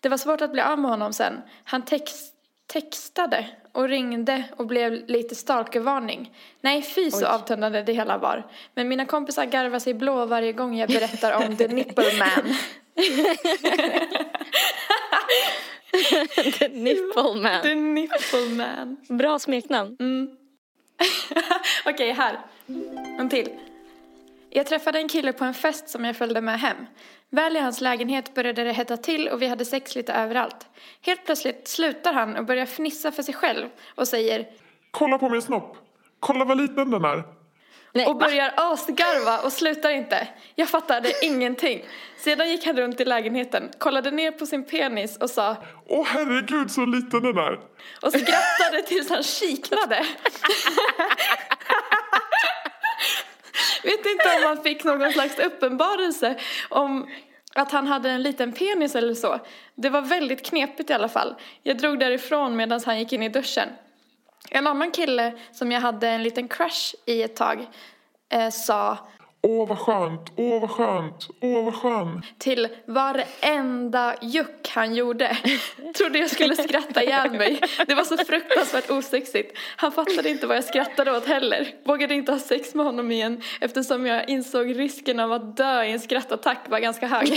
Det 0.00 0.08
var 0.08 0.16
svårt 0.16 0.40
att 0.40 0.52
bli 0.52 0.62
av 0.62 0.78
med 0.78 0.90
honom 0.90 1.12
sen. 1.12 1.42
Han 1.64 1.82
text, 1.82 2.34
textade 2.72 3.46
och 3.72 3.88
ringde 3.88 4.44
och 4.56 4.66
blev 4.66 5.08
lite 5.08 5.34
stalkervarning. 5.34 6.32
Nej, 6.60 6.82
fy 6.82 7.10
så 7.10 7.26
avtändande 7.26 7.82
det 7.82 7.92
hela 7.92 8.18
var. 8.18 8.46
Men 8.74 8.88
mina 8.88 9.06
kompisar 9.06 9.44
garvar 9.44 9.78
sig 9.78 9.94
blå 9.94 10.26
varje 10.26 10.52
gång 10.52 10.76
jag 10.76 10.88
berättar 10.88 11.46
om 11.46 11.56
The 11.56 11.68
Nipple 11.68 12.18
Man. 12.18 12.28
The 16.58 16.68
Nipple 16.68 17.34
Man. 17.34 17.62
The 17.62 17.74
Nipple 17.74 18.48
Man. 18.48 18.96
Bra 19.08 19.38
smeknamn. 19.38 19.96
Okej, 21.84 22.12
här. 22.12 22.40
En 23.18 23.28
till. 23.28 23.48
Jag 24.50 24.66
träffade 24.66 24.98
en 24.98 25.08
kille 25.08 25.32
på 25.32 25.44
en 25.44 25.54
fest 25.54 25.88
som 25.88 26.04
jag 26.04 26.16
följde 26.16 26.40
med 26.40 26.60
hem. 26.60 26.76
Väl 27.34 27.56
i 27.56 27.60
hans 27.60 27.80
lägenhet 27.80 28.34
började 28.34 28.64
det 28.64 28.72
hetta 28.72 28.96
till 28.96 29.28
och 29.28 29.42
vi 29.42 29.46
hade 29.46 29.64
sex 29.64 29.94
lite 29.94 30.12
överallt. 30.12 30.66
Helt 31.00 31.24
plötsligt 31.26 31.68
slutar 31.68 32.12
han 32.12 32.36
och 32.36 32.44
börjar 32.44 32.66
fnissa 32.66 33.12
för 33.12 33.22
sig 33.22 33.34
själv 33.34 33.68
och 33.94 34.08
säger 34.08 34.46
Kolla 34.90 35.18
på 35.18 35.28
min 35.28 35.42
snopp. 35.42 35.76
Kolla 36.20 36.44
vad 36.44 36.56
liten 36.60 36.90
den 36.90 37.04
är. 37.04 37.24
Nej, 37.94 38.06
och 38.06 38.14
va? 38.14 38.26
börjar 38.26 38.52
asgarva 38.56 39.38
och 39.44 39.52
slutar 39.52 39.90
inte. 39.90 40.28
Jag 40.54 40.68
fattade 40.68 41.12
ingenting. 41.26 41.84
Sedan 42.18 42.48
gick 42.50 42.66
han 42.66 42.76
runt 42.76 43.00
i 43.00 43.04
lägenheten, 43.04 43.70
kollade 43.78 44.10
ner 44.10 44.30
på 44.30 44.46
sin 44.46 44.64
penis 44.66 45.16
och 45.16 45.30
sa 45.30 45.56
Åh 45.88 46.06
herregud 46.06 46.70
så 46.70 46.86
liten 46.86 47.22
den 47.22 47.38
är. 47.38 47.60
och 48.02 48.12
skrattade 48.12 48.82
tills 48.86 49.10
han 49.10 49.22
kiknade. 49.22 50.04
Vet 53.82 54.06
inte 54.06 54.36
om 54.36 54.42
han 54.42 54.62
fick 54.62 54.84
någon 54.84 55.12
slags 55.12 55.38
uppenbarelse 55.38 56.36
om 56.68 57.08
att 57.54 57.72
han 57.72 57.86
hade 57.86 58.10
en 58.10 58.22
liten 58.22 58.52
penis 58.52 58.94
eller 58.94 59.14
så. 59.14 59.38
Det 59.74 59.88
var 59.88 60.00
väldigt 60.00 60.46
knepigt 60.46 60.90
i 60.90 60.92
alla 60.92 61.08
fall. 61.08 61.34
Jag 61.62 61.78
drog 61.78 61.98
därifrån 61.98 62.56
medan 62.56 62.80
han 62.86 62.98
gick 62.98 63.12
in 63.12 63.22
i 63.22 63.28
duschen. 63.28 63.68
En 64.50 64.66
annan 64.66 64.90
kille 64.90 65.32
som 65.52 65.72
jag 65.72 65.80
hade 65.80 66.08
en 66.08 66.22
liten 66.22 66.48
crush 66.48 66.94
i 67.06 67.22
ett 67.22 67.36
tag 67.36 67.66
eh, 68.32 68.50
sa 68.50 68.98
Åh 69.44 69.68
vad 69.68 69.78
skönt, 69.78 70.32
åh 70.36 70.60
vad 70.60 70.70
skönt, 70.70 71.28
åh 71.40 71.64
vad 71.64 71.74
skönt. 71.74 72.38
till 72.38 72.68
varenda 72.86 74.14
juck 74.22 74.68
han 74.74 74.94
gjorde. 74.94 75.36
Trodde 75.96 76.18
jag 76.18 76.30
skulle 76.30 76.56
skratta 76.56 77.02
ihjäl 77.02 77.30
mig. 77.30 77.60
Det 77.86 77.94
var 77.94 78.04
så 78.04 78.16
fruktansvärt 78.16 78.90
osexigt. 78.90 79.58
Han 79.76 79.92
fattade 79.92 80.30
inte 80.30 80.46
vad 80.46 80.56
jag 80.56 80.64
skrattade 80.64 81.16
åt 81.16 81.26
heller. 81.26 81.74
Vågade 81.84 82.14
inte 82.14 82.32
ha 82.32 82.38
sex 82.38 82.74
med 82.74 82.86
honom 82.86 83.10
igen 83.10 83.42
eftersom 83.60 84.06
jag 84.06 84.28
insåg 84.28 84.78
risken 84.78 85.20
av 85.20 85.32
att 85.32 85.56
dö 85.56 85.84
i 85.84 85.92
en 85.92 86.00
skrattattack 86.00 86.58
var 86.68 86.78
ganska 86.78 87.06
hög. 87.06 87.32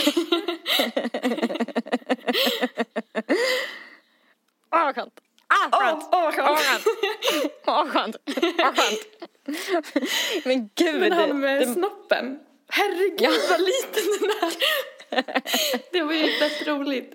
Åh, 4.71 4.83
vad 4.85 4.95
skönt. 4.95 5.13
Ah, 5.47 5.69
Åh, 5.71 5.79
skönt. 5.79 6.03
åh, 6.11 6.21
vad 6.23 6.33
skönt. 6.33 6.85
Åh, 7.67 7.75
vad 7.75 7.89
skönt. 7.89 8.15
Vad 8.57 8.77
skönt. 8.77 8.99
Men 10.45 10.69
gud. 10.75 10.99
Men 10.99 11.11
han 11.11 11.39
med 11.39 11.61
det- 11.61 11.73
snoppen. 11.73 12.39
Herregud 12.69 13.39
vad 13.49 13.59
liten 13.59 14.03
den 14.19 14.29
är. 14.49 14.53
Det 15.91 16.01
var 16.03 16.13
ju 16.13 16.27
fett 16.31 16.67
roligt. 16.67 17.13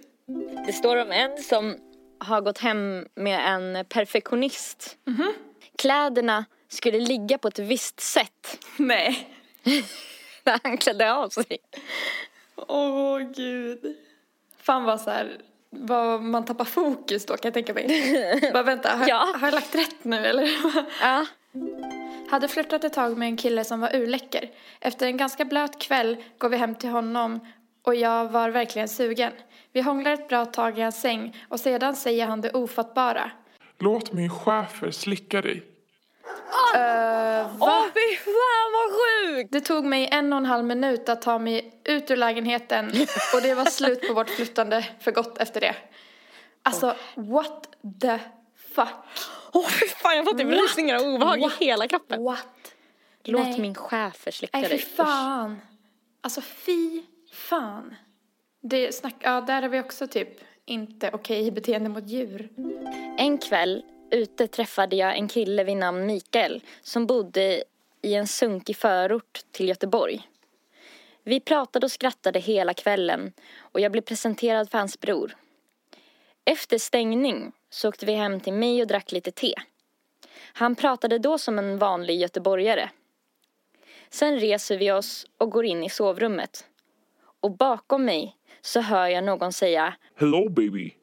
Det 0.67 0.73
står 0.73 0.97
om 0.97 1.11
en 1.13 1.43
som 1.43 1.77
har 2.19 2.41
gått 2.41 2.59
hem 2.59 3.07
med 3.15 3.41
en 3.55 3.85
perfektionist. 3.85 4.97
Kläderna 5.79 6.45
skulle 6.69 6.99
ligga 7.01 7.39
på 7.39 7.49
ett 7.49 7.59
visst 7.59 8.01
sätt 8.01 8.59
Nej. 8.77 9.29
när 10.45 10.61
han 10.63 10.79
klädde 10.79 11.13
av 11.15 11.29
sig. 11.29 11.59
Åh 12.57 13.19
gud. 13.19 13.97
Fan 14.63 14.85
vad 14.85 15.01
så 15.01 15.11
här, 15.11 15.39
vad 15.71 16.23
man 16.23 16.45
tappar 16.45 16.65
fokus 16.65 17.27
då 17.27 17.37
kan 17.37 17.49
jag 17.49 17.55
tänka 17.55 17.75
mig. 17.75 18.51
Bara 18.53 18.63
vänta, 18.63 18.89
har, 18.97 19.09
Ja. 19.09 19.35
har 19.41 19.47
jag 19.47 19.55
lagt 19.55 19.75
rätt 19.75 20.05
nu 20.05 20.27
eller? 20.27 20.49
Ja. 21.01 21.27
Hade 22.31 22.49
flörtat 22.49 22.85
ett 22.85 22.93
tag 22.93 23.19
med 23.19 23.29
en 23.29 23.37
kille 23.37 23.65
som 23.65 23.81
var 23.81 23.97
urläcker. 23.97 24.51
Efter 24.81 25.07
en 25.07 25.17
ganska 25.17 25.45
blöt 25.45 25.79
kväll 25.79 26.17
går 26.39 26.49
vi 26.49 26.57
hem 26.57 26.75
till 26.75 26.89
honom 26.91 27.41
och 27.83 27.95
jag 27.95 28.29
var 28.29 28.49
verkligen 28.49 28.89
sugen. 28.89 29.33
Vi 29.73 29.81
hånglar 29.81 30.13
ett 30.13 30.29
bra 30.29 30.45
tag 30.45 30.79
i 30.79 30.83
hans 30.83 31.01
säng 31.01 31.37
och 31.49 31.61
sedan 31.61 31.97
säger 31.97 32.27
han 32.27 32.41
det 32.41 32.51
ofattbara. 32.51 33.31
Låt 33.79 34.13
min 34.13 34.31
schäfer 34.31 34.91
slicka 34.91 35.43
dig. 35.43 35.63
Åh 37.61 37.85
fy 37.95 38.17
fan 38.17 38.71
vad 38.73 38.91
sjukt! 38.99 39.53
Det 39.53 39.61
tog 39.61 39.85
mig 39.85 40.09
en 40.13 40.33
och 40.33 40.37
en 40.37 40.47
halv 40.47 40.65
minut 40.65 41.09
att 41.09 41.23
ta 41.23 41.39
mig 41.39 41.81
ut 41.85 42.11
ur 42.11 42.17
lägenheten 42.17 42.87
och 43.35 43.43
det 43.43 43.55
var 43.55 43.65
slut 43.65 44.09
på 44.09 44.15
vårt 44.15 44.31
flyttande 44.31 44.87
för 45.01 45.13
gott 45.13 45.39
efter 45.39 45.61
det. 45.61 45.75
Alltså, 46.63 46.95
what 47.15 47.69
the 48.01 48.19
fuck? 48.75 49.40
Åh 49.53 49.69
fy 49.69 49.87
fan 49.87 50.17
jag 50.17 50.25
fått 50.25 50.39
typ 50.39 50.51
rysningar 50.51 50.97
och 50.97 51.15
obehag 51.15 51.39
i 51.39 51.65
hela 51.65 51.89
kroppen. 51.89 52.25
What? 52.25 52.75
Låt 53.25 53.43
Nej. 53.43 53.61
min 53.61 53.75
schäfer 53.75 54.31
slicka 54.31 54.59
Nej, 54.59 54.69
fy 54.71 54.77
dig. 54.77 54.87
fan. 54.87 55.61
Alltså, 56.21 56.41
fy 56.41 57.03
fan. 57.33 57.95
Det 58.61 58.95
snack, 58.95 59.15
ja, 59.21 59.41
där 59.41 59.63
är 59.63 59.69
vi 59.69 59.81
också 59.81 60.07
typ 60.07 60.41
inte 60.65 61.11
okej 61.13 61.47
i 61.47 61.51
beteende 61.51 61.89
mot 61.89 62.09
djur. 62.09 62.49
En 63.19 63.39
kväll 63.39 63.85
ute 64.11 64.47
träffade 64.47 64.97
jag 64.97 65.17
en 65.17 65.29
kille 65.29 65.65
vid 65.65 65.77
namn 65.77 66.07
Mikael 66.07 66.63
som 66.83 67.07
bodde 67.07 67.65
i 68.03 68.15
en 68.15 68.27
sunkig 68.27 68.77
förort 68.77 69.41
till 69.51 69.69
Göteborg. 69.69 70.29
Vi 71.23 71.41
pratade 71.41 71.87
och 71.87 71.93
skrattade 71.93 72.39
hela 72.39 72.75
kvällen 72.75 73.33
och 73.59 73.81
jag 73.81 73.93
blev 73.93 74.03
presenterad 74.03 74.71
för 74.71 74.79
hans 74.79 75.01
bror. 75.01 75.37
Efter 76.45 76.79
stängning 76.79 77.53
så 77.71 77.89
åkte 77.89 78.07
vi 78.07 78.13
hem 78.13 78.41
till 78.41 78.53
mig 78.53 78.83
och 78.83 78.89
drack 78.89 79.13
lite 79.13 79.31
te. 79.31 79.55
Han 80.53 80.75
pratade 80.75 81.19
då 81.19 81.39
som 81.39 81.59
en 81.59 81.79
vanlig 81.79 82.21
göteborgare. 82.21 82.91
Sen 84.11 84.41
reser 84.41 84.79
vi 84.79 84.93
oss 84.93 85.27
och 85.39 85.51
går 85.51 85.65
in 85.65 85.85
i 85.85 85.91
sovrummet. 85.91 86.67
Och 87.41 87.57
bakom 87.57 88.05
mig 88.05 88.37
så 88.61 88.81
hör 88.81 89.07
jag 89.07 89.25
någon 89.25 89.53
säga 89.53 89.95
Hello 90.15 90.49
baby. 90.49 90.95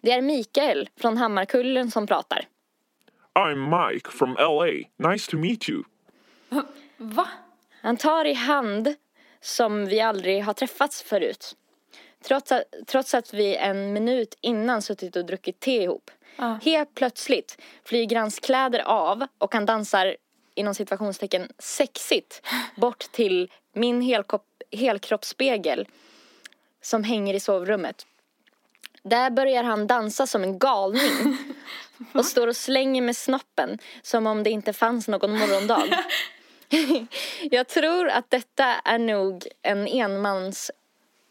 Det 0.00 0.12
är 0.12 0.22
Mikael 0.22 0.88
från 0.96 1.16
Hammarkullen 1.16 1.90
som 1.90 2.06
pratar. 2.06 2.48
I'm 3.34 3.90
Mike 3.92 4.10
from 4.10 4.36
LA. 4.38 5.10
Nice 5.10 5.30
to 5.30 5.36
meet 5.36 5.68
you. 5.68 5.82
Va? 6.96 7.28
Han 7.80 7.96
tar 7.96 8.24
i 8.24 8.34
hand 8.34 8.94
som 9.40 9.86
vi 9.86 10.00
aldrig 10.00 10.44
har 10.44 10.52
träffats 10.52 11.02
förut. 11.02 11.56
Trots 12.24 12.52
att, 12.52 12.64
trots 12.86 13.14
att 13.14 13.34
vi 13.34 13.56
en 13.56 13.92
minut 13.92 14.38
innan 14.40 14.82
suttit 14.82 15.16
och 15.16 15.26
druckit 15.26 15.60
te 15.60 15.82
ihop. 15.82 16.10
Ja. 16.36 16.58
Helt 16.62 16.94
plötsligt 16.94 17.58
flyger 17.84 18.16
hans 18.16 18.38
kläder 18.38 18.80
av 18.80 19.26
och 19.38 19.54
han 19.54 19.66
dansar 19.66 20.16
inom 20.54 20.74
situationstecken 20.74 21.48
sexigt 21.58 22.42
bort 22.76 23.12
till 23.12 23.50
min 23.72 24.02
helkropp, 24.02 24.46
helkroppsspegel 24.72 25.88
som 26.82 27.04
hänger 27.04 27.34
i 27.34 27.40
sovrummet. 27.40 28.06
Där 29.02 29.30
börjar 29.30 29.64
han 29.64 29.86
dansa 29.86 30.26
som 30.26 30.42
en 30.42 30.58
galning 30.58 31.38
och 32.12 32.24
står 32.24 32.48
och 32.48 32.56
slänger 32.56 33.02
med 33.02 33.16
snoppen 33.16 33.78
som 34.02 34.26
om 34.26 34.42
det 34.42 34.50
inte 34.50 34.72
fanns 34.72 35.08
någon 35.08 35.38
morgondag. 35.38 35.84
Jag 37.50 37.68
tror 37.68 38.08
att 38.08 38.30
detta 38.30 38.64
är 38.64 38.98
nog 38.98 39.46
en 39.62 39.86
enmans 39.86 40.70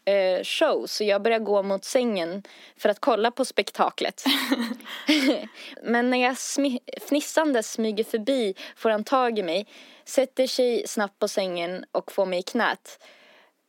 eh, 0.08 0.42
show 0.44 0.86
så 0.86 1.04
jag 1.04 1.22
börjar 1.22 1.38
gå 1.38 1.62
mot 1.62 1.84
sängen 1.84 2.42
för 2.76 2.88
att 2.88 3.00
kolla 3.00 3.30
på 3.30 3.44
spektaklet. 3.44 4.24
Men 5.82 6.10
när 6.10 6.18
jag 6.18 6.34
smi- 6.34 7.00
fnissande 7.08 7.62
smyger 7.62 8.04
förbi 8.04 8.54
får 8.76 8.90
han 8.90 9.04
tag 9.04 9.38
i 9.38 9.42
mig, 9.42 9.66
sätter 10.04 10.46
sig 10.46 10.82
snabbt 10.86 11.18
på 11.18 11.28
sängen 11.28 11.84
och 11.92 12.12
får 12.12 12.26
mig 12.26 12.38
i 12.38 12.42
knät. 12.42 13.04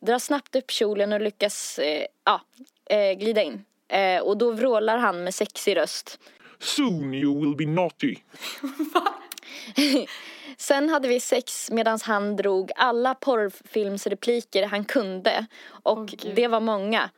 Drar 0.02 0.20
snabbt 0.20 0.56
upp 0.56 0.72
kjolen 0.72 1.14
och 1.14 1.22
lyckas 1.22 1.80
eh, 1.80 2.06
ja, 2.24 2.42
eh, 2.90 3.12
glida 3.12 3.42
in. 3.44 3.66
Eh, 3.88 4.22
och 4.22 4.38
då 4.38 4.52
vrålar 4.52 4.98
han 4.98 5.24
med 5.24 5.36
sexig 5.36 5.78
röst. 5.78 6.20
Soon 6.60 7.14
you 7.14 7.40
will 7.40 7.56
be 7.56 7.66
naughty. 7.66 8.16
Sen 10.60 10.90
hade 10.90 11.08
vi 11.08 11.20
sex 11.20 11.72
medan 11.72 12.00
han 12.04 12.36
drog 12.36 12.72
alla 12.76 13.16
porrfilmsrepliker 13.16 14.66
han 14.66 14.86
kunde. 14.86 15.46
Och 15.68 16.08
Gud. 16.08 16.36
det 16.36 16.48
var 16.48 16.60
många. 16.60 17.10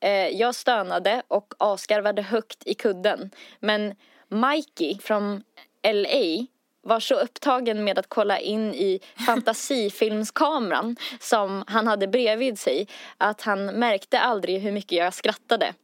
Eh, 0.00 0.28
jag 0.28 0.54
stönade 0.54 1.22
och 1.28 1.54
asgarvade 1.58 2.22
högt 2.22 2.66
i 2.66 2.74
kudden. 2.74 3.30
Men 3.60 3.94
Mikey 4.28 4.98
från 4.98 5.42
LA 5.82 6.46
var 6.82 7.00
så 7.00 7.14
upptagen 7.14 7.84
med 7.84 7.98
att 7.98 8.08
kolla 8.08 8.38
in 8.38 8.74
i 8.74 9.00
fantasifilmskameran 9.26 10.96
som 11.20 11.64
han 11.66 11.86
hade 11.86 12.08
bredvid 12.08 12.58
sig 12.58 12.88
att 13.18 13.42
han 13.42 13.66
märkte 13.66 14.20
aldrig 14.20 14.60
hur 14.60 14.72
mycket 14.72 14.98
jag 14.98 15.14
skrattade. 15.14 15.74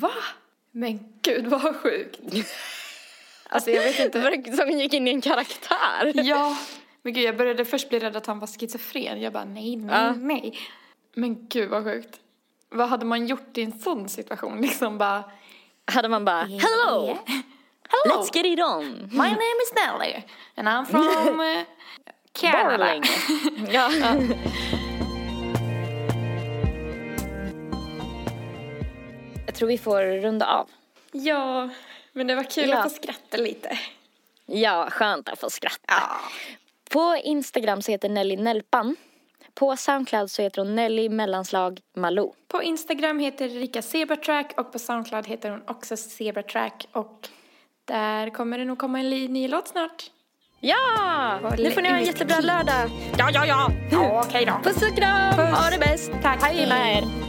Va? 0.00 0.12
Men 0.70 1.14
gud 1.22 1.46
vad 1.46 1.76
sjukt. 1.76 2.20
Alltså 3.48 3.70
jag 3.70 3.82
vet 3.82 3.98
inte. 3.98 4.30
Det 4.30 4.56
som 4.56 4.70
gick 4.70 4.94
in 4.94 5.08
i 5.08 5.10
en 5.10 5.20
karaktär. 5.20 6.12
Ja. 6.14 6.56
Men 7.02 7.12
gud 7.12 7.24
jag 7.24 7.36
började 7.36 7.64
först 7.64 7.88
bli 7.88 7.98
rädd 7.98 8.16
att 8.16 8.26
han 8.26 8.38
var 8.38 8.46
schizofren. 8.46 9.20
Jag 9.20 9.32
bara 9.32 9.44
nej, 9.44 9.76
nej, 9.76 9.96
Ja. 9.96 10.12
nej. 10.12 10.58
Men 11.14 11.48
gud 11.48 11.70
vad 11.70 11.84
sjukt. 11.84 12.20
Vad 12.70 12.88
hade 12.88 13.04
man 13.06 13.26
gjort 13.26 13.58
i 13.58 13.62
en 13.62 13.78
sån 13.78 14.08
situation? 14.08 14.60
Liksom 14.60 14.98
bara 14.98 15.24
Hade 15.92 16.08
man 16.08 16.24
bara 16.24 16.42
hello, 16.44 17.18
Hello, 17.90 18.16
let's 18.22 18.30
get 18.36 18.46
it 18.46 18.60
on. 18.60 19.08
my 19.12 19.18
name 19.28 19.58
is 19.62 19.72
Nelly 19.74 20.22
and 20.56 20.68
I'm 20.68 20.84
from 20.90 21.40
uh, 21.40 21.64
Canada. 22.32 23.02
Ja. 23.72 23.90
Jag 29.46 29.54
tror 29.54 29.68
vi 29.68 29.78
får 29.78 30.02
runda 30.22 30.46
av. 30.46 30.68
Ja, 31.12 31.68
men 32.18 32.26
det 32.26 32.34
var 32.34 32.42
kul 32.44 32.68
Ja. 32.68 32.76
att 32.76 32.82
få 32.92 32.96
skratta 32.96 33.36
lite. 33.36 33.78
Ja, 34.46 34.88
skönt 34.90 35.28
att 35.28 35.40
få 35.40 35.50
skratta. 35.50 35.78
Ja. 35.86 36.10
På 36.90 37.16
Instagram 37.24 37.82
så 37.82 37.90
heter 37.92 38.08
Nelly 38.08 38.36
Nelpan. 38.36 38.96
På 39.54 39.76
Soundcloud 39.76 40.30
så 40.30 40.42
heter 40.42 40.62
hon 40.62 40.74
Nelly 40.74 41.08
mellanslag 41.08 41.80
Malou. 41.96 42.34
På 42.48 42.62
Instagram 42.62 43.18
heter 43.18 43.56
Erika 43.56 43.82
Zebratrack 43.82 44.52
och 44.56 44.72
på 44.72 44.78
Soundcloud 44.78 45.26
heter 45.26 45.50
hon 45.50 45.62
också 45.66 45.96
Zebratrack 45.96 46.86
och 46.92 47.28
där 47.84 48.30
kommer 48.30 48.58
det 48.58 48.64
nog 48.64 48.78
komma 48.78 49.00
en 49.00 49.10
ny 49.10 49.48
låt 49.48 49.68
snart. 49.68 50.10
Ja! 50.60 51.38
Håll 51.42 51.52
Nu 51.58 51.70
får 51.70 51.82
ni 51.82 51.88
ha 51.88 51.96
en 51.96 52.04
jättebra 52.04 52.40
lördag. 52.40 52.90
Ja, 53.18 53.30
ja, 53.32 53.46
ja. 53.46 53.70
ja 53.90 54.22
Okej 54.26 54.44
då. 54.46 54.70
Puss 54.70 54.82
och 54.82 54.96
kram! 54.96 55.36
Puss. 55.36 55.58
Ha 55.58 55.70
det 55.70 55.78
bäst! 55.78 56.10
Tack. 56.22 56.42
Hej 56.42 56.66
med 56.68 56.96
er! 56.96 57.27